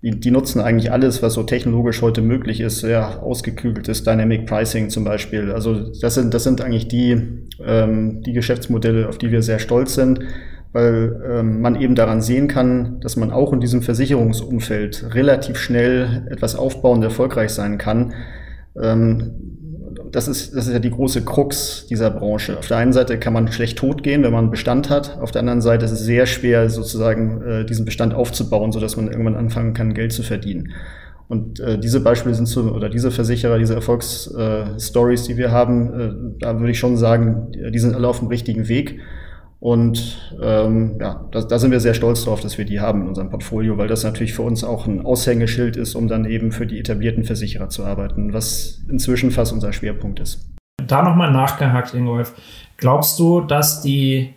die, 0.03 0.19
die 0.19 0.31
nutzen 0.31 0.61
eigentlich 0.61 0.93
alles, 0.93 1.23
was 1.23 1.35
so 1.35 1.43
technologisch 1.43 2.01
heute 2.01 2.23
möglich 2.23 2.61
ist, 2.61 2.81
sehr 2.81 3.23
ausgeklügeltes 3.23 4.03
Dynamic 4.03 4.47
Pricing 4.47 4.89
zum 4.89 5.05
Beispiel. 5.05 5.53
Also 5.53 5.93
das 6.01 6.15
sind, 6.15 6.33
das 6.33 6.45
sind 6.45 6.63
eigentlich 6.63 6.89
die, 6.89 7.47
ähm, 7.63 8.23
die 8.23 8.33
Geschäftsmodelle, 8.33 9.09
auf 9.09 9.19
die 9.19 9.31
wir 9.31 9.43
sehr 9.43 9.59
stolz 9.59 9.95
sind 9.95 10.21
weil 10.73 11.21
ähm, 11.29 11.61
man 11.61 11.81
eben 11.81 11.95
daran 11.95 12.21
sehen 12.21 12.47
kann, 12.47 13.01
dass 13.01 13.17
man 13.17 13.33
auch 13.33 13.53
in 13.53 13.61
diesem 13.61 13.83
Versicherungsumfeld 13.83 15.15
relativ 15.15 15.59
schnell 15.59 16.27
etwas 16.31 16.55
aufbauend 16.55 17.03
erfolgreich 17.03 17.51
sein 17.51 17.77
kann, 17.79 18.15
das 18.75 20.29
ist, 20.29 20.55
das 20.55 20.67
ist 20.67 20.73
ja 20.73 20.79
die 20.79 20.91
große 20.91 21.25
Krux 21.25 21.87
dieser 21.89 22.11
Branche. 22.11 22.59
Auf 22.59 22.69
der 22.69 22.79
einen 22.79 22.93
Seite 22.93 23.19
kann 23.19 23.33
man 23.33 23.51
schlecht 23.53 23.79
totgehen, 23.79 24.23
wenn 24.23 24.33
man 24.33 24.51
Bestand 24.51 24.91
hat. 24.91 25.19
Auf 25.21 25.31
der 25.31 25.41
anderen 25.41 25.61
Seite 25.61 25.85
ist 25.85 25.93
es 25.93 26.01
sehr 26.01 26.27
schwer, 26.27 26.69
sozusagen 26.71 27.43
äh, 27.43 27.65
diesen 27.65 27.85
Bestand 27.85 28.15
aufzubauen, 28.15 28.73
sodass 28.73 28.97
man 28.97 29.09
irgendwann 29.09 29.37
anfangen 29.37 29.75
kann, 29.75 29.95
Geld 29.95 30.13
zu 30.13 30.23
verdienen. 30.23 30.73
Und 31.29 31.61
äh, 31.61 31.79
diese 31.79 32.01
Beispiele 32.01 32.35
sind 32.35 32.47
so, 32.47 32.63
oder 32.63 32.89
diese 32.89 33.13
Versicherer, 33.13 33.59
diese 33.59 33.75
Erfolgsstories, 33.75 35.25
äh, 35.25 35.27
die 35.29 35.37
wir 35.37 35.53
haben, 35.53 36.01
äh, 36.01 36.13
da 36.41 36.59
würde 36.59 36.73
ich 36.73 36.79
schon 36.79 36.97
sagen, 36.97 37.53
die 37.53 37.79
sind 37.79 37.95
alle 37.95 38.09
auf 38.09 38.19
dem 38.19 38.29
richtigen 38.29 38.69
Weg. 38.69 38.99
Und 39.61 40.33
ähm, 40.43 40.97
ja, 40.99 41.27
da, 41.31 41.43
da 41.43 41.59
sind 41.59 41.71
wir 41.71 41.81
sehr 41.81 41.93
stolz 41.93 42.25
drauf, 42.25 42.41
dass 42.41 42.57
wir 42.57 42.65
die 42.65 42.81
haben 42.81 43.03
in 43.03 43.09
unserem 43.09 43.29
Portfolio, 43.29 43.77
weil 43.77 43.89
das 43.89 44.05
natürlich 44.05 44.33
für 44.33 44.43
uns 44.43 44.65
auch 44.65 44.87
ein 44.87 45.05
Aushängeschild 45.05 45.77
ist, 45.77 45.95
um 45.95 46.09
dann 46.09 46.25
eben 46.25 46.51
für 46.51 46.67
die 46.67 46.79
etablierten 46.81 47.25
Versicherer 47.25 47.69
zu 47.69 47.85
arbeiten, 47.85 48.33
was 48.33 48.81
inzwischen 48.89 49.31
fast 49.31 49.53
unser 49.53 49.75
Schwerpunkt 49.75 50.19
ist. 50.19 50.49
Da 50.87 51.03
nochmal 51.03 51.31
nachgehakt, 51.31 51.93
Ingolf. 51.93 52.33
Glaubst 52.79 53.19
du, 53.19 53.43
dass 53.43 53.83
die 53.83 54.33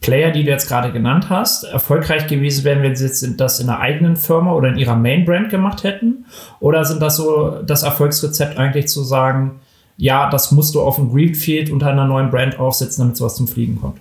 Player, 0.00 0.32
die 0.32 0.42
du 0.42 0.50
jetzt 0.50 0.68
gerade 0.68 0.92
genannt 0.92 1.30
hast, 1.30 1.62
erfolgreich 1.62 2.26
gewesen 2.26 2.64
wären, 2.64 2.82
wenn 2.82 2.96
sie 2.96 3.04
jetzt 3.04 3.24
das 3.40 3.60
in 3.60 3.68
einer 3.68 3.78
eigenen 3.78 4.16
Firma 4.16 4.52
oder 4.52 4.68
in 4.68 4.78
ihrer 4.78 4.96
Main-Brand 4.96 5.48
gemacht 5.48 5.84
hätten? 5.84 6.26
Oder 6.58 6.84
sind 6.84 7.00
das 7.00 7.16
so 7.16 7.62
das 7.64 7.84
Erfolgsrezept 7.84 8.58
eigentlich 8.58 8.88
zu 8.88 9.04
sagen, 9.04 9.60
ja, 9.96 10.28
das 10.28 10.50
musst 10.50 10.74
du 10.74 10.80
auf 10.80 10.96
dem 10.96 11.12
Greenfield 11.12 11.70
unter 11.70 11.86
einer 11.86 12.04
neuen 12.04 12.30
Brand 12.30 12.58
aufsetzen, 12.58 13.02
damit 13.02 13.16
sowas 13.16 13.36
zum 13.36 13.46
Fliegen 13.46 13.80
kommt? 13.80 14.00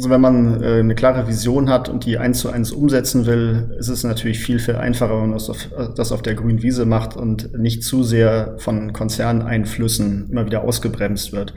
Also 0.00 0.08
wenn 0.08 0.22
man 0.22 0.62
äh, 0.62 0.78
eine 0.78 0.94
klare 0.94 1.28
Vision 1.28 1.68
hat 1.68 1.90
und 1.90 2.06
die 2.06 2.16
eins 2.16 2.38
zu 2.38 2.48
eins 2.48 2.72
umsetzen 2.72 3.26
will, 3.26 3.76
ist 3.78 3.88
es 3.88 4.02
natürlich 4.02 4.38
viel, 4.38 4.58
viel 4.58 4.76
einfacher, 4.76 5.12
wenn 5.12 5.28
man 5.28 5.32
das 5.32 5.50
auf, 5.50 5.68
das 5.94 6.10
auf 6.10 6.22
der 6.22 6.36
grünen 6.36 6.62
Wiese 6.62 6.86
macht 6.86 7.18
und 7.18 7.58
nicht 7.58 7.84
zu 7.84 8.02
sehr 8.02 8.54
von 8.56 8.94
Konzerneinflüssen 8.94 10.30
immer 10.30 10.46
wieder 10.46 10.64
ausgebremst 10.64 11.34
wird. 11.34 11.52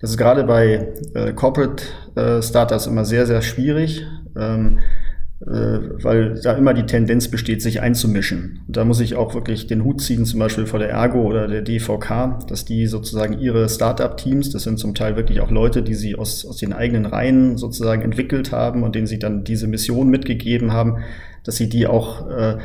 Das 0.00 0.10
ist 0.10 0.16
gerade 0.16 0.42
bei 0.42 0.94
äh, 1.14 1.32
Corporate 1.32 1.84
äh, 2.16 2.42
Startups 2.42 2.88
immer 2.88 3.04
sehr, 3.04 3.24
sehr 3.24 3.40
schwierig. 3.40 4.04
Ähm, 4.36 4.78
äh, 4.78 5.05
weil 5.40 6.40
da 6.42 6.54
immer 6.54 6.72
die 6.72 6.86
Tendenz 6.86 7.28
besteht, 7.28 7.60
sich 7.60 7.82
einzumischen. 7.82 8.60
Und 8.66 8.76
da 8.76 8.84
muss 8.84 9.00
ich 9.00 9.16
auch 9.16 9.34
wirklich 9.34 9.66
den 9.66 9.84
Hut 9.84 10.00
ziehen, 10.00 10.24
zum 10.24 10.40
Beispiel 10.40 10.64
vor 10.64 10.78
der 10.78 10.88
Ergo 10.88 11.22
oder 11.22 11.46
der 11.46 11.60
DVK, 11.60 12.38
dass 12.48 12.64
die 12.64 12.86
sozusagen 12.86 13.38
ihre 13.38 13.68
Startup-Teams, 13.68 14.50
das 14.50 14.62
sind 14.62 14.78
zum 14.78 14.94
Teil 14.94 15.14
wirklich 15.16 15.40
auch 15.40 15.50
Leute, 15.50 15.82
die 15.82 15.94
sie 15.94 16.16
aus, 16.16 16.46
aus 16.46 16.56
den 16.56 16.72
eigenen 16.72 17.04
Reihen 17.04 17.58
sozusagen 17.58 18.02
entwickelt 18.02 18.50
haben 18.50 18.82
und 18.82 18.94
denen 18.94 19.06
sie 19.06 19.18
dann 19.18 19.44
diese 19.44 19.66
Mission 19.66 20.08
mitgegeben 20.08 20.72
haben, 20.72 20.98
dass 21.44 21.56
sie 21.56 21.68
die 21.68 21.86
auch 21.86 22.28
äh, 22.30 22.56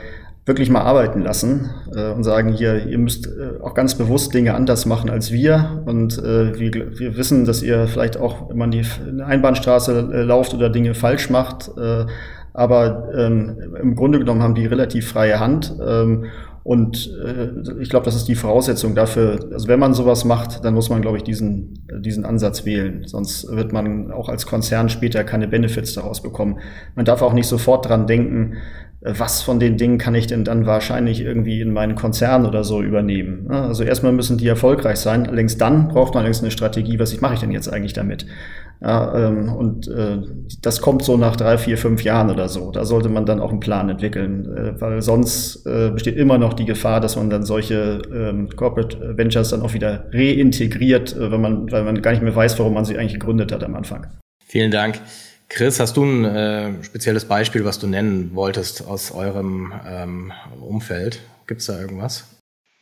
wirklich 0.45 0.69
mal 0.69 0.81
arbeiten 0.81 1.21
lassen 1.21 1.69
äh, 1.95 2.11
und 2.11 2.23
sagen, 2.23 2.53
hier, 2.53 2.87
ihr 2.87 2.97
müsst 2.97 3.27
äh, 3.27 3.61
auch 3.61 3.73
ganz 3.73 3.95
bewusst 3.95 4.33
Dinge 4.33 4.55
anders 4.55 4.85
machen 4.85 5.09
als 5.09 5.31
wir. 5.31 5.83
Und 5.85 6.17
äh, 6.17 6.57
wir, 6.59 6.99
wir 6.99 7.17
wissen, 7.17 7.45
dass 7.45 7.61
ihr 7.61 7.87
vielleicht 7.87 8.17
auch, 8.17 8.49
wenn 8.49 8.57
man 8.57 8.71
die 8.71 8.83
Einbahnstraße 9.23 10.09
äh, 10.11 10.21
lauft 10.23 10.53
oder 10.53 10.69
Dinge 10.69 10.95
falsch 10.95 11.29
macht, 11.29 11.69
äh, 11.77 12.05
aber 12.53 13.09
ähm, 13.15 13.75
im 13.81 13.95
Grunde 13.95 14.19
genommen 14.19 14.43
haben 14.43 14.55
die 14.55 14.65
relativ 14.65 15.09
freie 15.09 15.39
Hand. 15.39 15.73
Ähm, 15.85 16.25
und 16.63 17.09
äh, 17.25 17.81
ich 17.81 17.89
glaube, 17.89 18.05
das 18.05 18.15
ist 18.15 18.27
die 18.27 18.35
Voraussetzung 18.35 18.93
dafür. 18.93 19.39
Also 19.51 19.67
wenn 19.67 19.79
man 19.79 19.95
sowas 19.95 20.25
macht, 20.25 20.63
dann 20.63 20.75
muss 20.75 20.89
man, 20.89 21.01
glaube 21.01 21.17
ich, 21.17 21.23
diesen, 21.23 21.87
diesen 22.01 22.23
Ansatz 22.23 22.65
wählen. 22.65 23.03
Sonst 23.07 23.49
wird 23.49 23.73
man 23.73 24.11
auch 24.11 24.29
als 24.29 24.45
Konzern 24.45 24.89
später 24.89 25.23
keine 25.23 25.47
Benefits 25.47 25.93
daraus 25.93 26.21
bekommen. 26.21 26.59
Man 26.95 27.05
darf 27.05 27.23
auch 27.23 27.33
nicht 27.33 27.47
sofort 27.47 27.87
dran 27.89 28.05
denken, 28.05 28.57
äh, 29.01 29.13
was 29.17 29.41
von 29.41 29.59
den 29.59 29.77
Dingen 29.77 29.97
kann 29.97 30.13
ich 30.13 30.27
denn 30.27 30.43
dann 30.43 30.67
wahrscheinlich 30.67 31.21
irgendwie 31.21 31.61
in 31.61 31.73
meinen 31.73 31.95
Konzern 31.95 32.45
oder 32.45 32.63
so 32.63 32.83
übernehmen. 32.83 33.49
Also 33.49 33.83
erstmal 33.83 34.11
müssen 34.11 34.37
die 34.37 34.47
erfolgreich 34.47 34.97
sein. 34.97 35.25
Allerdings 35.25 35.57
dann 35.57 35.87
braucht 35.87 36.13
man 36.13 36.21
allerdings 36.21 36.41
eine 36.41 36.51
Strategie, 36.51 36.99
was 36.99 37.19
mache 37.21 37.33
ich 37.33 37.39
denn 37.39 37.51
jetzt 37.51 37.73
eigentlich 37.73 37.93
damit? 37.93 38.27
Ja, 38.83 39.27
ähm, 39.27 39.53
und 39.53 39.87
äh, 39.87 40.17
das 40.61 40.81
kommt 40.81 41.03
so 41.03 41.15
nach 41.15 41.35
drei, 41.35 41.59
vier, 41.59 41.77
fünf 41.77 42.03
Jahren 42.03 42.31
oder 42.31 42.49
so. 42.49 42.71
Da 42.71 42.83
sollte 42.83 43.09
man 43.09 43.27
dann 43.27 43.39
auch 43.39 43.51
einen 43.51 43.59
Plan 43.59 43.89
entwickeln, 43.89 44.45
äh, 44.57 44.81
weil 44.81 45.03
sonst 45.03 45.67
äh, 45.67 45.91
besteht 45.91 46.17
immer 46.17 46.39
noch 46.39 46.53
die 46.53 46.65
Gefahr, 46.65 46.99
dass 46.99 47.15
man 47.15 47.29
dann 47.29 47.43
solche 47.43 48.01
ähm, 48.11 48.49
Corporate 48.55 49.17
Ventures 49.17 49.49
dann 49.49 49.61
auch 49.61 49.73
wieder 49.73 50.05
reintegriert, 50.11 51.15
äh, 51.15 51.31
wenn 51.31 51.41
man, 51.41 51.71
weil 51.71 51.83
man 51.83 52.01
gar 52.01 52.11
nicht 52.11 52.23
mehr 52.23 52.35
weiß, 52.35 52.57
warum 52.57 52.73
man 52.73 52.85
sie 52.85 52.97
eigentlich 52.97 53.13
gegründet 53.13 53.51
hat 53.51 53.63
am 53.63 53.75
Anfang. 53.75 54.07
Vielen 54.47 54.71
Dank. 54.71 54.99
Chris, 55.47 55.79
hast 55.79 55.97
du 55.97 56.03
ein 56.03 56.25
äh, 56.25 56.83
spezielles 56.83 57.25
Beispiel, 57.25 57.63
was 57.65 57.77
du 57.77 57.85
nennen 57.85 58.31
wolltest 58.33 58.87
aus 58.87 59.11
eurem 59.11 59.73
ähm, 59.87 60.31
Umfeld? 60.59 61.19
Gibt 61.45 61.61
es 61.61 61.67
da 61.67 61.79
irgendwas? 61.79 62.25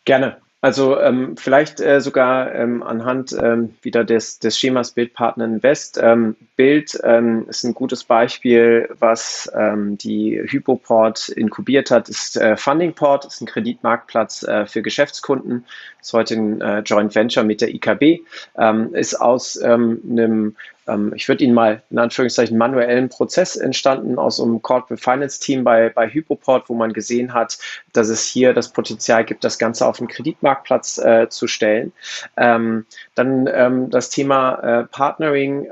Gerne. 0.05 0.37
Also 0.61 0.99
ähm, 0.99 1.37
vielleicht 1.37 1.79
äh, 1.79 2.01
sogar 2.01 2.53
ähm, 2.53 2.83
anhand 2.83 3.31
ähm, 3.31 3.75
wieder 3.81 4.03
des, 4.03 4.39
des 4.39 4.59
Schemas 4.59 4.91
Bildpartner 4.91 5.45
Invest. 5.45 5.97
Ähm, 6.01 6.35
Bild 6.57 6.99
ähm, 7.03 7.45
ist 7.47 7.63
ein 7.63 7.73
gutes 7.73 8.03
Beispiel, 8.03 8.89
was 8.99 9.49
ähm, 9.55 9.97
die 9.97 10.37
Hypoport 10.37 11.29
inkubiert 11.29 11.91
hat, 11.91 12.09
ist 12.09 12.35
äh, 12.35 12.57
Fundingport, 12.57 13.23
ist 13.23 13.39
ein 13.39 13.45
Kreditmarktplatz 13.45 14.43
äh, 14.43 14.65
für 14.65 14.81
Geschäftskunden, 14.81 15.63
ist 16.01 16.13
heute 16.13 16.35
ein 16.35 16.61
äh, 16.61 16.79
Joint 16.79 17.15
Venture 17.15 17.43
mit 17.43 17.61
der 17.61 17.73
IKB, 17.73 18.21
ähm, 18.57 18.93
ist 18.93 19.15
aus 19.15 19.59
ähm, 19.61 20.01
einem 20.09 20.55
ähm, 20.89 21.13
ich 21.15 21.27
würde 21.27 21.43
Ihnen 21.43 21.53
mal 21.53 21.83
in 21.89 21.99
Anführungszeichen 21.99 22.57
manuellen 22.57 23.09
Prozess 23.09 23.55
entstanden 23.55 24.17
aus 24.17 24.41
einem 24.41 24.61
Corporate 24.61 25.01
Finance 25.01 25.39
Team 25.39 25.63
bei, 25.63 25.89
bei 25.89 26.09
Hypoport, 26.09 26.69
wo 26.69 26.73
man 26.73 26.93
gesehen 26.93 27.33
hat, 27.33 27.57
dass 27.93 28.09
es 28.09 28.25
hier 28.25 28.53
das 28.53 28.69
Potenzial 28.73 29.23
gibt, 29.23 29.43
das 29.43 29.59
Ganze 29.59 29.85
auf 29.85 29.97
den 29.97 30.07
Kreditmarktplatz 30.07 30.97
äh, 30.97 31.29
zu 31.29 31.47
stellen. 31.47 31.93
Ähm, 32.35 32.85
dann 33.15 33.47
ähm, 33.51 33.89
das 33.89 34.09
Thema 34.09 34.55
äh, 34.55 34.83
Partnering. 34.85 35.67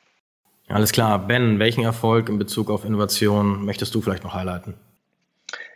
Alles 0.69 0.91
klar. 0.91 1.19
Ben, 1.19 1.59
welchen 1.59 1.83
Erfolg 1.83 2.29
in 2.29 2.39
Bezug 2.39 2.69
auf 2.69 2.85
Innovation 2.85 3.65
möchtest 3.65 3.93
du 3.93 4.01
vielleicht 4.01 4.23
noch 4.23 4.33
highlighten? 4.33 4.75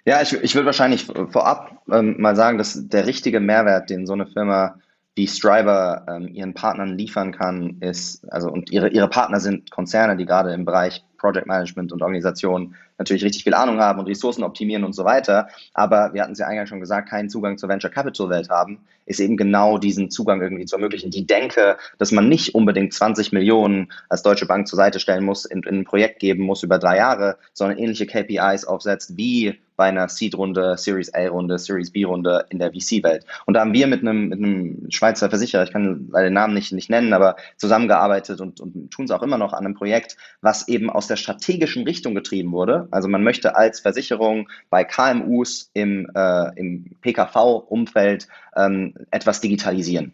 Ja, 0.05 0.21
ich, 0.21 0.31
ich 0.33 0.55
würde 0.55 0.67
wahrscheinlich 0.67 1.05
vorab 1.05 1.81
ähm, 1.91 2.15
mal 2.17 2.35
sagen, 2.35 2.57
dass 2.57 2.87
der 2.87 3.05
richtige 3.05 3.41
Mehrwert, 3.41 3.89
den 3.89 4.07
so 4.07 4.13
eine 4.13 4.25
Firma 4.25 4.79
wie 5.17 5.27
Striver 5.27 6.05
ähm, 6.07 6.27
ihren 6.27 6.53
Partnern 6.53 6.95
liefern 6.95 7.31
kann, 7.31 7.77
ist, 7.79 8.31
also 8.31 8.49
und 8.49 8.71
ihre, 8.71 8.89
ihre 8.89 9.09
Partner 9.09 9.39
sind 9.39 9.71
Konzerne, 9.71 10.15
die 10.15 10.25
gerade 10.25 10.53
im 10.53 10.63
Bereich 10.63 11.03
Project 11.17 11.47
Management 11.47 11.91
und 11.91 12.03
Organisation 12.03 12.75
natürlich 12.99 13.23
richtig 13.23 13.43
viel 13.43 13.55
Ahnung 13.55 13.79
haben 13.79 13.99
und 13.99 14.05
Ressourcen 14.05 14.43
optimieren 14.43 14.83
und 14.83 14.93
so 14.93 15.05
weiter. 15.05 15.47
Aber 15.73 16.13
wir 16.13 16.21
hatten 16.21 16.33
es 16.33 16.39
ja 16.39 16.45
eingangs 16.45 16.69
schon 16.69 16.79
gesagt, 16.79 17.09
keinen 17.09 17.29
Zugang 17.29 17.57
zur 17.57 17.67
Venture 17.67 17.89
Capital 17.89 18.29
Welt 18.29 18.49
haben, 18.49 18.79
ist 19.07 19.19
eben 19.19 19.37
genau 19.37 19.79
diesen 19.79 20.11
Zugang 20.11 20.39
irgendwie 20.39 20.65
zu 20.65 20.75
ermöglichen. 20.75 21.09
Die 21.09 21.25
Denke, 21.25 21.77
dass 21.97 22.11
man 22.11 22.29
nicht 22.29 22.53
unbedingt 22.53 22.93
20 22.93 23.31
Millionen 23.31 23.91
als 24.09 24.21
Deutsche 24.21 24.45
Bank 24.45 24.67
zur 24.67 24.77
Seite 24.77 24.99
stellen 24.99 25.23
muss, 25.23 25.45
in, 25.45 25.63
in 25.63 25.79
ein 25.79 25.85
Projekt 25.85 26.19
geben 26.19 26.43
muss 26.43 26.61
über 26.61 26.77
drei 26.77 26.97
Jahre, 26.97 27.37
sondern 27.53 27.79
ähnliche 27.79 28.05
KPIs 28.05 28.65
aufsetzt 28.65 29.17
wie 29.17 29.57
bei 29.77 29.85
einer 29.85 30.09
Seed-Runde, 30.09 30.75
Series 30.77 31.13
A-Runde, 31.13 31.57
Series 31.57 31.91
B-Runde 31.91 32.45
in 32.49 32.59
der 32.59 32.71
VC-Welt. 32.71 33.25
Und 33.45 33.53
da 33.53 33.61
haben 33.61 33.73
wir 33.73 33.87
mit 33.87 34.01
einem, 34.01 34.27
mit 34.27 34.39
einem 34.39 34.91
Schweizer 34.91 35.29
Versicherer, 35.29 35.63
ich 35.63 35.71
kann 35.71 36.11
den 36.11 36.33
Namen 36.33 36.53
nicht, 36.53 36.73
nicht 36.73 36.89
nennen, 36.89 37.13
aber 37.13 37.37
zusammengearbeitet 37.55 38.41
und, 38.41 38.59
und 38.59 38.91
tun 38.91 39.05
es 39.05 39.11
auch 39.11 39.23
immer 39.23 39.37
noch 39.37 39.53
an 39.53 39.65
einem 39.65 39.75
Projekt, 39.75 40.17
was 40.41 40.67
eben 40.67 40.89
aus 40.89 41.07
der 41.07 41.15
strategischen 41.15 41.83
Richtung 41.83 42.15
getrieben 42.15 42.51
wurde. 42.51 42.87
Also 42.91 43.07
man 43.07 43.23
möchte 43.23 43.55
als 43.55 43.79
Versicherung 43.79 44.49
bei 44.69 44.83
KMUs 44.83 45.69
im, 45.73 46.09
äh, 46.13 46.59
im 46.59 46.95
PKV-Umfeld 47.01 48.27
ähm, 48.55 48.95
etwas 49.11 49.39
digitalisieren. 49.39 50.11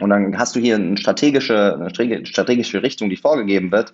Und 0.00 0.10
dann 0.10 0.36
hast 0.38 0.56
du 0.56 0.60
hier 0.60 0.74
eine 0.74 0.96
strategische, 0.96 1.74
eine 1.74 2.26
strategische 2.26 2.82
Richtung, 2.82 3.10
die 3.10 3.16
vorgegeben 3.16 3.70
wird, 3.70 3.92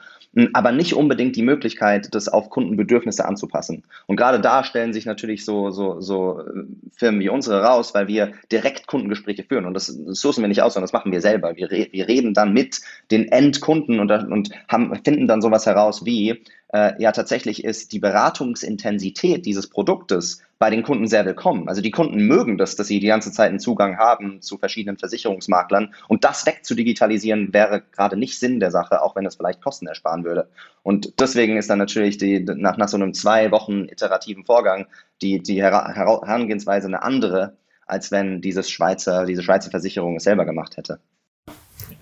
aber 0.54 0.72
nicht 0.72 0.94
unbedingt 0.94 1.36
die 1.36 1.42
Möglichkeit, 1.42 2.14
das 2.14 2.28
auf 2.28 2.48
Kundenbedürfnisse 2.48 3.24
anzupassen. 3.24 3.84
Und 4.06 4.16
gerade 4.16 4.40
da 4.40 4.64
stellen 4.64 4.92
sich 4.92 5.04
natürlich 5.04 5.44
so, 5.44 5.70
so, 5.70 6.00
so 6.00 6.40
äh, 6.40 6.64
Firmen 6.96 7.20
wie 7.20 7.28
unsere 7.28 7.62
raus, 7.62 7.92
weil 7.94 8.08
wir 8.08 8.32
direkt 8.50 8.86
Kundengespräche 8.86 9.42
führen. 9.42 9.66
Und 9.66 9.74
das, 9.74 9.86
das 9.86 10.20
sourcen 10.20 10.42
wir 10.42 10.48
nicht 10.48 10.62
aus, 10.62 10.74
sondern 10.74 10.86
das 10.86 10.92
machen 10.92 11.12
wir 11.12 11.20
selber. 11.20 11.56
Wir, 11.56 11.68
wir 11.70 12.08
reden 12.08 12.32
dann 12.32 12.52
mit 12.52 12.80
den 13.10 13.28
Endkunden 13.28 14.00
und, 14.00 14.10
und 14.10 14.50
haben, 14.68 14.94
finden 15.04 15.26
dann 15.26 15.42
sowas 15.42 15.66
heraus 15.66 16.04
wie, 16.06 16.42
äh, 16.72 17.00
ja 17.02 17.12
tatsächlich 17.12 17.64
ist 17.64 17.92
die 17.92 17.98
Beratungsintensität 17.98 19.44
dieses 19.44 19.68
Produktes 19.68 20.42
bei 20.58 20.70
den 20.70 20.82
Kunden 20.82 21.06
sehr 21.08 21.24
willkommen. 21.24 21.68
Also 21.68 21.80
die 21.80 21.90
Kunden 21.90 22.26
mögen 22.26 22.58
das, 22.58 22.76
dass 22.76 22.86
sie 22.86 23.00
die 23.00 23.06
ganze 23.06 23.32
Zeit 23.32 23.48
einen 23.48 23.60
Zugang 23.60 23.96
haben 23.96 24.42
zu 24.42 24.58
verschiedenen 24.58 24.98
Versicherungsmaklern. 24.98 25.94
Und 26.06 26.24
das 26.24 26.46
wegzudigitalisieren 26.46 27.52
wäre 27.52 27.82
gerade 27.92 28.16
nicht 28.16 28.38
Sinn 28.38 28.60
der 28.60 28.70
Sache, 28.70 29.02
auch 29.02 29.16
wenn 29.16 29.26
es 29.26 29.36
vielleicht 29.36 29.62
Kosten 29.62 29.86
ersparen 29.86 30.24
würde. 30.24 30.48
Und 30.82 31.18
deswegen 31.18 31.56
ist 31.56 31.70
dann 31.70 31.78
natürlich 31.78 32.18
die, 32.18 32.40
nach, 32.40 32.76
nach 32.76 32.88
so 32.88 32.96
einem 32.96 33.14
zwei 33.14 33.50
Wochen 33.50 33.86
iterativen 33.88 34.44
Vorgang 34.44 34.86
die, 35.22 35.42
die 35.42 35.62
Herangehensweise 35.62 36.86
eine 36.86 37.02
andere, 37.02 37.56
als 37.86 38.12
wenn 38.12 38.40
dieses 38.40 38.70
Schweizer, 38.70 39.26
diese 39.26 39.42
Schweizer 39.42 39.70
Versicherung 39.70 40.16
es 40.16 40.24
selber 40.24 40.44
gemacht 40.44 40.76
hätte. 40.76 41.00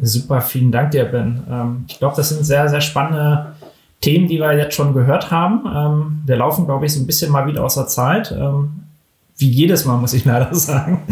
Super, 0.01 0.41
vielen 0.41 0.71
Dank 0.71 0.91
dir, 0.91 1.05
Ben. 1.05 1.43
Ähm, 1.51 1.85
ich 1.89 1.99
glaube, 1.99 2.17
das 2.17 2.29
sind 2.29 2.45
sehr, 2.45 2.69
sehr 2.69 2.81
spannende 2.81 3.55
Themen, 4.01 4.29
die 4.29 4.39
wir 4.39 4.57
jetzt 4.57 4.75
schon 4.75 4.95
gehört 4.95 5.31
haben. 5.31 5.65
Ähm, 5.67 6.23
wir 6.27 6.37
laufen, 6.37 6.67
glaube 6.67 6.87
ich, 6.87 6.95
so 6.95 7.01
ein 7.01 7.07
bisschen 7.07 7.33
mal 7.33 7.47
wieder 7.47 7.65
aus 7.65 7.75
der 7.75 7.89
Zeit. 7.89 8.33
Ähm, 8.33 8.85
wie 9.37 9.51
jedes 9.51 9.85
Mal, 9.85 9.97
muss 9.97 10.13
ich 10.13 10.25
leider 10.25 10.49
sagen. 10.55 11.03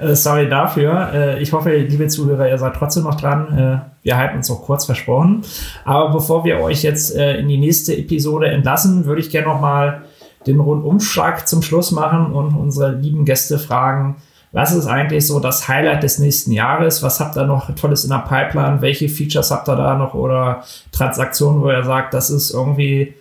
Äh, 0.00 0.14
sorry 0.14 0.48
dafür. 0.48 1.10
Äh, 1.12 1.42
ich 1.42 1.52
hoffe, 1.52 1.74
liebe 1.74 2.06
Zuhörer, 2.08 2.48
ihr 2.48 2.58
seid 2.58 2.74
trotzdem 2.74 3.04
noch 3.04 3.14
dran. 3.14 3.58
Äh, 3.58 3.78
wir 4.02 4.16
halten 4.16 4.38
uns 4.38 4.50
auch 4.50 4.62
kurz 4.62 4.84
versprochen. 4.84 5.42
Aber 5.84 6.10
bevor 6.10 6.44
wir 6.44 6.60
euch 6.60 6.82
jetzt 6.82 7.14
äh, 7.14 7.38
in 7.38 7.48
die 7.48 7.58
nächste 7.58 7.96
Episode 7.96 8.48
entlassen, 8.48 9.06
würde 9.06 9.20
ich 9.20 9.30
gerne 9.30 9.48
noch 9.48 9.60
mal 9.60 10.02
den 10.46 10.60
Rundumschlag 10.60 11.48
zum 11.48 11.62
Schluss 11.62 11.90
machen 11.90 12.32
und 12.32 12.54
unsere 12.54 12.92
lieben 12.92 13.24
Gäste 13.24 13.58
fragen, 13.58 14.16
was 14.54 14.72
ist 14.72 14.86
eigentlich 14.86 15.26
so 15.26 15.40
das 15.40 15.66
Highlight 15.66 16.04
des 16.04 16.20
nächsten 16.20 16.52
Jahres? 16.52 17.02
Was 17.02 17.18
habt 17.18 17.36
ihr 17.36 17.44
noch 17.44 17.74
Tolles 17.74 18.04
in 18.04 18.10
der 18.10 18.18
Pipeline? 18.18 18.80
Welche 18.80 19.08
Features 19.08 19.50
habt 19.50 19.68
ihr 19.68 19.74
da 19.74 19.96
noch 19.96 20.14
oder 20.14 20.62
Transaktionen, 20.92 21.60
wo 21.60 21.70
ihr 21.70 21.82
sagt, 21.82 22.14
das 22.14 22.30
ist 22.30 22.52
irgendwie 22.52 23.14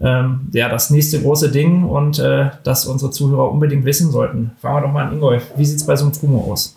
ähm, 0.00 0.48
ja, 0.52 0.68
das 0.68 0.90
nächste 0.90 1.22
große 1.22 1.52
Ding 1.52 1.84
und 1.84 2.18
äh, 2.18 2.50
das 2.64 2.86
unsere 2.86 3.12
Zuhörer 3.12 3.52
unbedingt 3.52 3.84
wissen 3.84 4.10
sollten? 4.10 4.50
Fangen 4.60 4.74
wir 4.74 4.80
doch 4.80 4.92
mal 4.92 5.06
an 5.06 5.12
Ingolf. 5.12 5.52
Wie 5.56 5.64
sieht 5.64 5.76
es 5.76 5.86
bei 5.86 5.94
so 5.94 6.06
einem 6.06 6.14
Fumo 6.14 6.50
aus? 6.50 6.74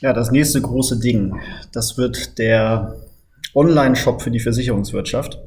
Ja, 0.00 0.12
das 0.12 0.30
nächste 0.30 0.60
große 0.60 1.00
Ding, 1.00 1.40
das 1.72 1.96
wird 1.96 2.38
der 2.38 2.96
Online-Shop 3.54 4.20
für 4.20 4.30
die 4.30 4.40
Versicherungswirtschaft. 4.40 5.38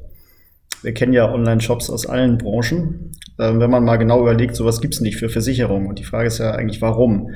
Wir 0.82 0.94
kennen 0.94 1.12
ja 1.12 1.32
Online-Shops 1.32 1.90
aus 1.90 2.06
allen 2.06 2.38
Branchen. 2.38 3.12
Ähm, 3.38 3.60
wenn 3.60 3.70
man 3.70 3.84
mal 3.84 3.96
genau 3.96 4.20
überlegt, 4.20 4.56
sowas 4.56 4.80
gibt 4.80 4.94
es 4.94 5.00
nicht 5.00 5.16
für 5.16 5.28
Versicherungen. 5.28 5.88
Und 5.88 5.98
die 5.98 6.04
Frage 6.04 6.26
ist 6.26 6.38
ja 6.38 6.52
eigentlich, 6.52 6.82
warum? 6.82 7.30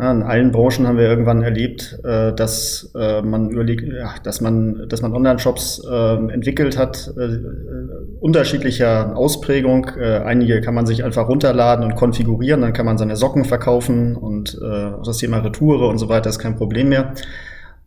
Ja, 0.00 0.12
in 0.12 0.22
allen 0.22 0.50
Branchen 0.50 0.86
haben 0.86 0.96
wir 0.96 1.08
irgendwann 1.08 1.42
erlebt, 1.42 1.98
äh, 2.04 2.32
dass 2.32 2.90
äh, 2.96 3.20
man 3.20 3.50
überlegt, 3.50 3.82
ja, 3.86 4.14
dass 4.22 4.40
man, 4.40 4.88
dass 4.88 5.02
man 5.02 5.12
Online-Shops 5.12 5.82
äh, 5.90 6.14
entwickelt 6.32 6.78
hat, 6.78 7.12
äh, 7.18 7.38
unterschiedlicher 8.20 9.14
Ausprägung. 9.14 9.90
Äh, 10.00 10.20
einige 10.20 10.62
kann 10.62 10.74
man 10.74 10.86
sich 10.86 11.04
einfach 11.04 11.28
runterladen 11.28 11.84
und 11.84 11.96
konfigurieren, 11.96 12.62
dann 12.62 12.72
kann 12.72 12.86
man 12.86 12.98
seine 12.98 13.16
Socken 13.16 13.44
verkaufen 13.44 14.16
und 14.16 14.54
äh, 14.62 14.92
das 15.04 15.18
Thema 15.18 15.38
Retoure 15.38 15.88
und 15.88 15.98
so 15.98 16.08
weiter 16.08 16.30
ist 16.30 16.38
kein 16.38 16.56
Problem 16.56 16.88
mehr. 16.88 17.12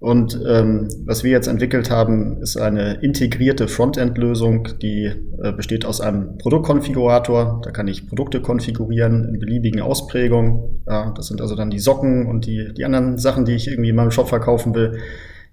Und 0.03 0.37
ähm, 0.45 0.89
was 1.05 1.23
wir 1.23 1.31
jetzt 1.31 1.47
entwickelt 1.47 1.89
haben, 1.89 2.41
ist 2.41 2.57
eine 2.57 2.95
integrierte 2.95 3.69
Frontend-Lösung, 3.69 4.67
die 4.81 5.05
äh, 5.41 5.53
besteht 5.53 5.85
aus 5.85 6.01
einem 6.01 6.37
Produktkonfigurator. 6.39 7.61
Da 7.63 7.71
kann 7.71 7.87
ich 7.87 8.09
Produkte 8.09 8.41
konfigurieren 8.41 9.23
in 9.29 9.39
beliebigen 9.39 9.79
Ausprägungen. 9.79 10.83
Ja, 10.85 11.13
das 11.15 11.27
sind 11.27 11.39
also 11.39 11.55
dann 11.55 11.69
die 11.69 11.79
Socken 11.79 12.27
und 12.27 12.45
die, 12.45 12.73
die 12.73 12.83
anderen 12.83 13.17
Sachen, 13.17 13.45
die 13.45 13.53
ich 13.53 13.69
irgendwie 13.69 13.91
in 13.91 13.95
meinem 13.95 14.11
Shop 14.11 14.27
verkaufen 14.27 14.75
will. 14.75 14.99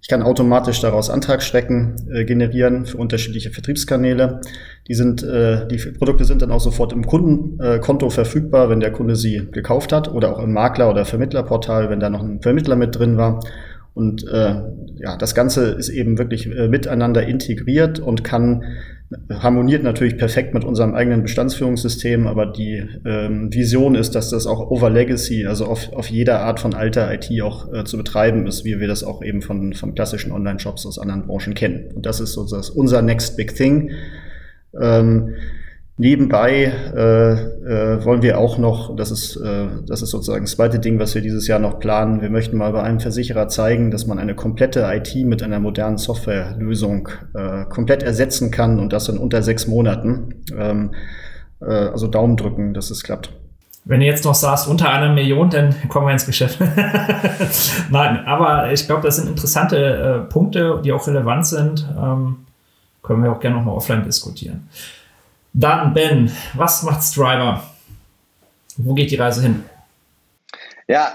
Ich 0.03 0.09
kann 0.09 0.23
automatisch 0.23 0.81
daraus 0.81 1.11
Antragsstrecken 1.11 2.11
äh, 2.13 2.25
generieren 2.25 2.87
für 2.87 2.97
unterschiedliche 2.97 3.51
Vertriebskanäle. 3.51 4.41
Die, 4.89 4.95
sind, 4.95 5.23
äh, 5.23 5.69
die 5.69 5.77
Produkte 5.77 6.25
sind 6.25 6.43
dann 6.43 6.51
auch 6.51 6.61
sofort 6.61 6.93
im 6.93 7.07
Kundenkonto 7.07 8.07
äh, 8.07 8.11
verfügbar, 8.11 8.69
wenn 8.69 8.81
der 8.81 8.91
Kunde 8.91 9.15
sie 9.15 9.47
gekauft 9.53 9.93
hat 9.93 10.13
oder 10.13 10.33
auch 10.33 10.43
im 10.43 10.53
Makler- 10.53 10.91
oder 10.91 11.05
Vermittlerportal, 11.05 11.89
wenn 11.89 12.01
da 12.01 12.11
noch 12.11 12.25
ein 12.25 12.43
Vermittler 12.43 12.75
mit 12.75 12.99
drin 12.99 13.17
war. 13.17 13.39
Und 13.95 14.27
äh, 14.27 14.55
ja, 14.97 15.17
das 15.19 15.35
Ganze 15.35 15.73
ist 15.73 15.89
eben 15.89 16.19
wirklich 16.19 16.47
äh, 16.47 16.69
miteinander 16.69 17.27
integriert 17.27 17.99
und 17.99 18.25
kann 18.25 18.65
harmoniert 19.29 19.83
natürlich 19.83 20.17
perfekt 20.17 20.55
mit 20.55 20.63
unserem 20.63 20.95
eigenen 20.95 21.23
Bestandsführungssystem, 21.23 22.29
aber 22.29 22.47
die 22.47 22.87
ähm, 23.05 23.53
Vision 23.53 23.97
ist, 23.97 24.15
dass 24.15 24.31
das 24.31 24.47
auch 24.47 24.71
over 24.71 24.89
Legacy, 24.89 25.47
also 25.47 25.67
auf, 25.67 25.93
auf 25.93 26.09
jeder 26.09 26.41
Art 26.43 26.61
von 26.61 26.75
alter 26.75 27.13
IT 27.13 27.29
auch 27.43 27.73
äh, 27.73 27.85
zu 27.85 27.97
betreiben 27.97 28.47
ist, 28.47 28.65
wie 28.65 28.79
wir 28.79 28.87
das 28.87 29.03
auch 29.03 29.25
eben 29.25 29.43
von, 29.43 29.73
von 29.73 29.97
klassischen 29.97 30.31
Online-Shops 30.31 30.87
aus 30.87 30.99
anderen 31.01 31.27
Branchen 31.27 31.55
kennen. 31.55 31.91
Und 31.93 32.07
das 32.07 32.21
ist 32.21 32.35
so 32.35 32.47
unser 32.75 33.03
Next 33.03 33.37
Big 33.37 33.57
Thing. 33.57 33.91
Ähm, 34.81 35.35
Nebenbei 36.01 36.73
äh, 36.97 37.33
äh, 37.33 38.05
wollen 38.07 38.23
wir 38.23 38.39
auch 38.39 38.57
noch, 38.57 38.97
das 38.97 39.11
ist, 39.11 39.37
äh, 39.37 39.67
das 39.87 40.01
ist 40.01 40.09
sozusagen 40.09 40.47
das 40.47 40.53
zweite 40.53 40.79
Ding, 40.79 40.99
was 40.99 41.15
wir 41.15 41.21
dieses 41.21 41.47
Jahr 41.47 41.59
noch 41.59 41.79
planen. 41.79 42.23
Wir 42.23 42.31
möchten 42.31 42.57
mal 42.57 42.73
bei 42.73 42.83
einem 42.83 43.01
Versicherer 43.01 43.49
zeigen, 43.49 43.91
dass 43.91 44.07
man 44.07 44.19
eine 44.19 44.35
komplette 44.35 44.91
IT 44.95 45.15
mit 45.27 45.43
einer 45.43 45.61
modernen 45.61 45.99
Softwarelösung 45.99 47.11
äh, 47.35 47.67
komplett 47.67 48.03
ersetzen 48.03 48.51
kann 48.51 48.81
und 48.81 48.95
das 48.95 49.11
in 49.11 49.19
unter 49.19 49.43
sechs 49.43 49.67
Monaten. 49.67 50.37
Ähm, 50.59 50.95
äh, 51.61 51.67
also 51.67 52.07
Daumen 52.07 52.39
drücken, 52.39 52.73
dass 52.73 52.91
es 52.91 53.03
klappt. 53.03 53.35
Wenn 53.85 54.01
ihr 54.01 54.07
jetzt 54.07 54.25
noch 54.25 54.35
sagst, 54.35 54.69
unter 54.69 54.89
einer 54.89 55.13
Million, 55.13 55.51
dann 55.51 55.75
kommen 55.91 56.07
wir 56.07 56.15
ins 56.15 56.25
Geschäft. 56.25 56.61
Nein, 57.91 58.25
aber 58.25 58.73
ich 58.73 58.87
glaube, 58.87 59.03
das 59.03 59.17
sind 59.17 59.29
interessante 59.29 59.77
äh, 59.77 60.33
Punkte, 60.33 60.81
die 60.83 60.93
auch 60.93 61.07
relevant 61.07 61.45
sind. 61.45 61.87
Ähm, 61.95 62.47
können 63.03 63.23
wir 63.23 63.33
auch 63.33 63.41
gerne 63.41 63.57
nochmal 63.57 63.75
offline 63.75 64.03
diskutieren. 64.03 64.67
Dann, 65.53 65.95
Ben, 65.95 66.31
was 66.55 66.83
macht 66.83 67.03
Striver? 67.03 67.63
Wo 68.77 68.95
geht 68.95 69.11
die 69.11 69.17
Reise 69.17 69.43
hin? 69.43 69.65
Ja, 70.87 71.13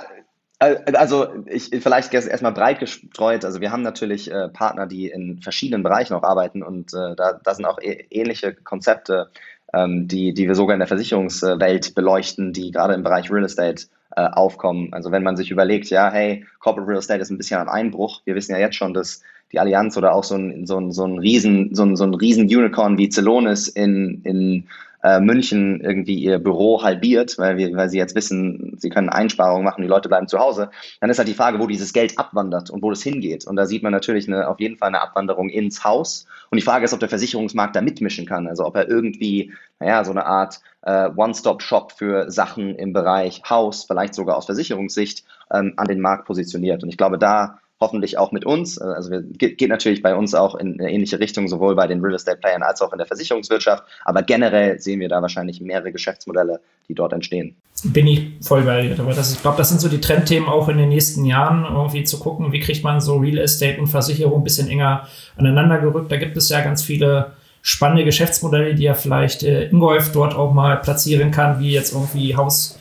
also 0.60 1.28
ich 1.48 1.70
vielleicht 1.82 2.14
erstmal 2.14 2.54
breit 2.54 2.80
gestreut. 2.80 3.44
Also 3.44 3.60
wir 3.60 3.72
haben 3.72 3.82
natürlich 3.82 4.32
äh, 4.32 4.48
Partner, 4.50 4.88
die 4.88 5.08
in 5.10 5.42
verschiedenen 5.42 5.84
Bereichen 5.84 6.14
auch 6.14 6.24
arbeiten 6.24 6.64
und 6.64 6.94
äh, 6.94 7.16
da, 7.16 7.40
da 7.44 7.54
sind 7.54 7.66
auch 7.66 7.80
e 7.82 8.06
ähnliche 8.10 8.54
Konzepte, 8.54 9.30
ähm, 9.74 10.08
die, 10.08 10.34
die 10.34 10.48
wir 10.48 10.56
sogar 10.56 10.74
in 10.74 10.80
der 10.80 10.88
Versicherungswelt 10.88 11.94
beleuchten, 11.94 12.54
die 12.54 12.72
gerade 12.72 12.94
im 12.94 13.04
Bereich 13.04 13.30
Real 13.32 13.44
Estate 13.44 13.88
äh, 14.16 14.28
aufkommen. 14.28 14.94
Also 14.94 15.12
wenn 15.12 15.24
man 15.24 15.36
sich 15.36 15.52
überlegt, 15.52 15.90
ja, 15.90 16.10
hey, 16.10 16.46
Corporate 16.60 16.90
Real 16.90 17.00
Estate 17.00 17.22
ist 17.22 17.32
ein 17.32 17.38
bisschen 17.38 17.60
am 17.60 17.70
Einbruch. 17.70 18.22
Wir 18.24 18.36
wissen 18.36 18.54
ja 18.54 18.60
jetzt 18.60 18.76
schon, 18.76 18.94
dass 18.94 19.22
die 19.52 19.60
Allianz 19.60 19.98
oder 19.98 20.14
auch 20.14 20.24
so 20.24 20.36
ein, 20.36 20.66
so 20.66 20.78
ein, 20.78 20.92
so 20.92 21.06
ein 21.06 21.20
Riesen, 21.20 21.74
so 21.74 21.84
ein, 21.84 21.96
so 21.96 22.04
ein 22.04 22.14
Riesen 22.14 22.46
Unicorn 22.46 22.98
wie 22.98 23.10
Celonis 23.10 23.68
in, 23.68 24.22
in 24.24 24.68
äh, 25.06 25.20
München 25.20 25.82
irgendwie 25.82 26.16
ihr 26.16 26.40
Büro 26.40 26.82
halbiert, 26.82 27.38
weil, 27.38 27.58
wir, 27.58 27.76
weil 27.76 27.90
sie 27.90 28.00
jetzt 28.00 28.16
wissen, 28.16 28.76
sie 28.80 28.90
können 28.90 29.10
Einsparungen 29.10 29.64
machen, 29.64 29.84
die 29.84 29.88
Leute 29.88 30.10
bleiben 30.10 30.28
zu 30.28 30.40
Hause, 30.40 30.72
dann 31.00 31.12
ist 31.12 31.20
halt 31.20 31.28
die 31.28 31.36
Frage, 31.36 31.60
wo 31.60 31.68
dieses 31.68 31.94
Geld 31.94 32.18
abwandert 32.18 32.72
und 32.72 32.82
wo 32.82 32.90
das 32.90 33.04
hingeht. 33.04 33.46
Und 33.46 33.56
da 33.56 33.68
sieht 33.68 33.84
man 33.84 33.92
natürlich 33.92 34.28
eine, 34.28 34.50
auf 34.50 34.60
jeden 34.60 34.78
Fall 34.78 34.88
eine 34.88 35.02
Abwanderung 35.02 35.50
ins 35.50 35.84
Haus. 35.84 36.26
Und 36.50 36.56
die 36.58 36.64
Frage 36.64 36.86
ist, 36.86 36.94
ob 36.94 37.00
der 37.00 37.10
Versicherungsmarkt 37.10 37.76
da 37.76 37.82
mitmischen 37.82 38.26
kann, 38.26 38.48
also 38.48 38.66
ob 38.66 38.76
er 38.76 38.90
irgendwie, 38.90 39.54
naja, 39.80 40.04
so 40.04 40.10
eine 40.12 40.26
Art 40.26 40.62
äh, 40.82 41.10
One-Stop-Shop 41.16 41.92
für 41.92 42.32
Sachen 42.32 42.74
im 42.76 42.92
Bereich 42.92 43.44
Haus, 43.48 43.84
vielleicht 43.84 44.16
sogar 44.16 44.38
aus 44.38 44.48
Versicherungssicht, 44.48 45.24
ähm, 45.54 45.74
an 45.78 45.86
den 45.86 46.02
Markt 46.02 46.26
positioniert. 46.26 46.82
Und 46.82 46.90
ich 46.90 46.98
glaube, 46.98 47.20
da 47.20 47.60
hoffentlich 47.80 48.18
auch 48.18 48.32
mit 48.32 48.46
uns. 48.46 48.80
Also 48.80 49.12
wir, 49.12 49.22
geht 49.22 49.70
natürlich 49.70 50.02
bei 50.02 50.16
uns 50.16 50.34
auch 50.34 50.56
in 50.56 50.80
eine 50.80 50.92
ähnliche 50.92 51.20
Richtung, 51.20 51.48
sowohl 51.48 51.76
bei 51.76 51.88
den 51.88 52.02
Real 52.02 52.16
Estate 52.16 52.38
Playern 52.38 52.64
als 52.64 52.82
auch 52.82 52.92
in 52.94 52.98
der 52.98 53.08
Versicherungswirtschaft. 53.08 53.84
Aber 54.06 54.24
generell 54.24 54.80
sehen 54.80 55.00
wir 55.00 55.10
da 55.10 55.22
wahrscheinlich 55.22 55.60
mehrere 55.60 55.92
Geschäftsmodelle, 55.92 56.62
die 56.88 56.96
dort 56.96 57.12
entstehen. 57.12 57.56
Bin 57.84 58.08
ich 58.08 58.32
voll 58.42 58.62
bei 58.62 58.82
dir. 58.84 59.00
Aber 59.00 59.14
das, 59.14 59.34
ich 59.34 59.42
glaube, 59.42 59.58
das 59.58 59.70
sind 59.70 59.82
so 59.82 59.90
die 59.90 60.00
Trendthemen 60.00 60.48
auch 60.48 60.70
in 60.70 60.78
den 60.78 60.90
nächsten 60.90 61.26
Jahren, 61.26 61.66
irgendwie 61.66 62.06
zu 62.06 62.18
gucken, 62.20 62.54
wie 62.54 62.62
kriegt 62.62 62.84
man 62.84 63.02
so 63.02 63.18
Real 63.18 63.40
Estate 63.40 63.80
und 63.80 63.88
Versicherung 63.88 64.40
ein 64.42 64.44
bisschen 64.44 64.70
enger 64.70 65.08
aneinander 65.36 65.80
gerückt. 65.80 66.12
Da 66.12 66.18
gibt 66.18 66.38
es 66.38 66.50
ja 66.50 66.62
ganz 66.62 66.82
viele 66.82 67.34
spannende 67.62 68.06
Geschäftsmodelle, 68.06 68.76
die 68.76 68.84
ja 68.84 68.94
vielleicht 68.94 69.44
äh, 69.44 69.66
Ingolf 69.70 70.12
dort 70.12 70.36
auch 70.36 70.54
mal 70.54 70.78
platzieren 70.78 71.32
kann, 71.32 71.60
wie 71.60 71.72
jetzt 71.72 71.94
irgendwie 71.94 72.36
Haus 72.36 72.80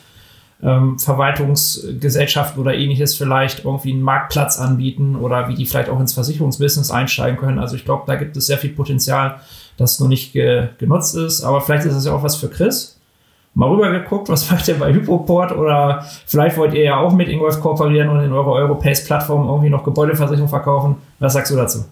ähm, 0.63 0.97
Verwaltungsgesellschaften 0.99 2.61
oder 2.61 2.73
ähnliches 2.75 3.15
vielleicht 3.15 3.65
irgendwie 3.65 3.91
einen 3.91 4.01
Marktplatz 4.01 4.59
anbieten 4.59 5.15
oder 5.15 5.49
wie 5.49 5.55
die 5.55 5.65
vielleicht 5.65 5.89
auch 5.89 5.99
ins 5.99 6.13
Versicherungsbusiness 6.13 6.91
einsteigen 6.91 7.37
können. 7.37 7.59
Also 7.59 7.75
ich 7.75 7.85
glaube, 7.85 8.03
da 8.07 8.15
gibt 8.15 8.37
es 8.37 8.47
sehr 8.47 8.57
viel 8.57 8.71
Potenzial, 8.71 9.39
das 9.77 9.99
noch 9.99 10.07
nicht 10.07 10.33
ge 10.33 10.69
genutzt 10.77 11.15
ist. 11.15 11.43
Aber 11.43 11.61
vielleicht 11.61 11.85
ist 11.85 11.93
es 11.93 12.05
ja 12.05 12.13
auch 12.13 12.23
was 12.23 12.35
für 12.35 12.49
Chris. 12.49 12.99
Mal 13.53 13.69
rübergeguckt, 13.69 14.27
was 14.27 14.51
macht 14.51 14.67
ihr 14.67 14.77
bei 14.77 14.93
Hypoport 14.93 15.53
oder 15.53 16.05
vielleicht 16.25 16.57
wollt 16.57 16.73
ihr 16.73 16.83
ja 16.83 16.97
auch 16.97 17.13
mit 17.13 17.29
Ingolf 17.29 17.61
kooperieren 17.61 18.09
und 18.09 18.21
in 18.21 18.33
eurer 18.33 18.51
Europace-Plattform 18.51 19.47
irgendwie 19.47 19.69
noch 19.69 19.83
Gebäudeversicherung 19.83 20.49
verkaufen. 20.49 20.97
Was 21.19 21.33
sagst 21.33 21.51
du 21.51 21.55
dazu? 21.55 21.85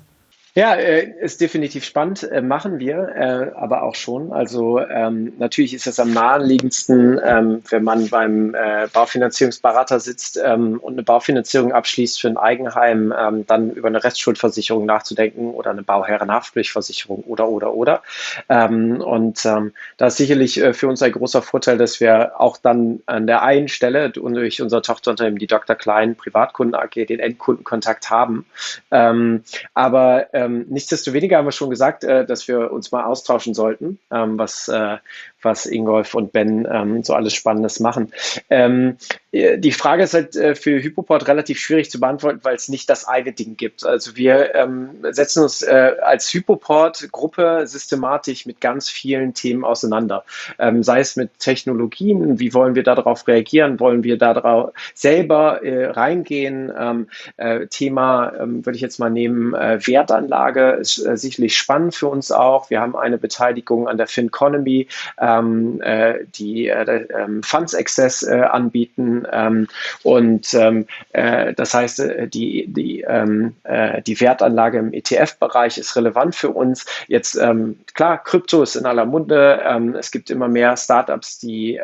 Ja, 0.56 0.76
äh, 0.76 1.12
ist 1.20 1.42
definitiv 1.42 1.84
spannend, 1.84 2.30
äh, 2.30 2.40
machen 2.40 2.78
wir, 2.78 3.10
äh, 3.16 3.52
aber 3.56 3.82
auch 3.82 3.96
schon. 3.96 4.32
Also 4.32 4.80
ähm, 4.80 5.34
natürlich 5.40 5.74
ist 5.74 5.88
es 5.88 6.00
am 6.00 6.14
naheliegendsten, 6.14 7.20
ähm, 7.26 7.64
wenn 7.70 7.84
man 7.84 8.10
beim 8.10 8.56
Baufinanzierungsberater 8.94 10.00
sitzt 10.00 10.40
ähm, 10.44 10.80
und 10.80 10.94
eine 10.94 11.04
Baufinanzierung 11.04 11.72
abschließt 11.72 12.22
für 12.22 12.28
ein 12.28 12.38
Eigenheim, 12.38 13.14
dann 13.48 13.72
über 13.72 13.88
eine 13.88 14.04
Restschuldversicherung 14.04 14.86
nachzudenken 14.86 15.52
oder 15.52 15.72
eine 15.72 15.82
Bauherrenhaftpflichtversicherung 15.82 17.24
oder 17.24 17.48
oder 17.48 17.74
oder. 17.74 18.04
Und 18.48 19.46
da 19.46 20.08
ist 20.08 20.18
sicherlich 20.18 20.62
für 20.74 20.88
uns 20.88 21.02
ein 21.02 21.12
großer 21.12 21.42
Vorteil, 21.42 21.78
dass 21.78 22.00
wir 22.00 22.40
auch 22.40 22.58
dann 22.58 23.02
an 23.06 23.28
der 23.28 23.44
einen 23.44 23.68
Stelle 23.68 24.10
durch 24.10 24.62
unser 24.62 24.82
Tochterunternehmen, 24.82 25.40
die 25.40 25.48
Dr. 25.48 25.76
Klein 25.76 26.16
Privatkunden 26.16 26.76
AG, 26.76 27.06
den 27.06 27.20
Endkundenkontakt 27.20 28.10
haben. 28.10 28.46
aber 28.90 30.28
ähm, 30.46 30.66
nichtsdestoweniger 30.70 31.38
haben 31.38 31.46
wir 31.46 31.52
schon 31.52 31.70
gesagt, 31.70 32.04
äh, 32.04 32.26
dass 32.26 32.48
wir 32.48 32.72
uns 32.72 32.92
mal 32.92 33.06
austauschen 33.06 33.54
sollten, 33.54 34.00
ähm, 34.12 34.38
was, 34.38 34.68
äh, 34.68 34.98
was 35.44 35.66
Ingolf 35.66 36.14
und 36.14 36.32
Ben 36.32 36.68
ähm, 36.72 37.04
so 37.04 37.14
alles 37.14 37.34
Spannendes 37.34 37.80
machen. 37.80 38.12
Ähm, 38.50 38.98
äh, 39.34 39.58
die 39.58 39.72
Frage 39.72 40.04
ist 40.04 40.14
halt 40.14 40.36
äh, 40.36 40.56
für 40.56 40.82
Hypoport 40.82 41.28
relativ 41.28 41.60
schwierig 41.60 41.92
zu 41.92 42.00
beantworten, 42.00 42.40
weil 42.44 42.56
es 42.56 42.70
nicht 42.70 42.90
das 42.90 43.08
eine 43.08 43.34
Ding 43.34 43.58
gibt. 43.58 43.86
Also 43.86 44.16
wir 44.16 44.56
ähm, 44.56 44.92
setzen 45.12 45.44
uns 45.44 45.62
äh, 45.62 45.96
als 46.02 46.32
Hypoport-Gruppe 46.34 47.64
systematisch 47.66 48.46
mit 48.46 48.62
ganz 48.62 48.90
vielen 48.90 49.34
Themen 49.34 49.66
auseinander. 49.66 50.24
Ähm, 50.60 50.84
sei 50.84 51.00
es 51.00 51.16
mit 51.16 51.40
Technologien, 51.40 52.40
wie 52.40 52.54
wollen 52.54 52.76
wir 52.76 52.84
darauf 52.84 53.28
reagieren, 53.28 53.80
wollen 53.80 54.04
wir 54.04 54.18
darauf 54.18 54.72
selber 54.94 55.64
äh, 55.64 55.88
reingehen. 55.88 56.72
Ähm, 56.78 57.08
äh, 57.38 57.68
Thema 57.68 58.34
ähm, 58.40 58.66
würde 58.66 58.76
ich 58.76 58.82
jetzt 58.82 59.00
mal 59.00 59.10
nehmen, 59.10 59.54
äh, 59.54 59.80
Wertanlage 59.86 60.72
ist 60.74 60.96
sicherlich 60.96 61.58
spannend 61.58 61.96
für 61.96 62.08
uns 62.08 62.32
auch. 62.32 62.70
Wir 62.70 62.80
haben 62.80 62.96
eine 62.96 63.18
Beteiligung 63.18 63.88
an 63.88 63.98
der 63.98 64.08
FinConomy. 64.08 64.88
Äh, 65.18 65.33
ähm, 65.40 65.82
äh, 65.82 66.20
die 66.36 66.68
äh, 66.68 67.08
ähm, 67.16 67.44
Funds 67.44 67.76
Access 67.76 68.24
äh, 68.24 68.42
anbieten. 68.42 69.26
Ähm, 69.32 69.68
und 70.04 70.54
ähm, 70.54 70.86
äh, 71.14 71.54
das 71.54 71.74
heißt, 71.74 72.00
äh, 72.00 72.28
die, 72.28 72.68
die, 72.68 73.02
ähm, 73.02 73.56
äh, 73.64 74.02
die 74.02 74.20
Wertanlage 74.20 74.80
im 74.80 74.94
ETF-Bereich 74.94 75.78
ist 75.78 75.96
relevant 75.96 76.36
für 76.36 76.50
uns. 76.50 76.86
Jetzt, 77.08 77.36
ähm, 77.36 77.80
klar, 77.94 78.24
Krypto 78.24 78.64
ist 78.64 78.76
in 78.76 78.86
aller 78.86 79.06
Munde. 79.06 79.62
Es 79.98 80.12
gibt 80.12 80.30
immer 80.30 80.48
mehr 80.48 80.76
Startups, 80.78 81.40
die 81.40 81.80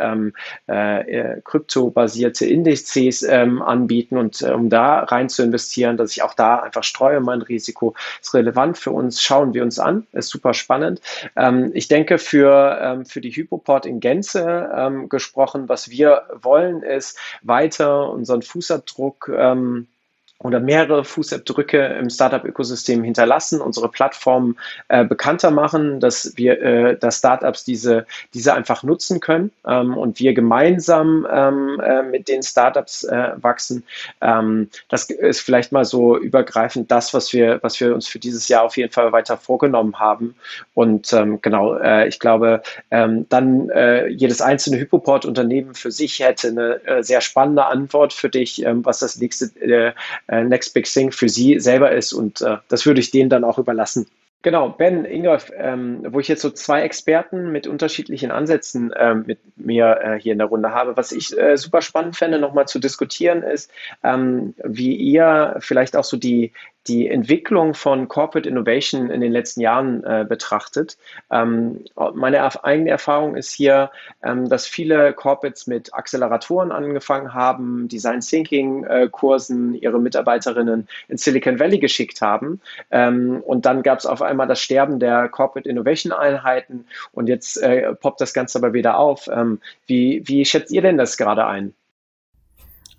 kryptobasierte 1.44 2.46
Indizes 2.46 3.24
anbieten. 3.26 4.18
Und 4.18 4.42
um 4.42 4.70
da 4.70 5.00
rein 5.00 5.30
zu 5.30 5.44
investieren, 5.44 5.98
dass 5.98 6.12
ich 6.12 6.24
auch 6.24 6.34
da 6.34 6.58
einfach 6.60 6.84
streue 6.84 7.20
mein 7.20 7.42
Risiko, 7.42 7.96
ist 8.22 8.34
relevant 8.34 8.78
für 8.78 8.92
uns. 8.92 9.22
Schauen 9.22 9.54
wir 9.54 9.64
uns 9.64 9.80
an. 9.80 10.08
Ist 10.14 10.30
super 10.30 10.54
spannend. 10.54 11.02
Ich 11.74 11.88
denke, 11.88 12.18
für, 12.18 13.04
für 13.08 13.22
die 13.22 13.30
Hypoport 13.40 13.86
in 13.86 14.00
Gänze 14.00 14.72
ähm, 14.76 15.10
gesprochen. 15.10 15.70
Was 15.70 15.90
wir 15.90 16.24
wollen, 16.42 16.84
ist 16.84 17.18
weiter 17.42 18.12
unseren 18.12 18.42
Fußabdruck 18.42 19.32
ähm, 19.36 19.88
oder 20.42 20.62
mehrere 20.62 21.04
Fußabdrücke 21.04 21.78
im 22.00 22.10
Startup-Ökosystem 22.10 23.04
hinterlassen, 23.04 23.60
unsere 23.60 23.90
Plattform 23.90 24.56
äh, 24.88 25.04
bekannter 25.04 25.52
machen, 25.52 26.00
dass 26.00 26.38
wir, 26.38 26.62
äh, 26.62 26.98
dass 26.98 27.18
Startups 27.18 27.66
diese, 27.66 28.06
diese 28.34 28.54
einfach 28.54 28.84
nutzen 28.84 29.20
können 29.20 29.52
ähm, 29.68 29.98
und 29.98 30.20
wir 30.20 30.34
gemeinsam 30.34 31.28
ähm, 31.30 31.82
äh, 31.82 32.04
mit 32.04 32.30
den 32.30 32.42
Startups 32.42 33.04
äh, 33.04 33.32
wachsen. 33.36 33.84
Ähm, 34.22 34.70
das 34.88 35.10
ist 35.10 35.42
vielleicht 35.42 35.74
mal 35.74 35.84
so 35.84 36.18
übergreifend 36.18 36.90
das, 36.90 37.14
was 37.14 37.34
wir, 37.34 37.60
was 37.62 37.78
wir 37.82 37.94
uns 37.94 38.08
für 38.08 38.20
dieses 38.20 38.48
Jahr 38.48 38.64
auf 38.64 38.78
jeden 38.78 38.94
Fall 38.94 39.12
weiter 39.12 39.36
vorgenommen 39.36 40.00
haben. 40.00 40.36
Und 40.74 41.12
ähm, 41.12 41.42
genau, 41.42 41.76
äh, 41.76 42.08
ich 42.08 42.20
glaube, 42.20 42.62
ähm, 42.92 43.26
dann 43.28 43.70
äh, 43.72 44.08
jedes 44.08 44.40
einzelne 44.40 44.80
Hypoport-Unternehmen 44.80 45.74
für 45.74 45.92
sich 45.92 46.20
hätte 46.20 46.48
eine 46.48 46.82
äh, 46.86 47.04
sehr 47.04 47.20
spannende 47.20 47.66
Antwort 47.66 48.14
für 48.14 48.30
dich, 48.30 48.64
ähm, 48.66 48.86
was 48.86 49.00
das 49.00 49.18
nächste 49.18 49.50
äh, 50.30 50.44
Next 50.44 50.74
Big 50.74 50.86
Thing 50.86 51.12
für 51.12 51.30
sie 51.30 51.60
selber 51.60 51.92
ist. 51.92 52.14
Und 52.14 52.42
äh, 52.42 52.58
das 52.68 52.86
würde 52.86 53.00
ich 53.00 53.12
denen 53.12 53.30
dann 53.30 53.44
auch 53.44 53.58
überlassen. 53.58 54.08
Genau, 54.42 54.70
Ben, 54.70 55.04
Ingolf, 55.04 55.52
ähm, 55.58 56.02
wo 56.08 56.22
ich 56.22 56.30
jetzt 56.30 56.42
so 56.42 56.50
zwei 56.50 56.84
Experten 56.84 57.52
mit 57.52 57.68
unterschiedlichen 57.68 58.32
Ansätzen 58.32 58.94
ähm, 58.98 59.26
mit 59.28 59.40
mir 59.58 60.00
äh, 60.02 60.20
hier 60.20 60.32
in 60.32 60.38
der 60.38 60.48
Runde 60.48 60.72
habe. 60.72 60.96
Was 60.96 61.12
ich 61.12 61.38
äh, 61.38 61.58
super 61.58 61.82
spannend 61.82 62.16
fände, 62.16 62.40
nochmal 62.40 62.66
zu 62.66 62.80
diskutieren, 62.80 63.44
ist, 63.44 63.70
ähm, 64.02 64.54
wie 64.64 64.96
ihr 64.96 65.58
vielleicht 65.60 65.98
auch 65.98 66.06
so 66.06 66.16
die, 66.16 66.54
die 66.88 67.08
Entwicklung 67.08 67.74
von 67.74 68.08
Corporate 68.08 68.48
Innovation 68.48 69.10
in 69.10 69.22
den 69.22 69.32
letzten 69.32 69.62
Jahren 69.62 70.04
äh, 70.04 70.26
betrachtet. 70.28 70.98
Ähm, 71.32 71.84
meine 72.14 72.64
eigene 72.64 72.90
Erfahrung 72.90 73.36
ist 73.36 73.52
hier, 73.52 73.92
ähm, 74.24 74.50
dass 74.50 74.66
viele 74.66 75.14
Corporates 75.14 75.68
mit 75.68 75.94
Acceleratoren 75.94 76.72
angefangen 76.72 77.34
haben, 77.34 77.88
Design 77.88 78.22
Thinking 78.22 78.86
äh, 78.86 79.10
Kursen 79.12 79.76
ihre 79.76 80.00
Mitarbeiterinnen 80.00 80.88
in 81.10 81.18
Silicon 81.18 81.60
Valley 81.60 81.80
geschickt 81.80 82.22
haben. 82.22 82.62
Ähm, 82.92 83.44
und 83.46 83.66
dann 83.66 83.84
gab 83.84 84.00
es 84.00 84.06
auf 84.06 84.22
einmal 84.22 84.48
das 84.48 84.62
Sterben 84.62 85.00
der 85.00 85.30
Corporate 85.30 85.70
Innovation 85.70 86.12
Einheiten 86.12 86.86
und 87.12 87.28
jetzt 87.28 87.62
äh, 87.62 87.94
poppt 87.94 88.22
das 88.22 88.34
Ganze 88.34 88.58
aber 88.58 88.74
wieder 88.74 88.98
auf. 88.98 89.28
Ähm, 89.32 89.60
wie, 89.86 90.24
wie 90.26 90.46
schätzt 90.46 90.72
ihr 90.72 90.82
denn 90.82 90.98
das 90.98 91.18
gerade 91.18 91.46
ein? 91.46 91.74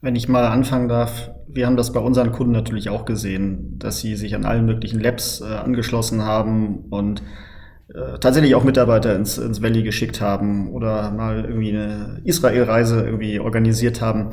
Wenn 0.03 0.17
ich 0.17 0.29
mal 0.29 0.47
anfangen 0.47 0.89
darf, 0.89 1.31
wir 1.53 1.67
haben 1.67 1.77
das 1.77 1.93
bei 1.93 2.01
unseren 2.01 2.33
Kunden 2.33 2.53
natürlich 2.53 2.89
auch 2.89 3.05
gesehen, 3.05 3.79
dass 3.79 3.99
sie 3.99 4.17
sich 4.17 4.35
an 4.35 4.45
allen 4.45 4.67
möglichen 4.67 5.01
Labs 5.01 5.41
äh, 5.41 5.45
angeschlossen 5.45 6.25
haben 6.25 6.85
und 6.91 7.23
äh, 7.95 8.19
tatsächlich 8.21 8.55
auch 8.55 8.65
Mitarbeiter 8.65 9.15
ins, 9.17 9.39
ins 9.39 9.63
Valley 9.63 9.83
geschickt 9.83 10.21
haben 10.21 10.71
oder 10.71 11.11
mal 11.11 11.45
irgendwie 11.45 11.71
eine 11.71 12.21
Israel-Reise 12.25 13.03
irgendwie 13.03 13.41
organisiert 13.41 14.01
haben. 14.01 14.31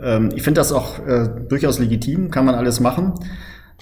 Ähm, 0.00 0.30
ich 0.34 0.42
finde 0.42 0.60
das 0.60 0.72
auch 0.72 0.98
äh, 1.06 1.28
durchaus 1.48 1.78
legitim, 1.78 2.30
kann 2.30 2.44
man 2.44 2.54
alles 2.54 2.80
machen. 2.80 3.14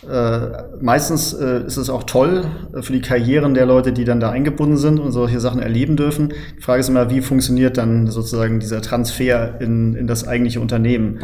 Äh, 0.09 0.49
meistens 0.81 1.33
äh, 1.33 1.65
ist 1.65 1.77
es 1.77 1.89
auch 1.89 2.03
toll 2.03 2.45
äh, 2.75 2.83
für 2.83 2.93
die 2.93 3.01
Karrieren 3.01 3.55
der 3.55 3.67
Leute, 3.67 3.93
die 3.93 4.05
dann 4.05 4.19
da 4.19 4.31
eingebunden 4.31 4.77
sind 4.77 4.99
und 4.99 5.13
solche 5.13 5.39
Sachen 5.39 5.63
erleben 5.63 5.97
dürfen. 5.97 6.33
Die 6.59 6.63
Frage 6.63 6.81
ist 6.81 6.89
immer, 6.89 7.09
wie 7.11 7.21
funktioniert 7.21 7.79
dann 7.79 8.09
sozusagen 8.09 8.59
dieser 8.59 8.83
Transfer 8.83 9.61
in, 9.61 9.95
in 9.95 10.09
das 10.09 10.27
eigentliche 10.27 10.61
Unternehmen? 10.61 11.21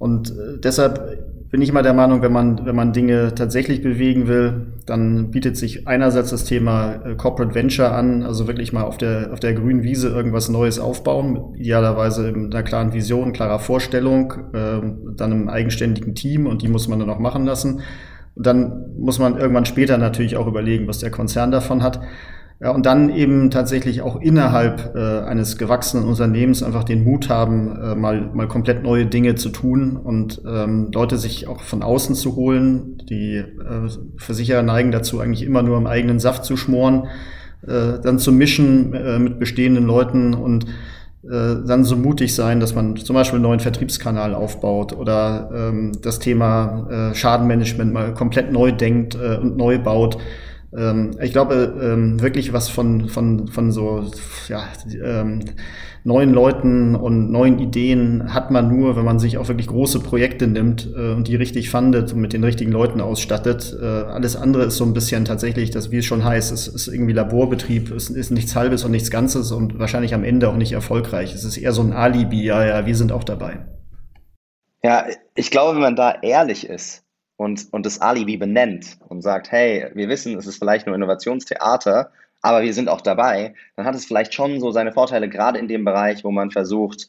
Und 0.00 0.30
äh, 0.30 0.58
deshalb 0.58 1.50
bin 1.50 1.60
ich 1.60 1.68
immer 1.68 1.82
der 1.82 1.92
Meinung, 1.92 2.22
wenn 2.22 2.32
man, 2.32 2.64
wenn 2.64 2.74
man 2.74 2.94
Dinge 2.94 3.34
tatsächlich 3.34 3.82
bewegen 3.82 4.28
will, 4.28 4.68
dann 4.86 5.30
bietet 5.30 5.58
sich 5.58 5.86
einerseits 5.86 6.30
das 6.30 6.44
Thema 6.44 6.94
äh, 7.04 7.16
Corporate 7.16 7.54
Venture 7.54 7.92
an, 7.92 8.22
also 8.22 8.46
wirklich 8.46 8.72
mal 8.72 8.84
auf 8.84 8.96
der, 8.96 9.30
auf 9.30 9.40
der 9.40 9.52
grünen 9.52 9.82
Wiese 9.82 10.08
irgendwas 10.08 10.48
Neues 10.48 10.78
aufbauen, 10.78 11.54
idealerweise 11.56 12.32
mit 12.32 12.54
einer 12.54 12.64
klaren 12.64 12.94
Vision, 12.94 13.34
klarer 13.34 13.58
Vorstellung, 13.58 14.32
äh, 14.54 14.80
dann 15.16 15.32
einem 15.32 15.48
eigenständigen 15.50 16.14
Team 16.14 16.46
und 16.46 16.62
die 16.62 16.68
muss 16.68 16.88
man 16.88 16.98
dann 16.98 17.10
auch 17.10 17.18
machen 17.18 17.44
lassen. 17.44 17.82
Und 18.36 18.46
dann 18.46 18.94
muss 18.98 19.18
man 19.18 19.36
irgendwann 19.36 19.66
später 19.66 19.98
natürlich 19.98 20.38
auch 20.38 20.46
überlegen, 20.46 20.88
was 20.88 21.00
der 21.00 21.10
Konzern 21.10 21.50
davon 21.50 21.82
hat. 21.82 22.00
Ja, 22.62 22.72
und 22.72 22.84
dann 22.84 23.08
eben 23.08 23.50
tatsächlich 23.50 24.02
auch 24.02 24.20
innerhalb 24.20 24.94
äh, 24.94 25.20
eines 25.20 25.56
gewachsenen 25.56 26.06
Unternehmens 26.06 26.62
einfach 26.62 26.84
den 26.84 27.04
Mut 27.04 27.30
haben, 27.30 27.74
äh, 27.74 27.94
mal, 27.94 28.20
mal 28.34 28.48
komplett 28.48 28.82
neue 28.82 29.06
Dinge 29.06 29.34
zu 29.34 29.48
tun 29.48 29.96
und 29.96 30.42
ähm, 30.46 30.90
Leute 30.92 31.16
sich 31.16 31.48
auch 31.48 31.62
von 31.62 31.82
außen 31.82 32.14
zu 32.14 32.36
holen. 32.36 32.98
Die 33.08 33.36
äh, 33.36 33.88
Versicherer 34.18 34.60
neigen 34.60 34.90
dazu, 34.90 35.20
eigentlich 35.20 35.42
immer 35.42 35.62
nur 35.62 35.78
im 35.78 35.86
eigenen 35.86 36.20
Saft 36.20 36.44
zu 36.44 36.58
schmoren, 36.58 37.08
äh, 37.66 37.98
dann 38.02 38.18
zu 38.18 38.30
mischen 38.30 38.92
äh, 38.92 39.18
mit 39.18 39.38
bestehenden 39.38 39.86
Leuten 39.86 40.34
und 40.34 40.66
äh, 41.22 41.64
dann 41.66 41.84
so 41.84 41.96
mutig 41.96 42.34
sein, 42.34 42.60
dass 42.60 42.74
man 42.74 42.94
zum 42.96 43.14
Beispiel 43.14 43.36
einen 43.36 43.44
neuen 43.44 43.60
Vertriebskanal 43.60 44.34
aufbaut 44.34 44.92
oder 44.92 45.50
ähm, 45.54 45.92
das 46.02 46.18
Thema 46.18 47.10
äh, 47.10 47.14
Schadenmanagement 47.14 47.90
mal 47.90 48.12
komplett 48.12 48.52
neu 48.52 48.70
denkt 48.70 49.14
äh, 49.14 49.36
und 49.36 49.56
neu 49.56 49.78
baut. 49.78 50.18
Ähm, 50.76 51.12
ich 51.20 51.32
glaube, 51.32 51.78
ähm, 51.82 52.20
wirklich 52.20 52.52
was 52.52 52.68
von, 52.68 53.08
von, 53.08 53.48
von 53.48 53.72
so 53.72 54.04
ja, 54.48 54.64
ähm, 55.04 55.44
neuen 56.04 56.32
Leuten 56.32 56.94
und 56.94 57.30
neuen 57.30 57.58
Ideen 57.58 58.32
hat 58.32 58.50
man 58.50 58.68
nur, 58.68 58.96
wenn 58.96 59.04
man 59.04 59.18
sich 59.18 59.36
auch 59.36 59.48
wirklich 59.48 59.66
große 59.66 60.00
Projekte 60.00 60.46
nimmt 60.46 60.88
äh, 60.96 61.12
und 61.12 61.28
die 61.28 61.36
richtig 61.36 61.70
fundet 61.70 62.12
und 62.12 62.20
mit 62.20 62.32
den 62.32 62.44
richtigen 62.44 62.72
Leuten 62.72 63.00
ausstattet. 63.00 63.76
Äh, 63.80 63.84
alles 63.84 64.36
andere 64.36 64.64
ist 64.64 64.76
so 64.76 64.84
ein 64.84 64.94
bisschen 64.94 65.24
tatsächlich, 65.24 65.70
das 65.70 65.90
wie 65.90 65.98
es 65.98 66.04
schon 66.04 66.24
heißt, 66.24 66.52
es 66.52 66.68
ist 66.68 66.88
irgendwie 66.88 67.12
Laborbetrieb, 67.12 67.90
es 67.90 68.08
ist 68.08 68.30
nichts 68.30 68.54
Halbes 68.54 68.84
und 68.84 68.92
nichts 68.92 69.10
Ganzes 69.10 69.52
und 69.52 69.78
wahrscheinlich 69.78 70.14
am 70.14 70.24
Ende 70.24 70.48
auch 70.48 70.56
nicht 70.56 70.72
erfolgreich. 70.72 71.34
Es 71.34 71.44
ist 71.44 71.56
eher 71.56 71.72
so 71.72 71.82
ein 71.82 71.92
Alibi, 71.92 72.44
ja, 72.44 72.64
ja, 72.64 72.86
wir 72.86 72.96
sind 72.96 73.12
auch 73.12 73.24
dabei. 73.24 73.66
Ja, 74.82 75.04
ich 75.34 75.50
glaube, 75.50 75.74
wenn 75.74 75.82
man 75.82 75.96
da 75.96 76.14
ehrlich 76.22 76.66
ist, 76.66 77.04
und, 77.40 77.68
und 77.72 77.86
das 77.86 78.02
Alibi 78.02 78.36
benennt 78.36 78.98
und 79.08 79.22
sagt, 79.22 79.50
hey, 79.50 79.86
wir 79.94 80.10
wissen, 80.10 80.36
es 80.36 80.46
ist 80.46 80.58
vielleicht 80.58 80.86
nur 80.86 80.94
Innovationstheater, 80.94 82.12
aber 82.42 82.60
wir 82.60 82.74
sind 82.74 82.90
auch 82.90 83.00
dabei, 83.00 83.54
dann 83.76 83.86
hat 83.86 83.94
es 83.94 84.04
vielleicht 84.04 84.34
schon 84.34 84.60
so 84.60 84.72
seine 84.72 84.92
Vorteile, 84.92 85.26
gerade 85.26 85.58
in 85.58 85.66
dem 85.66 85.86
Bereich, 85.86 86.22
wo 86.22 86.30
man 86.30 86.50
versucht, 86.50 87.08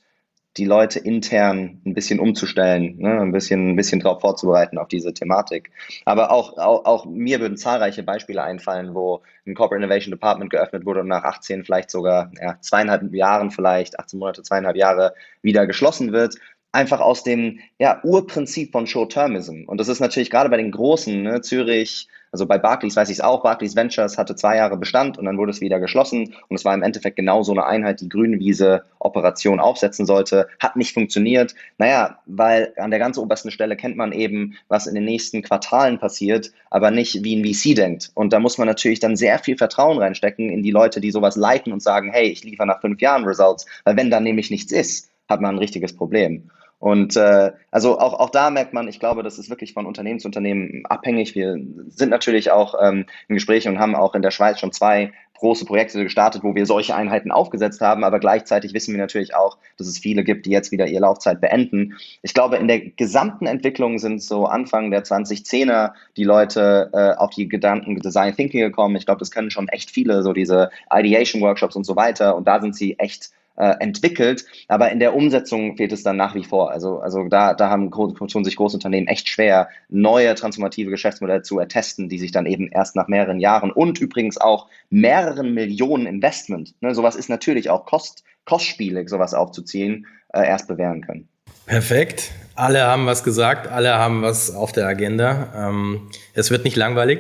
die 0.56 0.64
Leute 0.64 1.00
intern 1.00 1.82
ein 1.86 1.94
bisschen 1.94 2.22
umzustellen, 2.22 2.98
ne, 3.00 3.20
ein 3.20 3.34
bisschen, 3.34 3.72
ein 3.72 3.76
bisschen 3.76 4.00
darauf 4.00 4.22
vorzubereiten 4.22 4.78
auf 4.78 4.88
diese 4.88 5.14
Thematik. 5.14 5.70
Aber 6.06 6.32
auch, 6.32 6.58
auch, 6.58 6.86
auch 6.86 7.06
mir 7.06 7.42
würden 7.42 7.58
zahlreiche 7.58 8.04
Beispiele 8.04 8.42
einfallen, 8.42 8.96
wo 8.96 9.24
ein 9.46 9.54
Corporate 9.54 9.84
Innovation 9.84 10.12
Department 10.12 10.50
geöffnet 10.50 10.86
wurde 10.86 11.02
und 11.02 11.10
nach 11.10 11.26
18, 11.26 11.66
vielleicht 11.66 11.92
sogar 11.92 12.32
ja, 12.42 12.58
zweieinhalb 12.62 13.14
Jahren, 13.14 13.52
vielleicht 13.52 14.00
18 14.00 14.18
Monate, 14.18 14.44
zweieinhalb 14.44 14.78
Jahre 14.78 15.14
wieder 15.42 15.68
geschlossen 15.68 16.14
wird, 16.14 16.38
einfach 16.72 17.02
aus 17.02 17.24
dem 17.24 17.60
ja, 17.80 18.00
Urprinzip 18.04 18.72
von 18.72 18.88
Short-Termism. 18.88 19.64
Und 19.66 19.80
das 19.80 19.88
ist 19.88 20.00
natürlich 20.00 20.30
gerade 20.30 20.50
bei 20.50 20.58
den 20.58 20.72
Großen, 20.72 21.22
ne, 21.22 21.42
Zürich, 21.42 22.08
also 22.32 22.46
bei 22.46 22.58
Barclays 22.58 22.96
weiß 22.96 23.10
ich 23.10 23.18
es 23.18 23.22
auch, 23.22 23.44
Barclays 23.44 23.76
Ventures 23.76 24.18
hatte 24.18 24.36
zwei 24.36 24.56
Jahre 24.56 24.78
Bestand 24.78 25.18
und 25.18 25.26
dann 25.26 25.38
wurde 25.38 25.52
es 25.52 25.60
wieder 25.60 25.82
geschlossen 25.82 26.34
und 26.48 26.56
es 26.56 26.64
war 26.64 26.74
im 26.74 26.82
Endeffekt 26.82 27.18
genau 27.18 27.44
so 27.44 27.52
eine 27.52 27.66
Einheit, 27.66 28.00
die 28.00 28.08
Grünwiese 28.08 28.86
Operation 29.00 29.60
aufsetzen 29.60 30.06
sollte, 30.06 30.48
hat 30.60 30.78
nicht 30.78 30.94
funktioniert. 30.94 31.56
Naja, 31.78 32.20
weil 32.26 32.74
an 32.78 32.90
der 32.90 33.00
ganz 33.00 33.18
obersten 33.18 33.52
Stelle 33.52 33.76
kennt 33.76 33.98
man 33.98 34.14
eben, 34.14 34.56
was 34.70 34.88
in 34.88 34.96
den 34.96 35.04
nächsten 35.04 35.42
Quartalen 35.42 36.00
passiert, 36.00 36.52
aber 36.70 36.90
nicht 36.90 37.22
wie 37.24 37.36
ein 37.36 37.44
VC 37.44 37.76
denkt. 37.76 38.12
Und 38.14 38.32
da 38.32 38.40
muss 38.40 38.58
man 38.58 38.68
natürlich 38.68 39.02
dann 39.02 39.18
sehr 39.18 39.38
viel 39.40 39.58
Vertrauen 39.58 39.98
reinstecken 39.98 40.50
in 40.50 40.64
die 40.64 40.72
Leute, 40.72 41.02
die 41.02 41.12
sowas 41.12 41.36
leiten 41.36 41.74
und 41.74 41.84
sagen, 41.84 42.12
hey, 42.14 42.30
ich 42.30 42.46
liefere 42.46 42.68
nach 42.68 42.80
fünf 42.80 43.02
Jahren 43.02 43.26
Results, 43.26 43.66
weil 43.84 43.98
wenn 43.98 44.10
da 44.10 44.22
nämlich 44.22 44.50
nichts 44.50 44.72
ist, 44.72 45.10
hat 45.28 45.42
man 45.42 45.56
ein 45.56 45.60
richtiges 45.60 45.96
Problem. 45.96 46.50
Und 46.82 47.16
äh, 47.16 47.52
also 47.70 48.00
auch, 48.00 48.20
auch 48.20 48.32
da 48.32 48.50
merkt 48.50 48.74
man, 48.74 48.88
ich 48.88 49.00
glaube, 49.00 49.22
das 49.22 49.38
ist 49.38 49.52
wirklich 49.52 49.74
von 49.74 49.86
Unternehmen 49.86 50.20
zu 50.20 50.28
Unternehmen 50.28 50.84
abhängig. 50.88 51.36
Wir 51.36 51.60
sind 51.90 52.10
natürlich 52.10 52.50
auch 52.50 52.74
ähm, 52.82 53.06
im 53.28 53.36
Gespräch 53.36 53.68
und 53.68 53.78
haben 53.78 53.96
auch 53.96 54.16
in 54.16 54.24
der 54.24 54.32
Schweiz 54.32 54.60
schon 54.60 54.72
zwei 54.72 55.14
große 55.42 55.66
Projekte 55.66 56.04
gestartet, 56.04 56.44
wo 56.44 56.56
wir 56.56 56.66
solche 56.66 56.96
Einheiten 56.96 57.32
aufgesetzt 57.32 57.82
haben, 57.82 58.04
aber 58.04 58.20
gleichzeitig 58.20 58.74
wissen 58.74 58.94
wir 58.94 59.00
natürlich 59.00 59.36
auch, 59.36 59.58
dass 59.78 59.88
es 59.88 59.98
viele 59.98 60.24
gibt, 60.24 60.46
die 60.46 60.52
jetzt 60.52 60.72
wieder 60.72 60.88
ihre 60.88 61.02
Laufzeit 61.02 61.42
beenden. 61.42 61.98
Ich 62.22 62.34
glaube, 62.34 62.58
in 62.58 62.68
der 62.68 62.80
gesamten 62.80 63.48
Entwicklung 63.48 63.98
sind 64.00 64.22
so 64.22 64.46
Anfang 64.46 64.92
der 64.92 65.04
2010er 65.04 65.94
die 66.16 66.24
Leute 66.24 66.90
äh, 66.94 67.20
auf 67.20 67.32
die 67.32 67.48
Gedanken 67.48 68.00
Design 68.00 68.36
Thinking 68.36 68.62
gekommen. 68.62 68.96
Ich 68.96 69.06
glaube, 69.06 69.20
das 69.20 69.32
können 69.32 69.52
schon 69.52 69.68
echt 69.68 69.92
viele, 69.92 70.22
so 70.22 70.32
diese 70.32 70.70
Ideation 70.92 71.42
Workshops 71.42 71.76
und 71.76 71.86
so 71.86 71.96
weiter. 71.96 72.36
Und 72.36 72.48
da 72.48 72.62
sind 72.62 72.76
sie 72.76 72.98
echt 73.00 73.32
äh, 73.62 73.76
entwickelt, 73.80 74.44
aber 74.68 74.92
in 74.92 75.00
der 75.00 75.14
Umsetzung 75.14 75.78
fehlt 75.78 75.92
es 75.92 76.02
dann 76.02 76.18
nach 76.18 76.34
wie 76.34 76.44
vor. 76.44 76.72
Also, 76.72 77.00
also 77.00 77.28
da, 77.30 77.54
da 77.54 77.70
haben 77.70 77.92
tun 77.92 78.44
sich 78.44 78.56
Großunternehmen 78.56 79.08
echt 79.08 79.30
schwer, 79.30 79.70
neue 79.88 80.34
transformative 80.34 80.90
Geschäftsmodelle 80.90 81.44
zu 81.44 81.60
ertesten, 81.60 82.10
die 82.10 82.18
sich 82.18 82.32
dann 82.32 82.48
eben 82.48 82.70
erst 82.70 82.96
nach 82.96 83.08
mehreren 83.08 83.40
Jahren 83.40 83.72
und 83.72 84.00
übrigens 84.00 84.42
auch 84.42 84.68
mehreren 84.90 85.54
Millionen 85.54 86.08
Investment, 86.08 86.74
ne, 86.82 86.96
sowas 86.96 87.16
ist 87.16 87.30
natürlich 87.30 87.70
auch 87.70 87.86
kost, 87.86 88.24
kostspielig, 88.46 89.10
sowas 89.10 89.36
aufzuziehen, 89.36 90.08
äh, 90.34 90.48
erst 90.48 90.68
bewähren 90.68 91.02
können. 91.06 91.30
Perfekt. 91.68 92.32
Alle 92.56 92.82
haben 92.88 93.06
was 93.06 93.24
gesagt, 93.24 93.68
alle 93.68 93.94
haben 93.94 94.24
was 94.24 94.54
auf 94.56 94.72
der 94.72 94.88
Agenda. 94.88 95.54
Ähm, 95.56 96.10
es 96.34 96.50
wird 96.50 96.64
nicht 96.64 96.76
langweilig. 96.76 97.20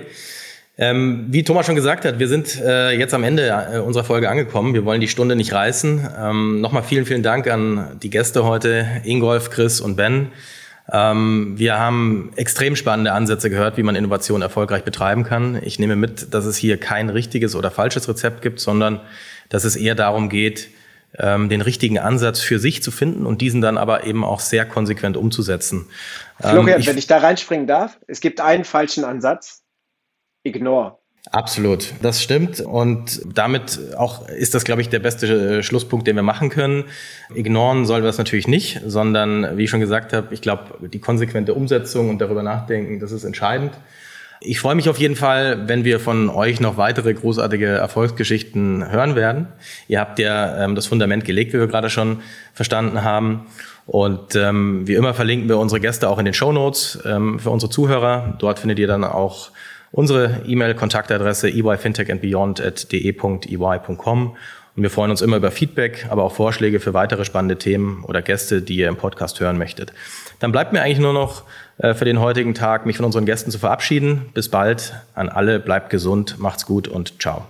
Ähm, 0.78 1.28
wie 1.30 1.44
Thomas 1.44 1.66
schon 1.66 1.76
gesagt 1.76 2.06
hat, 2.06 2.18
wir 2.18 2.28
sind 2.28 2.60
äh, 2.60 2.92
jetzt 2.92 3.14
am 3.14 3.24
Ende 3.24 3.48
äh, 3.48 3.80
unserer 3.80 4.04
Folge 4.04 4.30
angekommen. 4.30 4.74
Wir 4.74 4.86
wollen 4.86 5.02
die 5.02 5.08
Stunde 5.08 5.36
nicht 5.36 5.54
reißen. 5.54 6.08
Ähm, 6.18 6.62
Nochmal 6.62 6.84
vielen, 6.84 7.06
vielen 7.06 7.24
Dank 7.24 7.48
an 7.48 8.00
die 8.02 8.10
Gäste 8.10 8.46
heute, 8.46 8.88
Ingolf, 9.04 9.50
Chris 9.50 9.82
und 9.82 9.96
Ben. 9.96 10.32
Ähm, 10.92 11.54
wir 11.58 11.78
haben 11.78 12.32
extrem 12.36 12.76
spannende 12.76 13.12
Ansätze 13.12 13.50
gehört, 13.50 13.78
wie 13.78 13.84
man 13.84 13.96
Innovation 13.96 14.42
erfolgreich 14.42 14.84
betreiben 14.84 15.24
kann. 15.24 15.62
Ich 15.62 15.78
nehme 15.78 15.96
mit, 15.96 16.34
dass 16.34 16.46
es 16.46 16.58
hier 16.58 16.78
kein 16.78 17.10
richtiges 17.10 17.56
oder 17.56 17.70
falsches 17.70 18.08
Rezept 18.08 18.42
gibt, 18.42 18.60
sondern 18.60 19.02
dass 19.50 19.66
es 19.66 19.76
eher 19.76 19.96
darum 19.96 20.30
geht, 20.30 20.70
ähm, 21.18 21.50
den 21.50 21.62
richtigen 21.62 22.00
Ansatz 22.00 22.40
für 22.40 22.60
sich 22.60 22.82
zu 22.82 22.92
finden 22.92 23.26
und 23.26 23.42
diesen 23.42 23.62
dann 23.62 23.78
aber 23.78 24.06
eben 24.06 24.24
auch 24.24 24.40
sehr 24.40 24.66
konsequent 24.66 25.18
umzusetzen. 25.18 25.88
Florian, 26.40 26.68
ähm, 26.70 26.80
ich, 26.80 26.88
wenn 26.88 26.98
ich 26.98 27.08
da 27.08 27.18
reinspringen 27.18 27.68
darf, 27.68 28.00
es 28.08 28.22
gibt 28.22 28.40
einen 28.40 28.64
falschen 28.64 29.04
Ansatz 29.04 29.61
Ignore. 30.44 30.98
Absolut, 31.30 31.94
das 32.02 32.22
stimmt. 32.22 32.62
Und 32.62 33.22
damit 33.36 33.80
auch 33.96 34.28
ist 34.28 34.56
das, 34.56 34.64
glaube 34.64 34.82
ich, 34.82 34.90
der 34.90 35.00
beste 35.00 35.60
äh, 35.60 35.64
Schlusspunkt, 35.64 36.08
den 36.08 36.16
wir 36.16 36.24
machen 36.24 36.50
können. 36.50 36.86
Ignoren 37.36 37.86
sollen 37.86 38.02
wir 38.02 38.08
das 38.08 38.18
natürlich 38.18 38.48
nicht, 38.48 38.82
sondern 38.86 39.56
wie 39.56 39.66
ich 39.66 39.70
schon 39.70 39.80
gesagt 39.80 40.14
habe, 40.14 40.34
ich 40.34 40.42
glaube, 40.42 40.90
die 40.90 41.00
konsequente 41.00 41.54
Umsetzung 41.54 42.10
und 42.10 42.20
darüber 42.20 42.42
nachdenken, 42.42 43.00
das 43.00 43.12
ist 43.12 43.24
entscheidend. 43.24 43.74
Ich 44.44 44.60
freue 44.60 44.74
mich 44.74 44.90
auf 44.90 44.98
jeden 44.98 45.16
Fall, 45.16 45.68
wenn 45.68 45.86
wir 45.86 46.00
von 46.00 46.28
euch 46.28 46.60
noch 46.60 46.76
weitere 46.76 47.14
großartige 47.14 47.68
Erfolgsgeschichten 47.68 48.92
hören 48.92 49.16
werden. 49.16 49.48
Ihr 49.88 50.00
habt 50.00 50.18
ja 50.18 50.64
ähm, 50.64 50.74
das 50.74 50.88
Fundament 50.88 51.26
gelegt, 51.26 51.54
wie 51.54 51.60
wir 51.60 51.68
gerade 51.68 51.92
schon 51.92 52.22
verstanden 52.54 53.04
haben. 53.04 53.46
Und 53.86 54.36
ähm, 54.36 54.88
wie 54.88 54.96
immer 54.96 55.14
verlinken 55.14 55.48
wir 55.48 55.60
unsere 55.60 55.80
Gäste 55.80 56.10
auch 56.10 56.18
in 56.18 56.26
den 56.26 56.34
Show 56.34 56.52
Notes 56.52 56.98
ähm, 57.06 57.38
für 57.38 57.52
unsere 57.52 57.72
Zuhörer. 57.72 58.36
Dort 58.40 58.58
findet 58.58 58.80
ihr 58.80 58.88
dann 58.88 59.04
auch 59.04 59.52
unsere 59.92 60.44
E-Mail-Kontaktadresse 60.46 61.50
eyfintechandbeyond.de.ey.com. 61.50 64.38
Und 64.74 64.84
wir 64.84 64.90
freuen 64.90 65.12
uns 65.12 65.22
immer 65.22 65.36
über 65.36 65.52
Feedback, 65.52 66.08
aber 66.10 66.24
auch 66.24 66.32
Vorschläge 66.32 66.80
für 66.80 66.94
weitere 66.94 67.26
spannende 67.26 67.58
Themen 67.58 68.06
oder 68.06 68.22
Gäste, 68.22 68.62
die 68.62 68.78
ihr 68.78 68.88
im 68.88 68.96
Podcast 68.96 69.42
hören 69.42 69.58
möchtet. 69.58 69.92
Dann 70.40 70.54
bleibt 70.54 70.72
mir 70.72 70.82
eigentlich 70.82 71.00
nur 71.00 71.12
noch 71.14 71.44
äh, 71.78 71.94
für 71.94 72.06
den 72.06 72.22
heutigen 72.22 72.54
Tag, 72.54 72.86
mich 72.86 72.96
von 72.96 73.06
unseren 73.06 73.26
Gästen 73.26 73.52
zu 73.52 73.60
verabschieden. 73.60 74.30
Bis 74.34 74.48
bald 74.50 74.94
an 75.14 75.28
alle, 75.28 75.60
bleibt 75.60 75.90
gesund, 75.90 76.40
macht's 76.40 76.66
gut 76.66 76.88
und 76.88 77.22
ciao. 77.22 77.48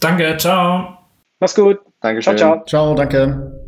Danke, 0.00 0.36
ciao. 0.36 0.98
Mach's 1.40 1.54
gut. 1.54 1.78
Dankeschön. 2.00 2.36
Ciao, 2.36 2.64
ciao. 2.64 2.66
Ciao, 2.66 2.94
danke. 2.94 3.67